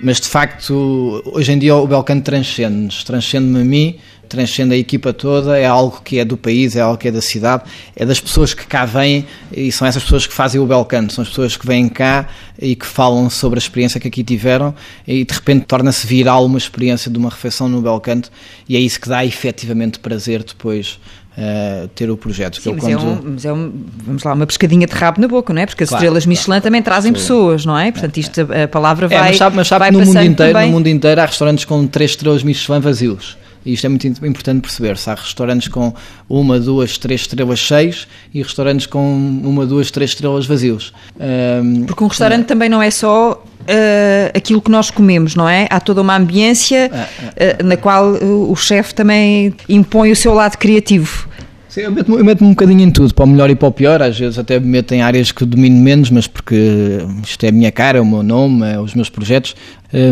Mas 0.00 0.20
de 0.20 0.28
facto, 0.28 1.22
hoje 1.26 1.52
em 1.52 1.58
dia 1.58 1.74
o 1.76 1.86
Belcano 1.86 2.20
transcende-nos, 2.20 3.04
transcende-me 3.04 3.60
a 3.60 3.64
mim, 3.64 3.96
transcende 4.28 4.74
a 4.74 4.76
equipa 4.76 5.12
toda, 5.12 5.56
é 5.56 5.66
algo 5.66 6.00
que 6.04 6.18
é 6.18 6.24
do 6.24 6.36
país, 6.36 6.74
é 6.74 6.80
algo 6.80 6.98
que 6.98 7.06
é 7.08 7.12
da 7.12 7.20
cidade, 7.20 7.62
é 7.94 8.04
das 8.04 8.18
pessoas 8.20 8.52
que 8.52 8.66
cá 8.66 8.84
vêm 8.84 9.24
e 9.52 9.70
são 9.70 9.86
essas 9.86 10.02
pessoas 10.02 10.26
que 10.26 10.34
fazem 10.34 10.60
o 10.60 10.66
Belcano, 10.66 11.10
são 11.10 11.22
as 11.22 11.28
pessoas 11.28 11.56
que 11.56 11.64
vêm 11.66 11.88
cá 11.88 12.26
e 12.60 12.74
que 12.74 12.84
falam 12.86 13.30
sobre 13.30 13.58
a 13.58 13.60
experiência 13.62 14.00
que 14.00 14.08
aqui 14.08 14.24
tiveram 14.24 14.74
e 15.06 15.24
de 15.24 15.32
repente 15.32 15.64
torna-se 15.66 16.06
viral 16.06 16.44
uma 16.44 16.58
experiência 16.58 17.10
de 17.10 17.16
uma 17.16 17.30
refeição 17.30 17.68
no 17.68 17.80
Belcanto 17.80 18.30
e 18.68 18.76
é 18.76 18.80
isso 18.80 18.98
que 19.00 19.08
dá 19.08 19.24
efetivamente 19.24 20.00
prazer 20.00 20.42
depois 20.42 20.98
eh, 21.36 21.88
ter 21.94 22.10
o 22.10 22.16
projeto. 22.16 22.60
Sim, 22.60 22.74
mas, 22.74 22.84
é 22.84 22.94
quando- 22.96 23.06
um, 23.06 23.32
mas 23.32 23.44
é 23.44 23.52
um- 23.52 23.72
vamos 24.06 24.22
lá, 24.22 24.32
uma 24.34 24.46
pescadinha 24.46 24.86
de 24.86 24.92
rabo 24.94 25.20
na 25.20 25.28
boca, 25.28 25.52
não 25.52 25.60
é? 25.62 25.66
Porque 25.66 25.82
as 25.84 25.88
Claro, 25.90 26.02
estrelas 26.04 26.26
Michelin 26.26 26.46
claro, 26.46 26.62
também 26.62 26.82
trazem 26.82 27.10
Sim. 27.12 27.18
pessoas, 27.20 27.64
não 27.66 27.76
é? 27.78 27.90
Portanto, 27.90 28.16
isto, 28.18 28.40
a, 28.52 28.64
a 28.64 28.68
palavra 28.68 29.08
vai. 29.08 29.18
É, 29.18 29.20
mas 29.22 29.36
sabe, 29.36 29.56
mas 29.56 29.68
sabe 29.68 29.90
no 29.90 29.98
mundo, 30.00 30.10
inteiro, 30.22 30.52
também. 30.52 30.66
no 30.68 30.72
mundo 30.76 30.86
inteiro 30.88 31.20
há 31.20 31.26
restaurantes 31.26 31.64
com 31.64 31.86
três 31.86 32.12
estrelas 32.12 32.42
Michelin 32.42 32.80
vazios. 32.80 33.36
E 33.66 33.72
isto 33.72 33.86
é 33.86 33.88
muito 33.88 34.06
importante 34.06 34.60
perceber-se. 34.60 35.08
Há 35.08 35.14
restaurantes 35.14 35.68
com 35.68 35.94
uma, 36.28 36.60
duas, 36.60 36.98
três 36.98 37.22
estrelas 37.22 37.58
cheios 37.58 38.06
e 38.34 38.42
restaurantes 38.42 38.84
com 38.86 39.02
uma, 39.42 39.64
duas, 39.64 39.90
três 39.90 40.10
estrelas 40.10 40.44
vazios. 40.44 40.92
Ahm, 41.18 41.84
Porque 41.86 42.04
um 42.04 42.08
restaurante 42.08 42.44
também 42.44 42.68
não 42.68 42.82
é 42.82 42.90
só 42.90 43.42
eh, 43.66 44.32
aquilo 44.34 44.60
que 44.60 44.70
nós 44.70 44.90
comemos, 44.90 45.34
não 45.34 45.48
é? 45.48 45.66
Há 45.70 45.80
toda 45.80 46.02
uma 46.02 46.16
ambiência 46.16 46.90
eh, 47.36 47.62
na 47.62 47.76
qual 47.76 48.16
eh, 48.16 48.24
o 48.24 48.54
chefe 48.56 48.94
também 48.94 49.54
impõe 49.68 50.10
o 50.12 50.16
seu 50.16 50.34
lado 50.34 50.56
criativo. 50.56 51.28
Sim, 51.68 51.80
eu 51.80 51.92
meto-me 51.92 52.18
eu 52.18 52.24
meto-me 52.24 52.50
um 52.50 52.52
bocadinho 52.52 52.82
em 52.82 52.90
tudo, 52.90 53.12
para 53.12 53.24
o 53.24 53.28
melhor 53.28 53.50
e 53.50 53.54
para 53.56 53.66
o 53.66 53.72
pior. 53.72 54.00
Às 54.00 54.18
vezes 54.18 54.38
até 54.38 54.60
me 54.60 54.66
meto 54.66 54.92
em 54.92 55.02
áreas 55.02 55.32
que 55.32 55.44
domino 55.44 55.76
menos, 55.76 56.10
mas 56.10 56.26
porque 56.26 56.98
isto 57.24 57.42
é 57.44 57.48
a 57.48 57.52
minha 57.52 57.72
cara, 57.72 57.98
é 57.98 58.00
o 58.00 58.06
meu 58.06 58.22
nome, 58.22 58.64
é 58.70 58.78
os 58.78 58.94
meus 58.94 59.10
projetos, 59.10 59.56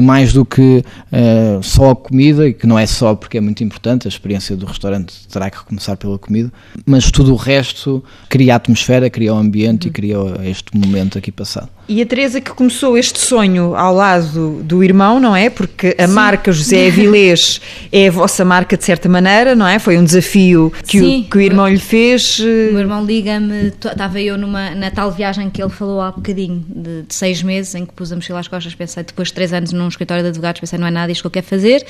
mais 0.01 0.33
do 0.33 0.45
que 0.45 0.85
eh, 1.11 1.59
só 1.63 1.91
a 1.91 1.97
comida, 1.97 2.49
e 2.49 2.53
que 2.53 2.67
não 2.67 2.79
é 2.79 2.87
só 2.87 3.15
porque 3.15 3.39
é 3.39 3.41
muito 3.41 3.63
importante, 3.65 4.07
a 4.07 4.11
experiência 4.11 4.57
do 4.57 4.67
restaurante 4.67 5.15
terá 5.29 5.51
que 5.51 5.63
começar 5.65 5.97
pela 5.97 6.19
comida, 6.19 6.53
mas 6.87 7.11
tudo 7.11 7.33
o 7.33 7.37
resto 7.37 8.03
cria 8.29 8.55
a 8.55 8.57
atmosfera, 8.57 9.09
cria 9.11 9.35
o 9.35 9.37
ambiente 9.37 9.89
e 9.89 9.91
cria 9.91 10.17
este 10.45 10.77
momento 10.77 11.19
aqui 11.19 11.31
passado. 11.33 11.69
E 11.89 12.01
a 12.01 12.07
Teresa 12.07 12.41
que 12.41 12.53
começou 12.53 12.97
este 12.97 13.19
sonho 13.19 13.75
ao 13.75 13.93
lado 13.95 14.63
do 14.63 14.83
irmão, 14.85 15.19
não 15.19 15.35
é? 15.35 15.51
Porque 15.51 15.95
a 15.99 16.07
marca 16.07 16.53
José 16.53 16.87
Avilés 16.89 17.61
é 17.91 18.09
a 18.09 18.11
vossa 18.11 18.45
marca 18.45 18.77
de 18.77 18.85
certa 18.85 19.09
maneira, 19.09 19.55
não 19.55 19.67
é? 19.67 19.79
Foi 19.79 19.99
um 19.99 20.05
desafio 20.05 20.73
que, 20.87 21.01
Sim. 21.01 21.21
o, 21.23 21.25
que 21.31 21.39
o 21.39 21.41
irmão 21.41 21.69
lhe 21.69 21.79
fez. 21.79 22.39
eh, 22.41 22.69
O 22.71 22.73
meu 22.75 22.81
irmão 22.83 23.05
liga-me, 23.05 23.67
estava 23.69 24.21
eu 24.21 24.39
numa, 24.39 24.71
na 24.75 24.91
tal 24.91 25.11
viagem 25.11 25.51
que 25.51 25.61
ele 25.61 25.71
falou 25.71 26.01
há 26.01 26.13
bocadinho, 26.13 26.65
de, 26.69 27.03
de 27.03 27.15
seis 27.15 27.43
meses, 27.43 27.75
em 27.75 27.85
que 27.85 27.93
pus 27.93 28.13
a 28.13 28.17
mochila 28.17 28.39
às 28.41 28.49
costas, 28.49 28.75
pensei, 28.75 29.03
depois 29.03 29.29
de 29.29 29.35
três 29.35 29.53
anos 29.53 29.72
num 29.73 29.89
escritório 29.89 30.23
de 30.23 30.29
advogados, 30.31 30.61
pensei, 30.61 30.79
não 30.79 30.87
é 30.87 30.91
nada 30.91 31.11
isto 31.11 31.23
que 31.23 31.27
eu 31.27 31.31
quero 31.31 31.47
fazer. 31.47 31.85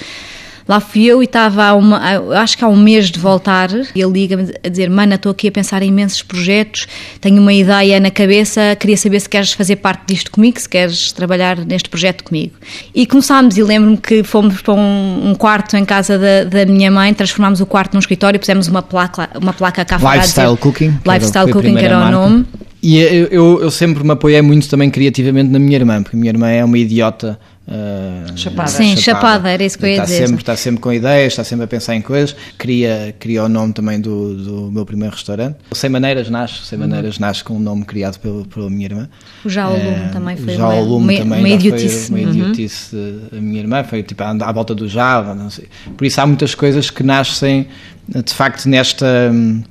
Lá 0.68 0.79
fui 0.79 1.05
eu 1.05 1.21
e 1.23 1.25
estava, 1.25 1.64
há 1.64 1.75
uma, 1.75 1.99
acho 2.40 2.57
que 2.57 2.64
há 2.64 2.68
um 2.68 2.77
mês 2.77 3.11
de 3.11 3.18
voltar, 3.18 3.68
e 3.95 4.01
ele 4.01 4.12
liga-me 4.12 4.55
a 4.62 4.68
dizer, 4.68 4.88
mana, 4.88 5.16
estou 5.16 5.33
aqui 5.33 5.49
a 5.49 5.53
pensar 5.53 5.83
em 5.83 5.88
imensos 5.88 6.23
projetos, 6.23 6.87
tenho 7.21 7.40
uma 7.40 7.53
ideia 7.53 7.99
na 7.99 8.11
cabeça, 8.11 8.77
queria 8.79 8.97
saber 8.97 9.21
se 9.21 9.29
queres 9.29 9.53
fazer 9.53 9.77
parte 9.77 10.03
disto 10.07 10.31
comigo, 10.31 10.61
se 10.61 10.68
queres 10.68 11.11
trabalhar 11.12 11.59
neste 11.64 11.88
projeto 11.88 12.23
comigo. 12.23 12.53
E 12.95 13.07
começámos, 13.07 13.57
e 13.57 13.62
lembro-me 13.62 13.97
que 13.97 14.23
fomos 14.23 14.62
para 14.62 14.75
um, 14.75 15.31
um 15.31 15.35
quarto 15.35 15.77
em 15.77 15.85
casa 15.85 16.18
da, 16.18 16.45
da 16.45 16.64
minha 16.64 16.90
mãe, 16.90 17.12
transformámos 17.12 17.61
o 17.61 17.66
quarto 17.66 17.95
num 17.95 18.01
escritório, 18.01 18.38
pusemos 18.38 18.68
uma 18.68 18.83
placa, 18.83 19.31
uma 19.40 19.53
placa 19.53 19.85
cá 19.85 19.99
fora 19.99 20.12
a 20.12 20.16
Lifestyle 20.18 20.57
Cooking. 20.57 20.99
Lifestyle 21.05 21.51
a 21.51 21.53
Cooking, 21.53 21.75
que 21.75 21.85
era 21.85 21.99
o 21.99 22.11
nome. 22.11 22.47
E 22.83 22.99
eu, 22.99 23.27
eu, 23.27 23.62
eu 23.62 23.71
sempre 23.71 24.03
me 24.03 24.11
apoiei 24.11 24.42
muito 24.42 24.68
também 24.68 24.90
criativamente 24.90 25.51
na 25.51 25.59
minha 25.61 25.77
irmã, 25.77 26.03
porque 26.03 26.16
a 26.16 26.18
minha 26.18 26.31
irmã 26.31 26.49
é 26.49 26.64
uma 26.64 26.77
idiota. 26.77 27.38
Ah, 27.68 28.27
Chapada. 28.37 28.68
Sim, 28.68 28.96
chapada, 28.96 29.48
era 29.48 29.62
isso 29.62 29.79
que 29.79 29.85
eu 29.85 29.88
ia 29.88 29.94
está 29.94 30.05
dizer. 30.05 30.27
Sempre, 30.27 30.42
está 30.42 30.57
sempre 30.57 30.81
com 30.81 30.92
ideias, 30.92 31.33
está 31.33 31.44
sempre 31.44 31.64
a 31.64 31.68
pensar 31.68 31.94
em 31.94 32.03
coisas. 32.03 32.35
Cria, 32.59 33.14
cria 33.18 33.44
o 33.44 33.48
nome 33.48 33.72
também 33.72 34.01
do, 34.01 34.35
do 34.35 34.72
meu 34.72 34.85
primeiro 34.85 35.14
restaurante. 35.14 35.57
O 35.70 35.75
Sem 35.75 35.88
Maneiras 35.88 36.29
nasce, 36.29 36.64
Sem 36.66 36.79
Maneiras 36.79 37.18
nasce 37.18 37.44
com 37.44 37.55
um 37.55 37.61
nome 37.61 37.85
criado 37.85 38.18
pelo, 38.18 38.44
pela 38.46 38.68
minha 38.68 38.87
irmã. 38.87 39.09
O 39.44 39.48
Já 39.48 39.64
ao 39.64 39.72
Lume 39.75 39.87
Eh, 39.87 40.11
também 40.12 40.37
foi 40.37 40.55
Já 40.55 40.68
uma, 40.68 41.14
também 41.14 41.38
uma 41.40 41.48
idiotice. 41.48 42.09
Foi 42.11 42.20
uma 42.25 42.29
Uhum. 42.31 42.38
idiotice 42.38 42.96
da 43.31 43.40
minha 43.40 43.61
irmã, 43.61 43.85
foi 43.85 44.03
tipo 44.03 44.22
à, 44.22 44.31
à 44.31 44.53
volta 44.53 44.75
do 44.75 44.88
Java, 44.88 45.35
não 45.35 45.48
sei. 45.51 45.68
Por 45.96 46.05
isso 46.05 46.20
há 46.20 46.27
muitas 46.27 46.55
coisas 46.55 46.90
que 46.90 47.03
nascem 47.03 47.68
de 48.09 48.35
facto 48.35 48.66
nesta. 48.68 49.31
hum, 49.33 49.62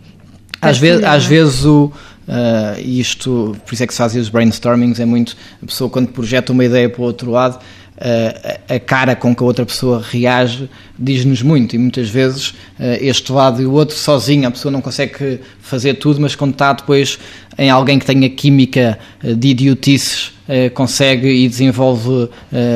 Às, 0.62 0.78
vezes, 0.78 1.04
às 1.04 1.26
é? 1.26 1.28
vezes 1.28 1.66
o. 1.66 1.92
ah, 2.28 2.76
isto, 2.80 3.56
por 3.66 3.74
isso 3.74 3.84
é 3.84 3.88
que 3.88 3.94
se 3.94 3.98
fazem 3.98 4.22
os 4.22 4.30
brainstormings, 4.30 5.00
é 5.00 5.06
muito. 5.06 5.36
A 5.62 5.66
pessoa 5.66 5.90
quando 5.90 6.08
projeta 6.10 6.52
uma 6.54 6.64
ideia 6.64 6.88
para 6.90 7.02
o 7.02 7.04
outro 7.06 7.32
lado, 7.32 7.58
ah, 7.60 7.62
a 8.02 8.62
a 8.76 8.80
cara 8.80 9.16
com 9.18 9.36
que 9.36 9.44
a 9.44 9.46
outra 9.46 9.66
pessoa 9.66 10.02
reage 10.02 10.70
diz-nos 10.98 11.42
muito 11.42 11.76
e 11.76 11.78
muitas 11.78 12.10
vezes 12.10 12.54
ah, 12.80 12.98
este 13.02 13.32
lado 13.32 13.62
e 13.62 13.66
o 13.66 13.72
outro 13.74 13.98
sozinho, 13.98 14.48
a 14.48 14.52
pessoa 14.52 14.72
não 14.72 14.82
consegue 14.82 15.42
fazer 15.60 15.96
tudo, 15.96 16.22
mas 16.22 16.34
quando 16.36 16.54
está 16.54 16.72
depois 16.72 17.20
em 17.58 17.70
alguém 17.70 18.00
que 18.00 18.06
tenha 18.06 18.30
química 18.30 18.98
ah, 19.22 19.34
de 19.34 19.50
idiotices, 19.50 20.32
ah, 20.48 20.70
consegue 20.74 21.28
e 21.28 21.50
desenvolve 21.50 22.30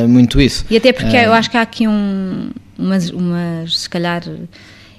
muito 0.09 0.41
isso. 0.41 0.65
E 0.69 0.75
até 0.75 0.91
porque 0.91 1.15
eu 1.15 1.31
acho 1.31 1.49
que 1.49 1.57
há 1.57 1.61
aqui 1.61 1.88
um, 1.88 2.49
umas, 2.77 3.09
umas, 3.09 3.79
se 3.79 3.89
calhar, 3.89 4.23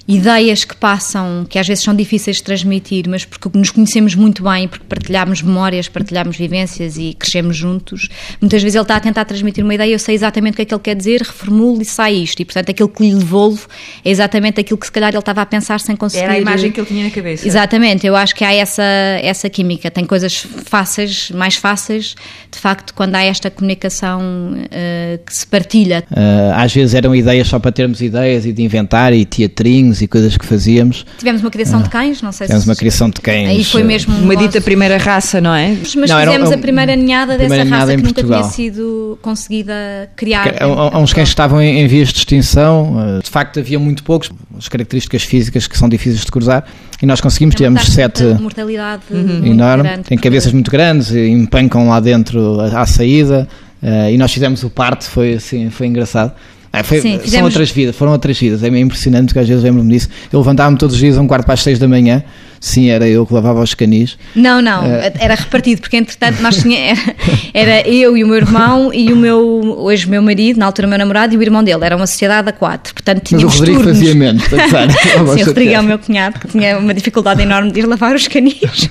ideias 0.09 0.64
que 0.64 0.77
passam, 0.77 1.45
que 1.49 1.59
às 1.59 1.66
vezes 1.66 1.83
são 1.83 1.95
difíceis 1.95 2.37
de 2.37 2.45
transmitir, 2.45 3.09
mas 3.09 3.25
porque 3.25 3.51
nos 3.57 3.71
conhecemos 3.71 4.14
muito 4.14 4.42
bem, 4.42 4.69
porque 4.69 4.85
partilhamos 4.88 5.42
memórias, 5.42 5.88
partilhamos 5.88 6.37
vivências 6.37 6.97
e 6.97 7.14
crescemos 7.14 7.57
juntos, 7.57 8.09
muitas 8.40 8.62
vezes 8.62 8.77
ele 8.77 8.83
está 8.83 8.97
a 8.97 9.01
tentar 9.01 9.25
transmitir 9.25 9.64
uma 9.64 9.75
ideia, 9.75 9.92
eu 9.92 9.99
sei 9.99 10.14
exatamente 10.14 10.55
o 10.55 10.57
que 10.57 10.62
é 10.62 10.64
que 10.64 10.75
ele 10.75 10.83
quer 10.83 10.95
dizer, 10.95 11.23
reformulo 11.23 11.83
e 11.83 11.85
sai 11.85 12.14
isto. 12.14 12.40
E, 12.40 12.45
portanto, 12.45 12.71
aquilo 12.71 12.88
que 12.88 13.03
lhe 13.03 13.14
devolvo 13.14 13.66
é 14.05 14.11
exatamente 14.11 14.61
aquilo 14.61 14.79
que 14.79 14.87
se 14.87 14.92
calhar 14.92 15.11
ele 15.11 15.19
estava 15.19 15.42
a 15.42 15.47
pensar 15.47 15.81
sem 15.81 15.97
conseguir. 15.97 16.25
Era 16.25 16.35
a 16.35 16.38
imagem 16.38 16.71
que 16.71 16.81
ele 16.81 16.87
tinha 16.87 17.05
na 17.05 17.11
cabeça. 17.11 17.47
Exatamente, 17.47 18.07
eu 18.07 18.14
acho 18.14 18.35
que 18.35 18.45
há 18.45 18.53
essa, 18.53 18.83
essa 19.23 19.51
química. 19.51 19.90
Tem 19.90 20.05
coisas 20.05 20.47
fáceis, 20.66 21.31
mais 21.33 21.57
fáceis, 21.57 22.14
de 22.51 22.59
facto, 22.59 22.95
quando 22.95 23.16
há 23.16 23.25
esta 23.25 23.51
comunicação 23.51 24.21
uh, 24.21 25.25
que 25.25 25.35
se 25.35 25.47
partilha. 25.47 26.05
Uh, 26.11 26.55
às 26.55 26.73
vezes 26.73 26.95
eram 26.95 27.14
ideias 27.14 27.49
só 27.49 27.59
para 27.59 27.73
termos 27.73 28.01
ideias 28.01 28.47
e 28.47 28.53
de 28.53 28.62
inventar 28.62 29.12
e 29.12 29.25
teatrinhos 29.25 29.95
e 30.02 30.09
coisas 30.09 30.37
que 30.37 30.44
fazíamos. 30.44 31.04
Tivemos 31.18 31.40
uma 31.40 31.50
criação 31.50 31.82
de 31.82 31.88
cães, 31.88 32.22
não 32.22 32.32
sei 32.32 32.46
tivemos 32.46 32.64
se. 32.64 32.70
uma 32.70 32.76
criação 32.76 33.11
de 33.11 33.20
cães. 33.20 33.48
Aí 33.48 33.64
foi 33.64 33.82
mesmo. 33.82 34.14
Uma 34.16 34.35
nosso... 34.35 34.46
dita 34.46 34.61
primeira 34.61 34.96
raça, 34.96 35.40
não 35.40 35.54
é? 35.54 35.76
Mas 35.80 35.94
não, 35.94 36.20
fizemos 36.20 36.50
um, 36.50 36.54
a 36.54 36.59
primeira 36.59 36.96
ninhada 36.96 37.38
dessa 37.38 37.64
raça 37.64 37.96
que 37.96 38.02
nunca 38.02 38.14
Portugal. 38.14 38.40
tinha 38.40 38.52
sido 38.52 39.18
conseguida 39.22 39.74
criar. 40.16 40.54
Há 40.61 40.98
uns 40.98 41.12
cães 41.12 41.28
que 41.28 41.32
estavam 41.32 41.61
em, 41.61 41.80
em 41.80 41.87
vias 41.87 42.09
de 42.09 42.18
extinção, 42.18 43.20
de 43.22 43.30
facto 43.30 43.61
havia 43.61 43.78
muito 43.78 44.02
poucos, 44.02 44.30
as 44.56 44.68
características 44.68 45.22
físicas 45.22 45.66
que 45.66 45.76
são 45.76 45.88
difíceis 45.88 46.24
de 46.24 46.30
cruzar, 46.30 46.64
e 47.02 47.06
nós 47.06 47.20
conseguimos, 47.20 47.54
tivemos 47.54 47.85
sete. 47.87 48.24
Mortalidade 48.40 49.02
uhum. 49.11 49.44
enorme, 49.44 49.85
grande, 49.85 50.02
tem 50.04 50.18
cabeças 50.18 50.52
muito 50.52 50.70
grandes, 50.70 51.11
empancam 51.12 51.88
lá 51.88 52.00
dentro 52.00 52.61
à 52.61 52.87
saída, 52.87 53.48
uh, 53.82 54.11
e 54.11 54.16
nós 54.16 54.32
fizemos 54.32 54.62
o 54.62 54.70
parto, 54.70 55.04
foi 55.04 55.35
assim, 55.35 55.70
foi 55.70 55.87
engraçado. 55.87 56.32
Ah, 56.78 56.84
foi, 56.84 57.00
Sim, 57.00 57.12
fizemos... 57.18 57.30
São 57.30 57.44
outras 57.44 57.70
vidas, 57.70 57.96
foram 57.96 58.12
outras 58.12 58.38
vidas, 58.38 58.62
é 58.62 58.68
meio 58.68 58.84
impressionante 58.84 59.28
porque 59.28 59.38
às 59.38 59.48
vezes 59.48 59.64
lembro-me 59.64 59.90
disso. 59.90 60.10
Eu 60.30 60.40
levantava-me 60.40 60.76
todos 60.76 60.94
os 60.94 61.00
dias 61.00 61.16
a 61.16 61.22
um 61.22 61.26
quarto 61.26 61.46
para 61.46 61.54
as 61.54 61.62
seis 61.62 61.78
da 61.78 61.88
manhã, 61.88 62.22
sim, 62.60 62.90
era 62.90 63.08
eu 63.08 63.24
que 63.24 63.32
lavava 63.32 63.62
os 63.62 63.72
canis. 63.72 64.18
Não, 64.34 64.60
não, 64.60 64.84
uh... 64.84 65.12
era 65.18 65.34
repartido, 65.34 65.80
porque 65.80 65.96
entretanto 65.96 66.42
nós 66.42 66.58
tinha, 66.58 66.78
era, 66.90 67.16
era, 67.54 67.88
eu 67.88 68.14
e 68.14 68.22
o 68.22 68.26
meu 68.26 68.36
irmão 68.36 68.92
e 68.92 69.10
o 69.10 69.16
meu, 69.16 69.38
hoje 69.78 70.06
meu 70.06 70.20
marido, 70.20 70.58
na 70.58 70.66
altura 70.66 70.86
o 70.86 70.90
meu 70.90 70.98
namorado 70.98 71.32
e 71.32 71.38
o 71.38 71.42
irmão 71.42 71.64
dele, 71.64 71.82
era 71.82 71.96
uma 71.96 72.06
sociedade 72.06 72.46
a 72.50 72.52
quatro, 72.52 72.92
portanto 72.92 73.22
tínhamos 73.22 73.44
Mas 73.44 73.54
o 73.54 73.58
Rodrigo 73.58 73.78
turnos. 73.82 73.98
fazia 73.98 74.14
menos, 74.14 74.42
sim, 74.44 75.42
o 75.42 75.46
Rodrigo 75.46 75.72
é 75.72 75.80
o 75.80 75.82
meu 75.82 75.98
cunhado, 75.98 76.38
que 76.38 76.48
tinha 76.48 76.78
uma 76.78 76.92
dificuldade 76.92 77.40
enorme 77.40 77.72
de 77.72 77.80
ir 77.80 77.86
lavar 77.86 78.14
os 78.14 78.28
canis. 78.28 78.60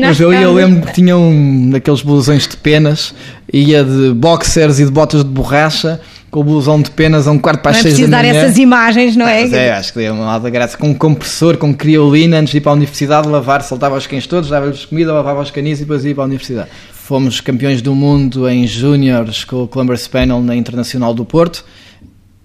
Mas 0.00 0.18
eu, 0.18 0.32
eu 0.32 0.52
lembro 0.52 0.84
que 0.84 0.94
tinha 0.94 1.16
um 1.16 1.70
daqueles 1.70 2.02
blusões 2.02 2.48
de 2.48 2.56
penas, 2.56 3.14
ia 3.52 3.84
de 3.84 4.12
boxers 4.14 4.80
e 4.80 4.84
de 4.84 4.90
botas 4.90 5.22
de 5.22 5.30
borracha 5.30 6.00
com 6.30 6.40
o 6.40 6.44
blusão 6.44 6.80
de 6.80 6.90
penas 6.90 7.26
a 7.26 7.32
um 7.32 7.38
quarto 7.38 7.62
para 7.62 7.70
as 7.72 7.78
seis 7.78 7.98
da 7.98 8.06
manhã. 8.06 8.18
É 8.18 8.32
dar 8.32 8.38
essas 8.38 8.58
imagens, 8.58 9.16
não 9.16 9.26
é? 9.26 9.42
Mas 9.42 9.52
é, 9.52 9.72
acho 9.72 9.92
que 9.92 9.98
deu 10.00 10.14
uma 10.14 10.32
alta 10.32 10.50
graça. 10.50 10.76
Com 10.76 10.88
um 10.90 10.94
compressor, 10.94 11.56
com 11.56 11.74
criolina, 11.74 12.38
antes 12.38 12.50
de 12.50 12.58
ir 12.58 12.60
para 12.60 12.72
a 12.72 12.74
universidade, 12.74 13.28
lavar, 13.28 13.62
soltava 13.62 13.96
os 13.96 14.06
cães 14.06 14.26
todos, 14.26 14.50
dava-lhes 14.50 14.84
comida, 14.84 15.12
lavava 15.12 15.40
os 15.40 15.50
canis 15.50 15.78
e 15.78 15.82
depois 15.82 16.04
ia 16.04 16.14
para 16.14 16.24
a 16.24 16.26
universidade. 16.26 16.68
Fomos 16.92 17.40
campeões 17.40 17.80
do 17.80 17.94
mundo 17.94 18.48
em 18.48 18.66
júniores 18.66 19.44
com 19.44 19.62
o 19.62 19.68
Clumber 19.68 19.96
Spaniel 19.96 20.42
na 20.42 20.54
Internacional 20.54 21.14
do 21.14 21.24
Porto. 21.24 21.64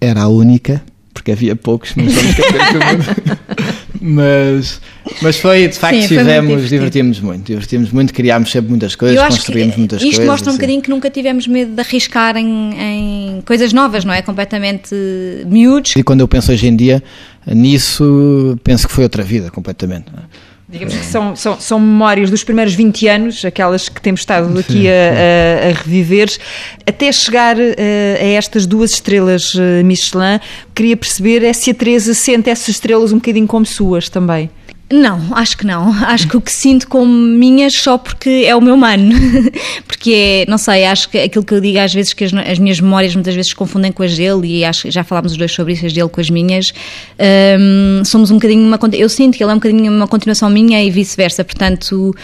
Era 0.00 0.22
a 0.22 0.28
única, 0.28 0.82
porque 1.12 1.32
havia 1.32 1.54
poucos, 1.54 1.92
mas 1.94 2.14
fomos 2.14 2.34
campeões 2.34 2.72
do 2.72 2.78
mundo. 2.78 3.38
mas, 4.06 4.82
mas 5.22 5.38
foi, 5.38 5.66
de 5.66 5.78
facto, 5.78 5.98
Sim, 6.02 6.08
tivemos, 6.08 6.68
divertimos 6.68 7.20
muito, 7.20 7.46
divertimos 7.46 7.90
muito, 7.90 8.12
criámos 8.12 8.52
sempre 8.52 8.68
muitas 8.68 8.94
coisas, 8.94 9.18
construímos 9.28 9.76
muitas 9.76 9.96
isto 9.96 10.04
coisas. 10.04 10.20
Isto 10.20 10.30
mostra 10.30 10.48
um 10.48 10.50
assim. 10.50 10.58
bocadinho 10.58 10.82
que 10.82 10.90
nunca 10.90 11.08
tivemos 11.08 11.46
medo 11.46 11.74
de 11.74 11.80
arriscar 11.80 12.36
em, 12.36 12.74
em, 12.78 13.40
coisas 13.46 13.72
novas, 13.72 14.04
não 14.04 14.12
é? 14.12 14.20
Completamente 14.20 14.94
miúdos. 15.46 15.96
E 15.96 16.02
quando 16.02 16.20
eu 16.20 16.28
penso 16.28 16.52
hoje 16.52 16.66
em 16.66 16.76
dia 16.76 17.02
nisso, 17.46 18.58
penso 18.62 18.86
que 18.86 18.92
foi 18.92 19.04
outra 19.04 19.22
vida, 19.22 19.50
completamente. 19.50 20.04
Digamos 20.66 20.94
que 20.94 21.04
são, 21.04 21.36
são, 21.36 21.60
são 21.60 21.78
memórias 21.78 22.30
dos 22.30 22.42
primeiros 22.42 22.74
20 22.74 23.06
anos, 23.06 23.44
aquelas 23.44 23.88
que 23.88 24.00
temos 24.00 24.20
estado 24.20 24.58
aqui 24.58 24.88
a, 24.88 24.92
a, 24.92 25.68
a 25.68 25.72
reviver, 25.72 26.30
até 26.86 27.12
chegar 27.12 27.56
a, 27.56 27.60
eh, 27.60 28.18
a 28.18 28.24
estas 28.38 28.66
duas 28.66 28.92
estrelas 28.92 29.52
eh, 29.54 29.82
Michelin. 29.82 30.40
Queria 30.74 30.96
perceber 30.96 31.44
é 31.44 31.52
se 31.52 31.70
a 31.70 31.74
Teresa 31.74 32.14
sente 32.14 32.48
essas 32.48 32.68
estrelas 32.68 33.12
um 33.12 33.16
bocadinho 33.16 33.46
como 33.46 33.66
suas 33.66 34.08
também. 34.08 34.48
Não, 34.96 35.20
acho 35.32 35.58
que 35.58 35.66
não. 35.66 35.92
Acho 36.04 36.28
que 36.28 36.36
o 36.36 36.40
que 36.40 36.52
sinto 36.52 36.86
como 36.86 37.12
minhas 37.12 37.74
só 37.74 37.98
porque 37.98 38.44
é 38.46 38.54
o 38.54 38.60
meu 38.60 38.76
mano. 38.76 39.12
porque 39.88 40.44
é, 40.46 40.48
não 40.48 40.56
sei, 40.56 40.84
acho 40.84 41.08
que 41.08 41.18
aquilo 41.18 41.44
que 41.44 41.52
eu 41.52 41.60
digo 41.60 41.80
às 41.80 41.92
vezes 41.92 42.12
que 42.12 42.22
as, 42.22 42.32
as 42.32 42.60
minhas 42.60 42.78
memórias 42.78 43.12
muitas 43.12 43.34
vezes 43.34 43.50
se 43.50 43.56
confundem 43.56 43.90
com 43.90 44.04
as 44.04 44.16
dele 44.16 44.58
e 44.58 44.64
acho 44.64 44.82
que 44.82 44.92
já 44.92 45.02
falámos 45.02 45.32
os 45.32 45.38
dois 45.38 45.50
sobre 45.50 45.72
isso, 45.72 45.84
as 45.84 45.92
dele 45.92 46.08
com 46.08 46.20
as 46.20 46.30
minhas. 46.30 46.72
Um, 47.58 48.04
somos 48.04 48.30
um 48.30 48.34
bocadinho 48.34 48.64
uma. 48.64 48.78
Eu 48.92 49.08
sinto 49.08 49.36
que 49.36 49.42
ele 49.42 49.50
é 49.50 49.54
um 49.54 49.58
bocadinho 49.58 49.90
uma 49.90 50.06
continuação 50.06 50.48
minha 50.48 50.80
e 50.80 50.90
vice-versa. 50.92 51.42
Portanto, 51.42 52.14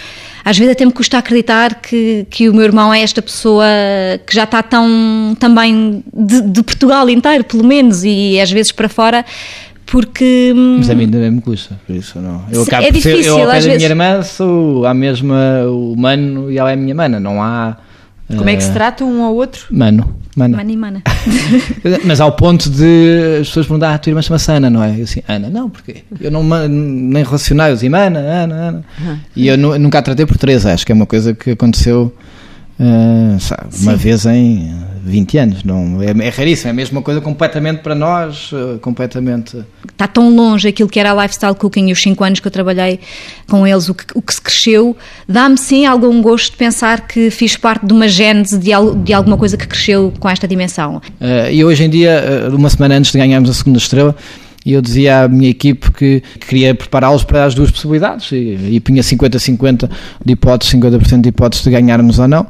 às 0.45 0.57
vezes 0.57 0.73
até 0.73 0.85
me 0.85 0.93
custa 0.93 1.19
acreditar 1.19 1.81
que, 1.81 2.25
que 2.31 2.49
o 2.49 2.55
meu 2.55 2.63
irmão 2.65 2.95
é 2.95 3.03
esta 3.03 3.21
pessoa 3.21 3.67
que 4.25 4.33
já 4.33 4.45
está 4.45 4.63
tão 4.63 5.37
também 5.41 6.05
de, 6.15 6.41
de 6.41 6.63
Portugal 6.63 7.11
inteiro, 7.11 7.43
pelo 7.43 7.65
menos, 7.65 8.05
e 8.05 8.39
às 8.39 8.51
vezes 8.51 8.71
para 8.71 8.89
fora 8.89 9.25
porque. 9.91 10.53
Hum, 10.57 10.77
Mas 10.79 10.89
a 10.89 10.95
mim 10.95 11.09
também 11.09 11.31
me 11.31 11.41
custa, 11.41 11.79
por 11.85 11.95
isso 11.95 12.21
não. 12.21 12.45
Eu 12.51 12.63
acabo 12.63 12.87
é 12.87 12.91
difícil, 12.91 13.23
ser, 13.23 13.29
eu 13.29 13.41
ao 13.41 13.51
pé 13.51 13.61
da 13.61 13.75
minha 13.75 13.89
irmã 13.89 14.23
sou 14.23 14.87
a 14.87 14.95
mesma, 14.95 15.65
o 15.67 15.97
mano 15.97 16.51
e 16.51 16.59
ela 16.59 16.71
é 16.71 16.75
a 16.75 16.77
minha 16.77 16.95
mana, 16.95 17.19
não 17.19 17.43
há. 17.43 17.77
Como 18.29 18.49
é 18.49 18.55
que 18.55 18.63
se 18.63 18.71
eh, 18.71 18.73
trata 18.73 19.05
um 19.05 19.25
ao 19.25 19.35
outro? 19.35 19.67
Mano. 19.73 20.15
Mana. 20.37 20.59
Mana 20.59 20.73
e 20.73 20.77
mana. 20.77 21.03
Mas 22.07 22.21
ao 22.21 22.31
ponto 22.31 22.71
de 22.71 23.41
as 23.41 23.49
pessoas 23.49 23.67
perguntar, 23.67 23.91
ah, 23.91 23.95
a 23.95 23.99
tua 23.99 24.11
irmã 24.11 24.23
chama-se 24.23 24.53
Ana, 24.53 24.71
não 24.71 24.81
é? 24.81 24.97
Eu 24.97 25.03
assim, 25.03 25.23
Ana, 25.27 25.51
não, 25.51 25.69
porque 25.69 26.05
eu 26.21 26.31
não 26.31 26.45
nem 26.69 27.25
relacionei, 27.25 27.71
eu 27.71 27.75
dizia, 27.75 27.89
Ana, 27.89 28.21
Ana, 28.21 28.55
Ana. 28.55 28.85
Uhum. 29.01 29.19
E 29.35 29.49
eu 29.49 29.59
nunca 29.59 29.99
a 29.99 30.03
tratei 30.03 30.25
por 30.25 30.39
Teresa, 30.39 30.73
acho 30.73 30.87
que 30.87 30.93
é 30.93 30.95
uma 30.95 31.07
coisa 31.07 31.35
que 31.35 31.51
aconteceu 31.51 32.15
Uh, 32.81 33.39
sabe, 33.39 33.65
uma 33.83 33.95
vez 33.95 34.25
em 34.25 34.75
20 35.05 35.39
anos. 35.39 35.65
Não, 35.65 36.01
é, 36.03 36.27
é 36.27 36.29
raríssimo, 36.31 36.69
é 36.69 36.71
a 36.71 36.75
mesma 36.75 37.03
coisa 37.03 37.21
completamente 37.21 37.83
para 37.83 37.95
nós, 37.95 38.51
uh, 38.53 38.79
completamente. 38.81 39.63
Está 39.91 40.09
tão 40.09 40.35
longe 40.35 40.69
aquilo 40.69 40.89
que 40.89 40.99
era 40.99 41.13
a 41.13 41.23
lifestyle 41.23 41.55
cooking 41.55 41.89
e 41.89 41.93
os 41.93 42.01
5 42.01 42.25
anos 42.25 42.41
que 42.41 42.47
eu 42.47 42.51
trabalhei 42.51 42.99
com 43.47 43.67
eles, 43.67 43.91
o 43.91 43.95
que, 43.95 44.05
o 44.15 44.23
que 44.23 44.35
se 44.35 44.41
cresceu, 44.41 44.97
dá-me 45.29 45.59
sim 45.59 45.85
algum 45.85 46.23
gosto 46.23 46.53
de 46.53 46.57
pensar 46.57 47.07
que 47.07 47.31
fiz 47.31 47.55
parte 47.55 47.85
de 47.85 47.93
uma 47.93 48.09
gênese 48.09 48.59
de, 48.59 48.71
de 49.05 49.13
alguma 49.13 49.37
coisa 49.37 49.59
que 49.59 49.67
cresceu 49.67 50.11
com 50.19 50.29
esta 50.31 50.49
dimensão. 50.49 51.03
Uh, 51.21 51.51
e 51.53 51.63
hoje 51.63 51.85
em 51.85 51.91
dia, 51.91 52.49
uma 52.51 52.71
semana 52.71 52.97
antes 52.97 53.13
de 53.13 53.19
ganharmos 53.19 53.51
a 53.51 53.53
segunda 53.53 53.77
estrela, 53.77 54.17
e 54.65 54.75
eu 54.75 54.83
dizia 54.83 55.23
à 55.23 55.29
minha 55.29 55.49
equipe 55.49 55.91
que 55.91 56.23
queria 56.39 56.75
prepará-los 56.75 57.25
para 57.25 57.45
as 57.45 57.55
duas 57.55 57.71
possibilidades 57.71 58.31
e, 58.33 58.59
e 58.73 58.81
punha 58.81 59.03
50-50 59.03 59.89
de 60.25 60.33
hipóteses, 60.33 60.75
50% 60.75 61.23
de 61.23 61.29
hipóteses 61.31 61.65
de 61.65 61.71
ganharmos 61.71 62.19
ou 62.19 62.29
não. 62.29 62.47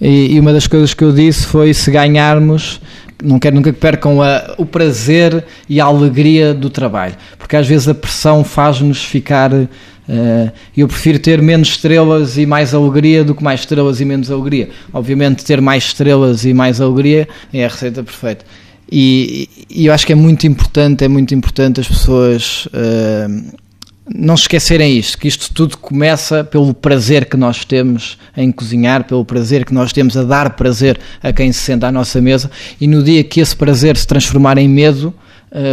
E, 0.00 0.34
e, 0.34 0.40
uma 0.40 0.52
das 0.52 0.66
coisas 0.66 0.92
que 0.92 1.04
eu 1.04 1.12
disse 1.12 1.46
foi: 1.46 1.72
se 1.72 1.90
ganharmos, 1.90 2.80
não 3.22 3.38
quero 3.38 3.54
nunca 3.54 3.72
que 3.72 3.78
percam 3.78 4.20
a, 4.20 4.54
o 4.58 4.66
prazer 4.66 5.44
e 5.68 5.80
a 5.80 5.84
alegria 5.84 6.52
do 6.52 6.68
trabalho, 6.68 7.14
porque 7.38 7.54
às 7.54 7.66
vezes 7.66 7.86
a 7.88 7.94
pressão 7.94 8.42
faz-nos 8.42 9.04
ficar. 9.04 9.52
Uh, 9.52 10.50
eu 10.76 10.88
prefiro 10.88 11.20
ter 11.20 11.40
menos 11.40 11.68
estrelas 11.68 12.36
e 12.36 12.44
mais 12.44 12.74
alegria 12.74 13.22
do 13.22 13.36
que 13.36 13.44
mais 13.44 13.60
estrelas 13.60 14.00
e 14.00 14.04
menos 14.04 14.32
alegria. 14.32 14.68
Obviamente, 14.92 15.44
ter 15.44 15.60
mais 15.60 15.84
estrelas 15.84 16.44
e 16.44 16.52
mais 16.52 16.80
alegria 16.80 17.28
é 17.52 17.64
a 17.64 17.68
receita 17.68 18.02
perfeita. 18.02 18.44
E, 18.94 19.48
e, 19.70 19.86
eu 19.86 19.94
acho 19.94 20.06
que 20.06 20.12
é 20.12 20.14
muito 20.14 20.46
importante, 20.46 21.02
é 21.02 21.08
muito 21.08 21.34
importante 21.34 21.80
as 21.80 21.88
pessoas 21.88 22.66
uh, 22.66 23.56
não 24.14 24.36
se 24.36 24.42
esquecerem 24.42 24.98
isto, 24.98 25.16
que 25.16 25.26
isto 25.26 25.50
tudo 25.54 25.78
começa 25.78 26.44
pelo 26.44 26.74
prazer 26.74 27.24
que 27.24 27.34
nós 27.34 27.64
temos 27.64 28.18
em 28.36 28.52
cozinhar, 28.52 29.04
pelo 29.04 29.24
prazer 29.24 29.64
que 29.64 29.72
nós 29.72 29.94
temos 29.94 30.14
a 30.14 30.24
dar 30.24 30.50
prazer 30.50 31.00
a 31.22 31.32
quem 31.32 31.50
se 31.52 31.60
senta 31.60 31.86
à 31.86 31.92
nossa 31.92 32.20
mesa, 32.20 32.50
e 32.78 32.86
no 32.86 33.02
dia 33.02 33.24
que 33.24 33.40
esse 33.40 33.56
prazer 33.56 33.96
se 33.96 34.06
transformar 34.06 34.58
em 34.58 34.68
medo, 34.68 35.14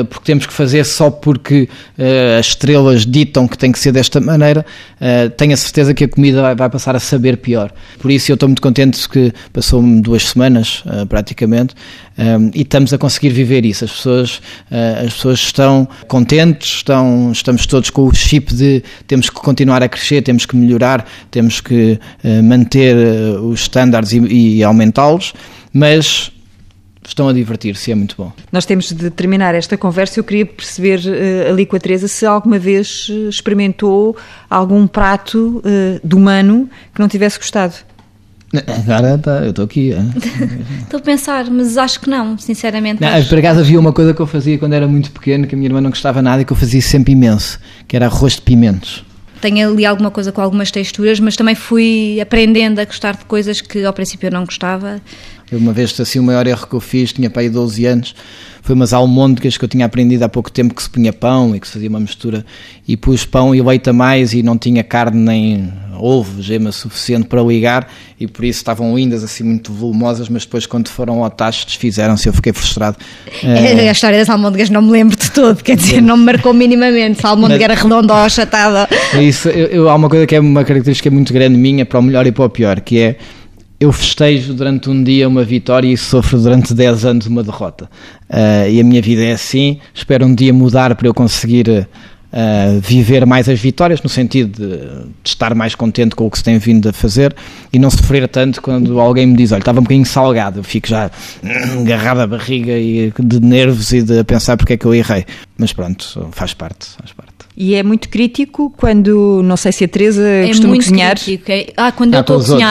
porque 0.09 0.25
temos 0.25 0.45
que 0.45 0.53
fazer 0.53 0.83
só 0.83 1.09
porque 1.09 1.69
uh, 1.97 2.39
as 2.39 2.47
estrelas 2.47 3.05
ditam 3.05 3.47
que 3.47 3.57
tem 3.57 3.71
que 3.71 3.79
ser 3.79 3.91
desta 3.91 4.19
maneira, 4.19 4.65
uh, 4.99 5.29
tenho 5.31 5.53
a 5.53 5.57
certeza 5.57 5.93
que 5.93 6.03
a 6.03 6.07
comida 6.07 6.53
vai, 6.53 6.69
passar 6.69 6.95
a 6.95 6.99
saber 6.99 7.37
pior. 7.37 7.71
Por 7.99 8.11
isso 8.11 8.31
eu 8.31 8.33
estou 8.33 8.49
muito 8.49 8.61
contente 8.61 9.07
que 9.07 9.33
passou-me 9.53 10.01
duas 10.01 10.23
semanas 10.23 10.83
praticamente 11.07 11.73
e 12.53 12.61
estamos 12.61 12.93
a 12.93 12.97
conseguir 12.97 13.29
viver 13.29 13.65
isso. 13.65 13.85
As 13.85 13.91
pessoas, 13.91 14.41
as 15.03 15.13
pessoas 15.13 15.39
estão 15.39 15.87
contentes, 16.07 16.75
estão, 16.75 17.31
estamos 17.31 17.65
todos 17.65 17.89
com 17.89 18.03
o 18.03 18.13
chip 18.13 18.53
de 18.53 18.83
temos 19.07 19.29
que 19.29 19.35
continuar 19.35 19.81
a 19.81 19.89
crescer, 19.89 20.21
temos 20.21 20.45
que 20.45 20.55
melhorar, 20.55 21.07
temos 21.31 21.59
que 21.59 21.99
manter 22.43 22.95
os 23.41 23.61
estándares 23.61 24.11
e, 24.11 24.19
e 24.19 24.63
aumentá-los, 24.63 25.33
mas 25.73 26.31
estão 27.09 27.27
a 27.27 27.33
divertir-se, 27.33 27.91
é 27.91 27.95
muito 27.95 28.15
bom. 28.17 28.31
Nós 28.51 28.65
temos 28.65 28.91
de 28.91 29.09
terminar 29.09 29.53
esta 29.55 29.77
conversa. 29.77 30.19
Eu 30.19 30.23
queria 30.23 30.45
perceber 30.45 30.99
uh, 30.99 31.49
ali 31.51 31.65
com 31.65 31.75
a 31.75 31.79
Teresa 31.79 32.07
se 32.07 32.25
alguma 32.25 32.57
vez 32.57 33.07
eh, 33.09 33.29
experimentou 33.29 34.15
algum 34.49 34.87
prato 34.87 35.61
uh, 35.65 35.99
do 36.07 36.17
humano 36.17 36.69
que 36.93 36.99
não 37.01 37.07
tivesse 37.07 37.37
gostado. 37.37 37.75
Agora 38.67 39.17
tá, 39.17 39.31
eu 39.43 39.51
estou 39.51 39.65
aqui. 39.65 39.93
é. 39.93 39.99
Estou 40.83 40.99
a 40.99 41.03
pensar, 41.03 41.45
mas 41.51 41.77
acho 41.77 41.99
que 41.99 42.09
não, 42.09 42.35
sinceramente. 42.37 42.99
Não, 42.99 43.07
acho- 43.09 43.29
por 43.29 43.37
acaso 43.37 43.59
havia 43.59 43.79
uma 43.79 43.93
coisa 43.93 44.11
que 44.13 44.19
eu 44.19 44.25
fazia 44.25 44.57
quando 44.57 44.73
era 44.73 44.87
muito 44.87 45.11
pequeno, 45.11 45.45
que 45.45 45.53
a 45.53 45.57
minha 45.57 45.67
irmã 45.67 45.79
não 45.81 45.91
gostava 45.91 46.19
nada 46.21 46.41
e 46.41 46.45
que 46.45 46.51
eu 46.51 46.57
fazia 46.57 46.81
sempre 46.81 47.13
imenso, 47.13 47.59
que 47.87 47.95
era 47.95 48.07
arroz 48.07 48.35
de 48.37 48.41
pimentos. 48.41 49.05
Tenho 49.41 49.71
ali 49.71 49.85
alguma 49.85 50.11
coisa 50.11 50.31
com 50.31 50.41
algumas 50.41 50.69
texturas, 50.69 51.19
mas 51.19 51.35
também 51.35 51.55
fui 51.55 52.19
aprendendo 52.21 52.79
a 52.79 52.85
gostar 52.85 53.15
de 53.15 53.25
coisas 53.25 53.61
que 53.61 53.85
ao 53.85 53.93
princípio 53.93 54.27
eu 54.27 54.31
não 54.31 54.45
gostava. 54.45 55.01
Uma 55.51 55.73
vez, 55.73 55.99
assim, 55.99 56.19
o 56.19 56.23
maior 56.23 56.45
erro 56.45 56.67
que 56.67 56.75
eu 56.75 56.79
fiz, 56.79 57.11
tinha 57.11 57.29
para 57.29 57.41
aí 57.41 57.49
12 57.49 57.85
anos, 57.85 58.15
foi 58.61 58.75
umas 58.75 58.93
almôndegas 58.93 59.57
que 59.57 59.65
eu 59.65 59.69
tinha 59.69 59.85
aprendido 59.85 60.23
há 60.23 60.29
pouco 60.29 60.51
tempo 60.51 60.75
que 60.75 60.83
se 60.83 60.89
punha 60.89 61.11
pão 61.11 61.55
e 61.55 61.59
que 61.59 61.65
se 61.67 61.73
fazia 61.73 61.89
uma 61.89 61.99
mistura. 61.99 62.45
E 62.87 62.95
pus 62.95 63.25
pão 63.25 63.55
e 63.55 63.61
leite 63.61 63.89
a 63.89 63.93
mais 63.93 64.33
e 64.33 64.43
não 64.43 64.57
tinha 64.57 64.83
carne 64.83 65.19
nem 65.19 65.73
ovo, 65.99 66.41
gema 66.41 66.71
suficiente 66.71 67.27
para 67.27 67.41
ligar 67.41 67.87
e 68.19 68.25
por 68.27 68.43
isso 68.45 68.59
estavam 68.59 68.95
lindas, 68.95 69.23
assim, 69.23 69.43
muito 69.43 69.71
volumosas, 69.73 70.29
mas 70.29 70.43
depois 70.45 70.65
quando 70.65 70.87
foram 70.89 71.23
ao 71.23 71.29
tacho 71.29 71.65
desfizeram-se 71.65 72.27
eu 72.27 72.33
fiquei 72.33 72.53
frustrado. 72.53 72.97
Eh, 73.43 73.87
A 73.87 73.91
história 73.91 74.17
das 74.17 74.29
almôndegas 74.29 74.69
não 74.69 74.81
me 74.81 74.91
lembro 74.91 75.15
de 75.17 75.31
todo, 75.31 75.63
quer 75.63 75.75
dizer, 75.75 76.01
não 76.01 76.17
me 76.17 76.25
marcou 76.25 76.53
minimamente. 76.53 77.19
Se 77.19 77.25
a 77.25 77.29
almôndega 77.29 77.63
era 77.65 77.73
redonda 77.75 78.13
ou 78.13 78.19
achatada. 78.19 78.87
É 79.13 79.21
Isso, 79.23 79.49
eu, 79.49 79.67
eu- 79.67 79.89
há 79.89 79.95
uma 79.95 80.09
coisa 80.09 80.25
que 80.25 80.35
é 80.35 80.39
uma 80.39 80.63
característica 80.63 81.09
muito 81.11 81.31
grande 81.33 81.57
minha, 81.57 81.85
para 81.85 81.99
o 81.99 82.01
melhor 82.03 82.25
e 82.27 82.31
para 82.31 82.45
o 82.45 82.49
pior, 82.49 82.79
que 82.81 82.99
é 82.99 83.15
eu 83.79 83.93
festejo 83.93 84.53
durante 84.53 84.89
um 84.89 85.01
dia 85.01 85.25
uma 85.25 85.41
vitória 85.41 85.87
e 85.87 85.95
sofro 85.95 86.37
durante 86.37 86.73
10 86.73 87.05
anos 87.05 87.27
uma 87.27 87.41
derrota. 87.41 87.89
Ah, 88.29 88.67
e 88.67 88.77
a 88.79 88.83
minha 88.83 89.01
vida 89.01 89.23
é 89.23 89.31
assim, 89.31 89.79
espero 89.93 90.25
um 90.25 90.35
dia 90.35 90.53
mudar 90.53 90.93
para 90.95 91.07
eu 91.07 91.13
conseguir 91.13 91.87
ah, 92.31 92.77
viver 92.81 93.25
mais 93.25 93.49
as 93.49 93.59
vitórias, 93.59 94.01
no 94.03 94.09
sentido 94.09 94.59
de, 94.59 94.77
de 94.77 95.29
estar 95.29 95.55
mais 95.55 95.73
contente 95.75 96.15
com 96.15 96.25
o 96.27 96.31
que 96.31 96.37
se 96.37 96.43
tem 96.43 96.57
vindo 96.57 96.89
a 96.89 96.93
fazer 96.93 97.35
e 97.73 97.79
não 97.79 97.89
sofrer 97.89 98.27
tanto 98.27 98.61
quando 98.61 98.99
alguém 98.99 99.25
me 99.25 99.35
diz, 99.35 99.51
olha, 99.51 99.59
estava 99.59 99.79
um 99.79 99.83
bocadinho 99.83 100.05
salgado, 100.05 100.59
eu 100.59 100.63
fico 100.63 100.87
já 100.87 101.09
agarrado 101.81 102.19
à 102.19 102.27
barriga 102.27 102.73
e 102.77 103.11
de 103.19 103.39
nervos 103.39 103.91
e 103.93 104.01
de 104.01 104.23
pensar 104.23 104.57
porque 104.57 104.73
é 104.73 104.77
que 104.77 104.85
eu 104.85 104.93
errei. 104.93 105.25
Mas 105.57 105.73
pronto, 105.73 106.27
faz 106.31 106.53
parte, 106.53 106.87
faz 106.97 107.11
parte. 107.11 107.29
E 107.57 107.75
é 107.75 107.83
muito 107.83 108.07
crítico 108.07 108.73
quando, 108.77 109.41
não 109.43 109.57
sei 109.57 109.73
se 109.73 109.83
a 109.83 109.87
Teresa 109.87 110.23
É 110.25 110.47
costuma 110.47 110.69
muito 110.69 110.85
cozinhar. 110.85 111.15
crítico. 111.19 111.51
é- 111.51 111.67
Ah, 111.75 111.91
quando 111.91 112.13
eu 112.13 112.19
Ah, 112.19 112.21
estou 112.21 112.35
a 112.37 112.39
os 112.39 112.49
outros. 112.49 112.69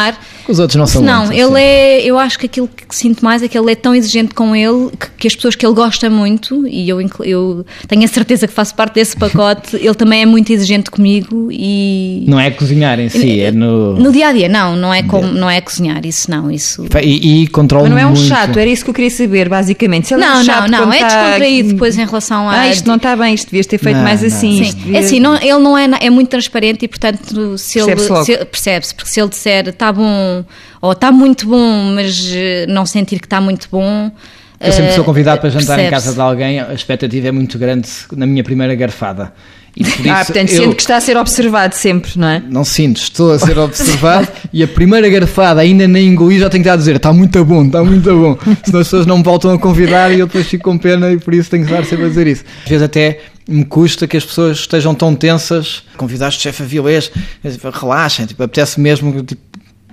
Os 0.49 0.59
outros 0.59 0.77
não 0.77 0.87
são 0.87 1.03
Não, 1.03 1.27
muito, 1.27 1.33
ele 1.35 1.43
assim. 1.45 1.55
é. 1.59 2.03
Eu 2.05 2.19
acho 2.19 2.39
que 2.39 2.47
aquilo 2.47 2.69
que 2.69 2.95
sinto 2.97 3.25
mais 3.25 3.43
é 3.43 3.49
que 3.49 3.59
ele 3.59 3.71
é 3.71 3.75
tão 3.75 3.95
exigente 3.95 4.35
com 4.35 4.55
ele 4.57 4.91
que, 4.99 5.07
que 5.19 5.27
as 5.29 5.35
pessoas 5.35 5.55
que 5.55 5.67
ele 5.67 5.75
gosta 5.75 6.09
muito, 6.09 6.67
e 6.67 6.89
eu, 6.89 7.01
eu 7.25 7.67
tenho 7.87 8.05
a 8.05 8.09
certeza 8.09 8.47
que 8.47 8.53
faço 8.55 8.75
parte 8.75 8.95
desse 8.95 9.17
pacote, 9.17 9.77
ele 9.77 9.95
também 9.95 10.23
é 10.23 10.27
muito 10.27 10.51
exigente 10.53 10.91
comigo 10.91 11.49
e. 11.53 12.25
Não 12.27 12.41
é 12.41 12.51
cozinhar 12.51 12.99
em 12.99 13.09
si, 13.09 13.41
é 13.41 13.51
no. 13.53 13.95
No 13.99 14.11
dia 14.13 14.29
a 14.29 14.33
dia, 14.33 14.49
não, 14.49 14.75
não 14.77 14.93
é, 14.95 15.03
como, 15.03 15.29
não 15.33 15.51
é 15.51 15.61
cozinhar, 15.61 16.05
isso 16.07 16.31
não, 16.31 16.51
isso. 16.51 16.87
E, 17.03 17.43
e 17.43 17.47
controla 17.49 17.85
Mas 17.85 17.93
não 17.93 17.99
é 17.99 18.07
um 18.07 18.11
muito. 18.11 18.23
chato, 18.27 18.59
era 18.59 18.69
isso 18.71 18.85
que 18.85 18.91
eu 18.91 18.95
queria 18.95 19.11
saber, 19.11 19.49
basicamente. 19.49 20.09
Se 20.09 20.15
ele 20.15 20.25
é 20.25 20.27
um 20.27 20.31
Não, 20.31 20.37
não, 20.39 20.45
chato 20.45 20.71
não, 20.71 20.79
quando 20.81 20.93
é 20.95 20.97
está- 20.97 21.09
descontraído 21.25 21.69
depois 21.71 21.99
em 21.99 22.05
relação 22.07 22.49
a. 22.49 22.61
Ah, 22.61 22.69
isto 22.69 22.87
não 22.87 22.97
está 22.97 23.15
bem, 23.17 23.35
isto 23.35 23.47
devias 23.51 23.67
ter 23.67 23.79
feito 23.79 23.97
Não, 23.97 24.03
mais 24.05 24.21
não. 24.21 24.29
assim. 24.29 24.57
Sim, 24.57 24.63
isto 24.63 24.95
é 24.95 24.99
assim, 24.99 25.21
não, 25.21 25.35
ele 25.37 25.59
não 25.59 25.77
é, 25.77 25.89
é 26.01 26.11
muito 26.11 26.29
transparente 26.29 26.85
e, 26.85 26.89
portanto, 26.89 27.59
se 27.59 27.69
se 27.69 27.79
ele- 27.81 28.45
percebe-se, 28.47 28.95
porque 28.95 29.11
se 29.11 29.21
ele 29.21 29.29
disser 29.29 29.69
está 29.69 29.93
bom 29.93 30.38
ou 30.81 30.93
está 30.93 31.11
muito 31.13 31.47
bom, 31.47 31.93
mas 31.95 32.31
eh, 32.35 32.67
não 32.69 32.85
sentir 32.85 33.19
que 33.19 33.27
está 33.27 33.41
muito 33.41 33.69
bom. 33.71 34.11
Eu 34.61 34.73
sempre 34.73 34.91
eh, 34.91 34.95
sou 34.95 35.05
convidado 35.05 35.41
para 35.41 35.51
jantar 35.51 35.79
em 35.79 35.91
casa 35.91 36.13
de 36.13 36.21
alguém, 36.21 36.61
a 36.61 36.75
expectativa 36.75 37.29
é 37.29 37.33
muito 37.33 37.59
grande 37.59 37.89
na 38.17 38.27
minha 38.27 38.43
primeira 38.43 38.75
garfada. 38.75 39.33
E 39.77 39.85
por 39.85 40.01
isso 40.05 40.11
Ah, 40.11 40.25
portanto, 40.25 40.51
eu 40.51 40.63
sente 40.63 40.75
que 40.75 40.83
está 40.83 40.97
a 40.97 41.01
ser 41.01 41.17
observado 41.17 41.75
sempre, 41.75 42.13
não 42.17 42.29
é? 42.29 42.43
não 42.49 42.65
sinto, 42.65 42.97
estou 43.01 43.33
a 43.33 43.39
ser 43.39 43.57
observado 43.57 44.29
e 44.53 44.63
a 44.63 44.69
primeira 44.69 45.09
garfada 45.09 45.61
ainda 45.61 45.87
nem 45.87 46.09
engoli, 46.09 46.41
já 46.41 46.51
tenho 46.51 46.63
que 46.65 46.69
estar 46.69 46.75
a 46.75 46.77
dizer 46.77 46.97
está 46.97 47.13
muito 47.13 47.45
bom, 47.45 47.65
está 47.67 47.85
muito 47.85 48.11
bom. 48.11 48.37
Senão 48.65 48.81
as 48.81 48.87
pessoas 48.87 49.07
não 49.07 49.19
me 49.19 49.25
voltam 49.25 49.53
a 49.53 49.59
convidar 49.59 50.13
e 50.13 50.19
eu 50.19 50.27
depois 50.27 50.47
fico 50.47 50.65
com 50.65 50.77
pena 50.77 51.13
e 51.13 51.19
por 51.19 51.33
isso 51.33 51.49
tenho 51.51 51.65
que 51.65 51.73
estar 51.73 51.85
sempre 51.85 52.07
a 52.07 52.09
dizer 52.09 52.27
isso. 52.27 52.45
Às 52.65 52.69
vezes 52.69 52.83
até 52.83 53.21
me 53.49 53.65
custa 53.65 54.07
que 54.07 54.17
as 54.17 54.25
pessoas 54.25 54.59
estejam 54.59 54.95
tão 54.95 55.15
tensas, 55.15 55.83
convidaste 55.97 56.39
o 56.39 56.43
chefe 56.43 56.63
a 56.63 56.67
Vilés, 56.67 57.11
relaxem, 57.73 58.27
tipo, 58.27 58.43
apetece 58.43 58.79
mesmo, 58.79 59.23
tipo, 59.23 59.41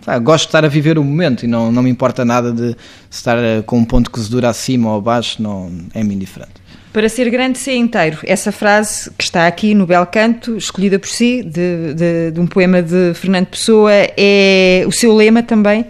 ah, 0.07 0.19
gosto 0.19 0.43
de 0.45 0.47
estar 0.49 0.63
a 0.65 0.67
viver 0.67 0.97
o 0.97 1.03
momento 1.03 1.43
e 1.45 1.47
não, 1.47 1.71
não 1.71 1.81
me 1.83 1.89
importa 1.89 2.23
nada 2.25 2.51
de 2.51 2.75
estar 3.09 3.37
eh, 3.37 3.61
com 3.65 3.77
um 3.79 3.85
ponto 3.85 4.05
de 4.05 4.09
cozedura 4.11 4.49
acima 4.49 4.91
ou 4.91 4.97
abaixo, 4.97 5.41
não, 5.41 5.71
é-me 5.93 6.13
indiferente. 6.15 6.53
Para 6.93 7.09
ser 7.09 7.29
grande, 7.29 7.57
ser 7.57 7.75
inteiro. 7.75 8.19
Essa 8.23 8.51
frase 8.53 9.11
que 9.17 9.23
está 9.25 9.47
aqui 9.47 9.73
no 9.75 9.85
Bel 9.85 10.05
Canto, 10.05 10.55
escolhida 10.55 10.97
por 10.97 11.09
si, 11.09 11.43
de, 11.43 11.93
de- 11.93 12.31
de 12.31 12.39
um 12.39 12.47
poema 12.47 12.81
de 12.81 13.13
Fernando 13.15 13.47
Pessoa, 13.47 13.91
é 13.93 14.85
o 14.87 14.91
seu 14.93 15.13
lema 15.13 15.43
também? 15.43 15.85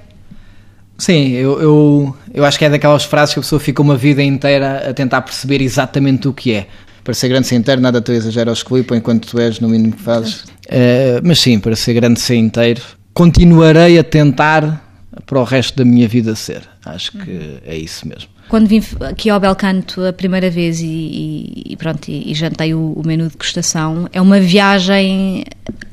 Sim, 0.97 1.31
eu, 1.33 1.61
eu, 1.61 2.15
eu 2.33 2.45
acho 2.45 2.57
que 2.57 2.65
é 2.65 2.69
daquelas 2.69 3.03
frases 3.03 3.33
que 3.33 3.39
a 3.39 3.43
pessoa 3.43 3.59
fica 3.59 3.81
uma 3.81 3.97
vida 3.97 4.23
inteira 4.23 4.89
a 4.89 4.93
tentar 4.93 5.21
perceber 5.21 5.61
exatamente 5.61 6.27
o 6.27 6.33
que 6.33 6.53
é. 6.53 6.67
Para 7.03 7.13
ser 7.13 7.27
grande 7.27 7.45
ser 7.47 7.55
inteiro, 7.55 7.81
nada 7.81 8.01
te 8.01 8.11
exagera 8.13 8.49
aos 8.49 8.63
clipes 8.63 8.97
enquanto 8.97 9.27
tu 9.27 9.39
és 9.39 9.59
no 9.59 9.69
mínimo 9.69 9.93
que 9.93 10.01
fazes. 10.01 10.45
Eh, 10.67 11.19
mas 11.23 11.39
sim, 11.39 11.59
para 11.59 11.75
ser 11.75 11.93
grande 11.93 12.19
ser 12.19 12.35
inteiro, 12.35 12.81
continuarei 13.15 13.97
a 13.97 14.03
tentar 14.03 14.83
para 15.25 15.39
o 15.39 15.43
resto 15.45 15.77
da 15.77 15.85
minha 15.85 16.07
vida 16.07 16.35
ser. 16.35 16.61
Acho 16.85 17.13
que 17.13 17.59
é 17.65 17.75
isso 17.75 18.05
mesmo. 18.07 18.29
Quando 18.47 18.67
vim 18.67 18.81
aqui 19.01 19.29
ao 19.29 19.39
Belcanto 19.39 20.05
a 20.05 20.13
primeira 20.13 20.49
vez 20.49 20.79
e, 20.79 21.63
e- 21.69 21.75
pronto, 21.77 22.07
e, 22.07 22.31
e 22.31 22.33
jantei 22.35 22.73
o, 22.73 22.93
o 22.95 23.01
menu 23.05 23.25
de 23.25 23.31
degustação, 23.31 24.07
é 24.13 24.21
uma 24.21 24.39
viagem 24.39 25.43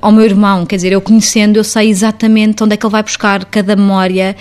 ao 0.01 0.13
meu 0.13 0.25
irmão, 0.25 0.67
quer 0.67 0.77
dizer, 0.77 0.93
eu 0.93 1.01
conhecendo, 1.01 1.57
eu 1.57 1.65
sei 1.65 1.89
exatamente 1.89 2.63
onde 2.63 2.75
é 2.75 2.77
que 2.77 2.85
ele 2.85 2.91
vai 2.91 3.03
buscar 3.03 3.45
cada 3.47 3.75
memória. 3.75 4.37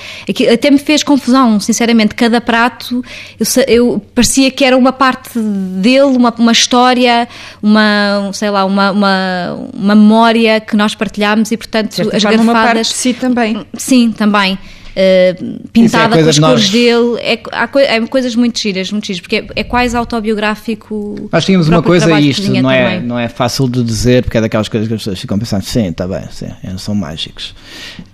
Até 0.52 0.70
me 0.72 0.78
fez 0.78 1.04
confusão, 1.04 1.60
sinceramente, 1.60 2.14
cada 2.16 2.42
prato, 2.42 3.04
eu, 3.40 3.46
eu- 3.68 4.02
parecia 4.14 4.52
que 4.52 4.66
era 4.66 4.78
uma 4.78 4.92
parte 4.92 5.40
dele, 5.40 6.02
uma, 6.18 6.34
uma 6.38 6.52
história, 6.52 7.28
uma, 7.64 8.30
sei 8.34 8.50
lá, 8.50 8.66
uma, 8.66 8.92
uma, 8.92 9.70
uma 9.74 9.96
memória 9.96 10.60
que 10.60 10.76
nós 10.76 10.96
partilhámos 10.96 11.52
e, 11.52 11.58
portanto, 11.58 11.94
certa 11.94 12.18
as 12.18 12.24
forma, 12.24 12.42
uma 12.42 12.54
parte 12.54 12.66
garfadas... 12.66 12.88
de 12.88 12.94
si 12.94 13.14
também. 13.14 13.66
Sim, 13.78 14.12
também. 14.12 14.58
Uh, 14.92 15.70
pintada 15.72 16.14
coisa 16.14 16.24
com 16.24 16.30
as 16.30 16.36
de 16.36 16.42
cores 16.42 16.70
dele, 16.70 17.18
é, 17.20 17.42
há 17.54 17.70
é 17.80 18.02
coisas 18.08 18.36
muito 18.36 18.60
giras, 18.60 18.92
muito 18.92 19.08
giras, 19.08 19.22
porque 19.22 19.38
é, 19.38 19.48
é 19.56 19.64
quase 19.64 19.96
autobiográfico. 19.96 21.30
Nós 21.32 21.46
tínhamos 21.46 21.70
uma 21.70 21.82
coisa, 21.82 22.06
trabalho 22.06 22.26
e 22.26 22.30
isto 22.30 22.52
não 22.52 22.70
é, 22.70 22.84
também. 22.84 23.08
não 23.08 23.20
é 23.20 23.30
fácil 23.30 23.70
de 23.70 23.84
dizer, 23.84 24.24
porque 24.24 24.38
é 24.38 24.42
daquelas 24.42 24.68
coisas 24.68 24.88
que 24.88 24.94
as 24.94 25.00
pessoas 25.00 25.20
ficam 25.20 25.40
pensando, 25.40 25.64
sim, 25.64 25.88
está 25.88 26.08
bem, 26.08 26.24
sim, 26.32 26.48
são 26.78 26.94
mágicos. 26.94 27.56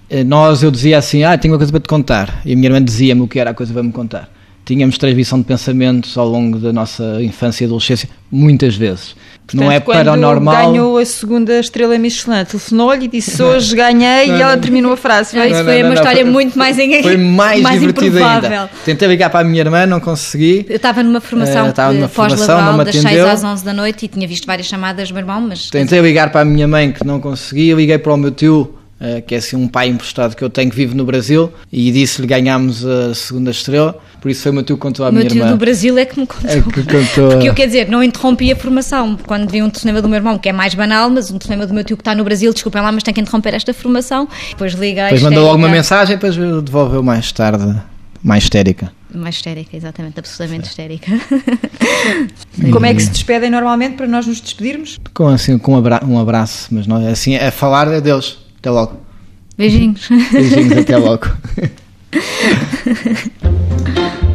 Eh, 0.09 0.23
Nós, 0.23 0.61
eu 0.61 0.69
dizia 0.69 0.97
assim, 0.99 1.23
ah, 1.23 1.37
tenho 1.37 1.53
uma 1.53 1.57
coisa 1.57 1.71
para 1.71 1.81
te 1.81 1.87
contar, 1.87 2.41
e 2.45 2.53
a 2.53 2.55
minha 2.55 2.67
irmã 2.67 2.83
dizia-me 2.83 3.21
o 3.21 3.27
que 3.27 3.39
era 3.39 3.49
a 3.49 3.53
coisa 3.53 3.73
para 3.73 3.81
me 3.81 3.91
contar. 3.91 4.36
Tínhamos 4.67 4.97
transmissão 4.97 5.39
de 5.39 5.45
pensamentos 5.45 6.17
ao 6.17 6.27
longo 6.27 6.59
da 6.59 6.73
nossa 6.73 7.23
infância 7.23 7.63
e 7.63 7.67
adolescência, 7.67 8.09
muitas 8.29 8.75
vezes. 8.75 9.15
não 9.53 9.63
Portanto, 9.63 9.71
é 9.71 9.79
quando 9.79 9.95
paranormal. 9.97 10.71
ganhou 10.73 10.97
a 10.97 11.05
segunda 11.05 11.57
estrela 11.57 11.97
Michelin, 11.97 12.43
telefonou-lhe 12.43 13.05
e 13.05 13.07
disse 13.07 13.41
hoje 13.41 13.73
ganhei 13.73 14.27
e 14.27 14.41
ela 14.41 14.57
terminou 14.57 14.91
a 14.91 14.97
frase. 14.97 15.37
Não, 15.37 15.45
isso 15.45 15.55
Não, 15.55 15.63
foi 15.63 15.73
não, 15.75 15.79
uma 15.83 15.87
não, 15.87 15.93
história 15.93 16.21
foi- 16.23 16.31
muito 16.33 16.59
mais, 16.59 16.77
em, 16.77 17.01
Foi 17.01 17.15
mais, 17.15 17.79
divertido 17.79 18.17
improvável. 18.17 18.51
ainda. 18.51 18.69
Tentei 18.83 19.07
ligar 19.07 19.29
para 19.29 19.39
a 19.39 19.43
minha 19.49 19.61
irmã, 19.61 19.85
não 19.85 20.01
consegui. 20.01 20.65
Eu 20.67 20.75
estava 20.75 21.01
numa 21.01 21.21
formação 21.21 21.69
estava 21.69 21.93
numa 21.93 22.07
de 22.07 22.13
formação, 22.13 22.37
pós-laboral 22.45 22.71
não 22.73 22.77
me 22.79 22.83
das 22.83 22.95
6 22.95 23.05
atendeu. 23.05 23.29
às 23.29 23.43
11 23.45 23.63
da 23.63 23.71
noite 23.73 24.03
e 24.03 24.07
tinha 24.09 24.27
visto 24.27 24.45
várias 24.45 24.67
chamadas 24.67 25.07
do 25.07 25.13
meu 25.13 25.21
irmão, 25.21 25.39
mas 25.39 25.69
Tentei 25.69 26.01
ligar 26.01 26.29
para 26.29 26.41
a 26.41 26.45
minha 26.45 26.67
mãe 26.67 26.91
que 26.91 27.05
não 27.07 27.21
consegui, 27.21 27.73
liguei 27.73 27.97
para 27.97 28.13
o 28.13 28.17
meu 28.17 28.31
tio, 28.31 28.75
que 29.25 29.35
é 29.35 29.37
assim 29.37 29.55
um 29.55 29.67
pai 29.67 29.87
emprestado 29.89 30.35
que 30.35 30.43
eu 30.43 30.49
tenho 30.49 30.69
que 30.69 30.75
vive 30.75 30.95
no 30.95 31.05
Brasil, 31.05 31.51
e 31.71 31.91
disse-lhe 31.91 32.27
ganhámos 32.27 32.85
a 32.85 33.13
segunda 33.13 33.51
estrela, 33.51 33.97
por 34.19 34.31
isso 34.31 34.41
foi 34.41 34.51
o 34.51 34.55
meu 34.55 34.63
tio 34.63 34.75
que 34.75 34.81
contou 34.81 35.05
à 35.05 35.09
o 35.09 35.11
meu 35.11 35.19
minha 35.21 35.29
tio 35.29 35.39
irmã. 35.39 35.51
do 35.51 35.57
Brasil 35.57 35.97
é 35.97 36.05
que 36.05 36.19
me 36.19 36.25
contou. 36.25 36.49
É 36.49 36.61
que 36.61 36.83
contou. 36.83 37.29
Porque 37.31 37.49
eu, 37.49 37.53
quer 37.53 37.67
dizer, 37.67 37.87
não 37.89 38.01
interrompi 38.03 38.51
a 38.51 38.55
formação. 38.55 39.15
Quando 39.27 39.49
vi 39.51 39.61
um 39.61 39.69
telefonema 39.69 40.01
do 40.01 40.09
meu 40.09 40.17
irmão, 40.17 40.37
que 40.39 40.49
é 40.49 40.53
mais 40.53 40.73
banal, 40.73 41.09
mas 41.09 41.29
um 41.29 41.37
telefonema 41.37 41.67
do 41.67 41.73
meu 41.73 41.83
tio 41.83 41.95
que 41.95 42.01
está 42.01 42.15
no 42.15 42.23
Brasil, 42.23 42.51
desculpem 42.51 42.81
lá, 42.81 42.91
mas 42.91 43.03
tem 43.03 43.13
que 43.13 43.21
interromper 43.21 43.53
esta 43.53 43.73
formação. 43.73 44.27
Depois 44.49 44.73
liguei. 44.73 45.03
Depois 45.03 45.21
mandou 45.21 45.43
logo 45.43 45.57
uma 45.57 45.69
mensagem, 45.69 46.15
depois 46.15 46.35
devolveu 46.63 47.03
mais 47.03 47.31
tarde, 47.31 47.79
mais 48.23 48.43
histérica. 48.45 48.91
Mais 49.13 49.35
histérica, 49.35 49.77
exatamente, 49.77 50.19
absolutamente 50.19 50.67
histérica. 50.69 51.11
Como 52.71 52.85
é 52.85 52.93
que 52.93 53.01
se 53.01 53.09
despedem 53.11 53.49
normalmente 53.49 53.95
para 53.95 54.07
nós 54.07 54.25
nos 54.27 54.41
despedirmos? 54.41 54.99
Com, 55.13 55.27
assim, 55.27 55.57
com 55.57 55.73
um 55.73 55.77
abra- 55.77 56.01
abraço, 56.19 56.67
mas 56.71 56.87
não 56.87 56.99
é 57.01 57.11
assim, 57.11 57.35
é 57.35 57.49
falar, 57.51 57.87
adeus, 57.87 58.39
até 58.67 58.71
logo. 58.73 58.99
Beijinhos. 59.57 60.09
Beijinhos, 60.29 60.77
até 60.77 60.97
logo. 60.97 61.25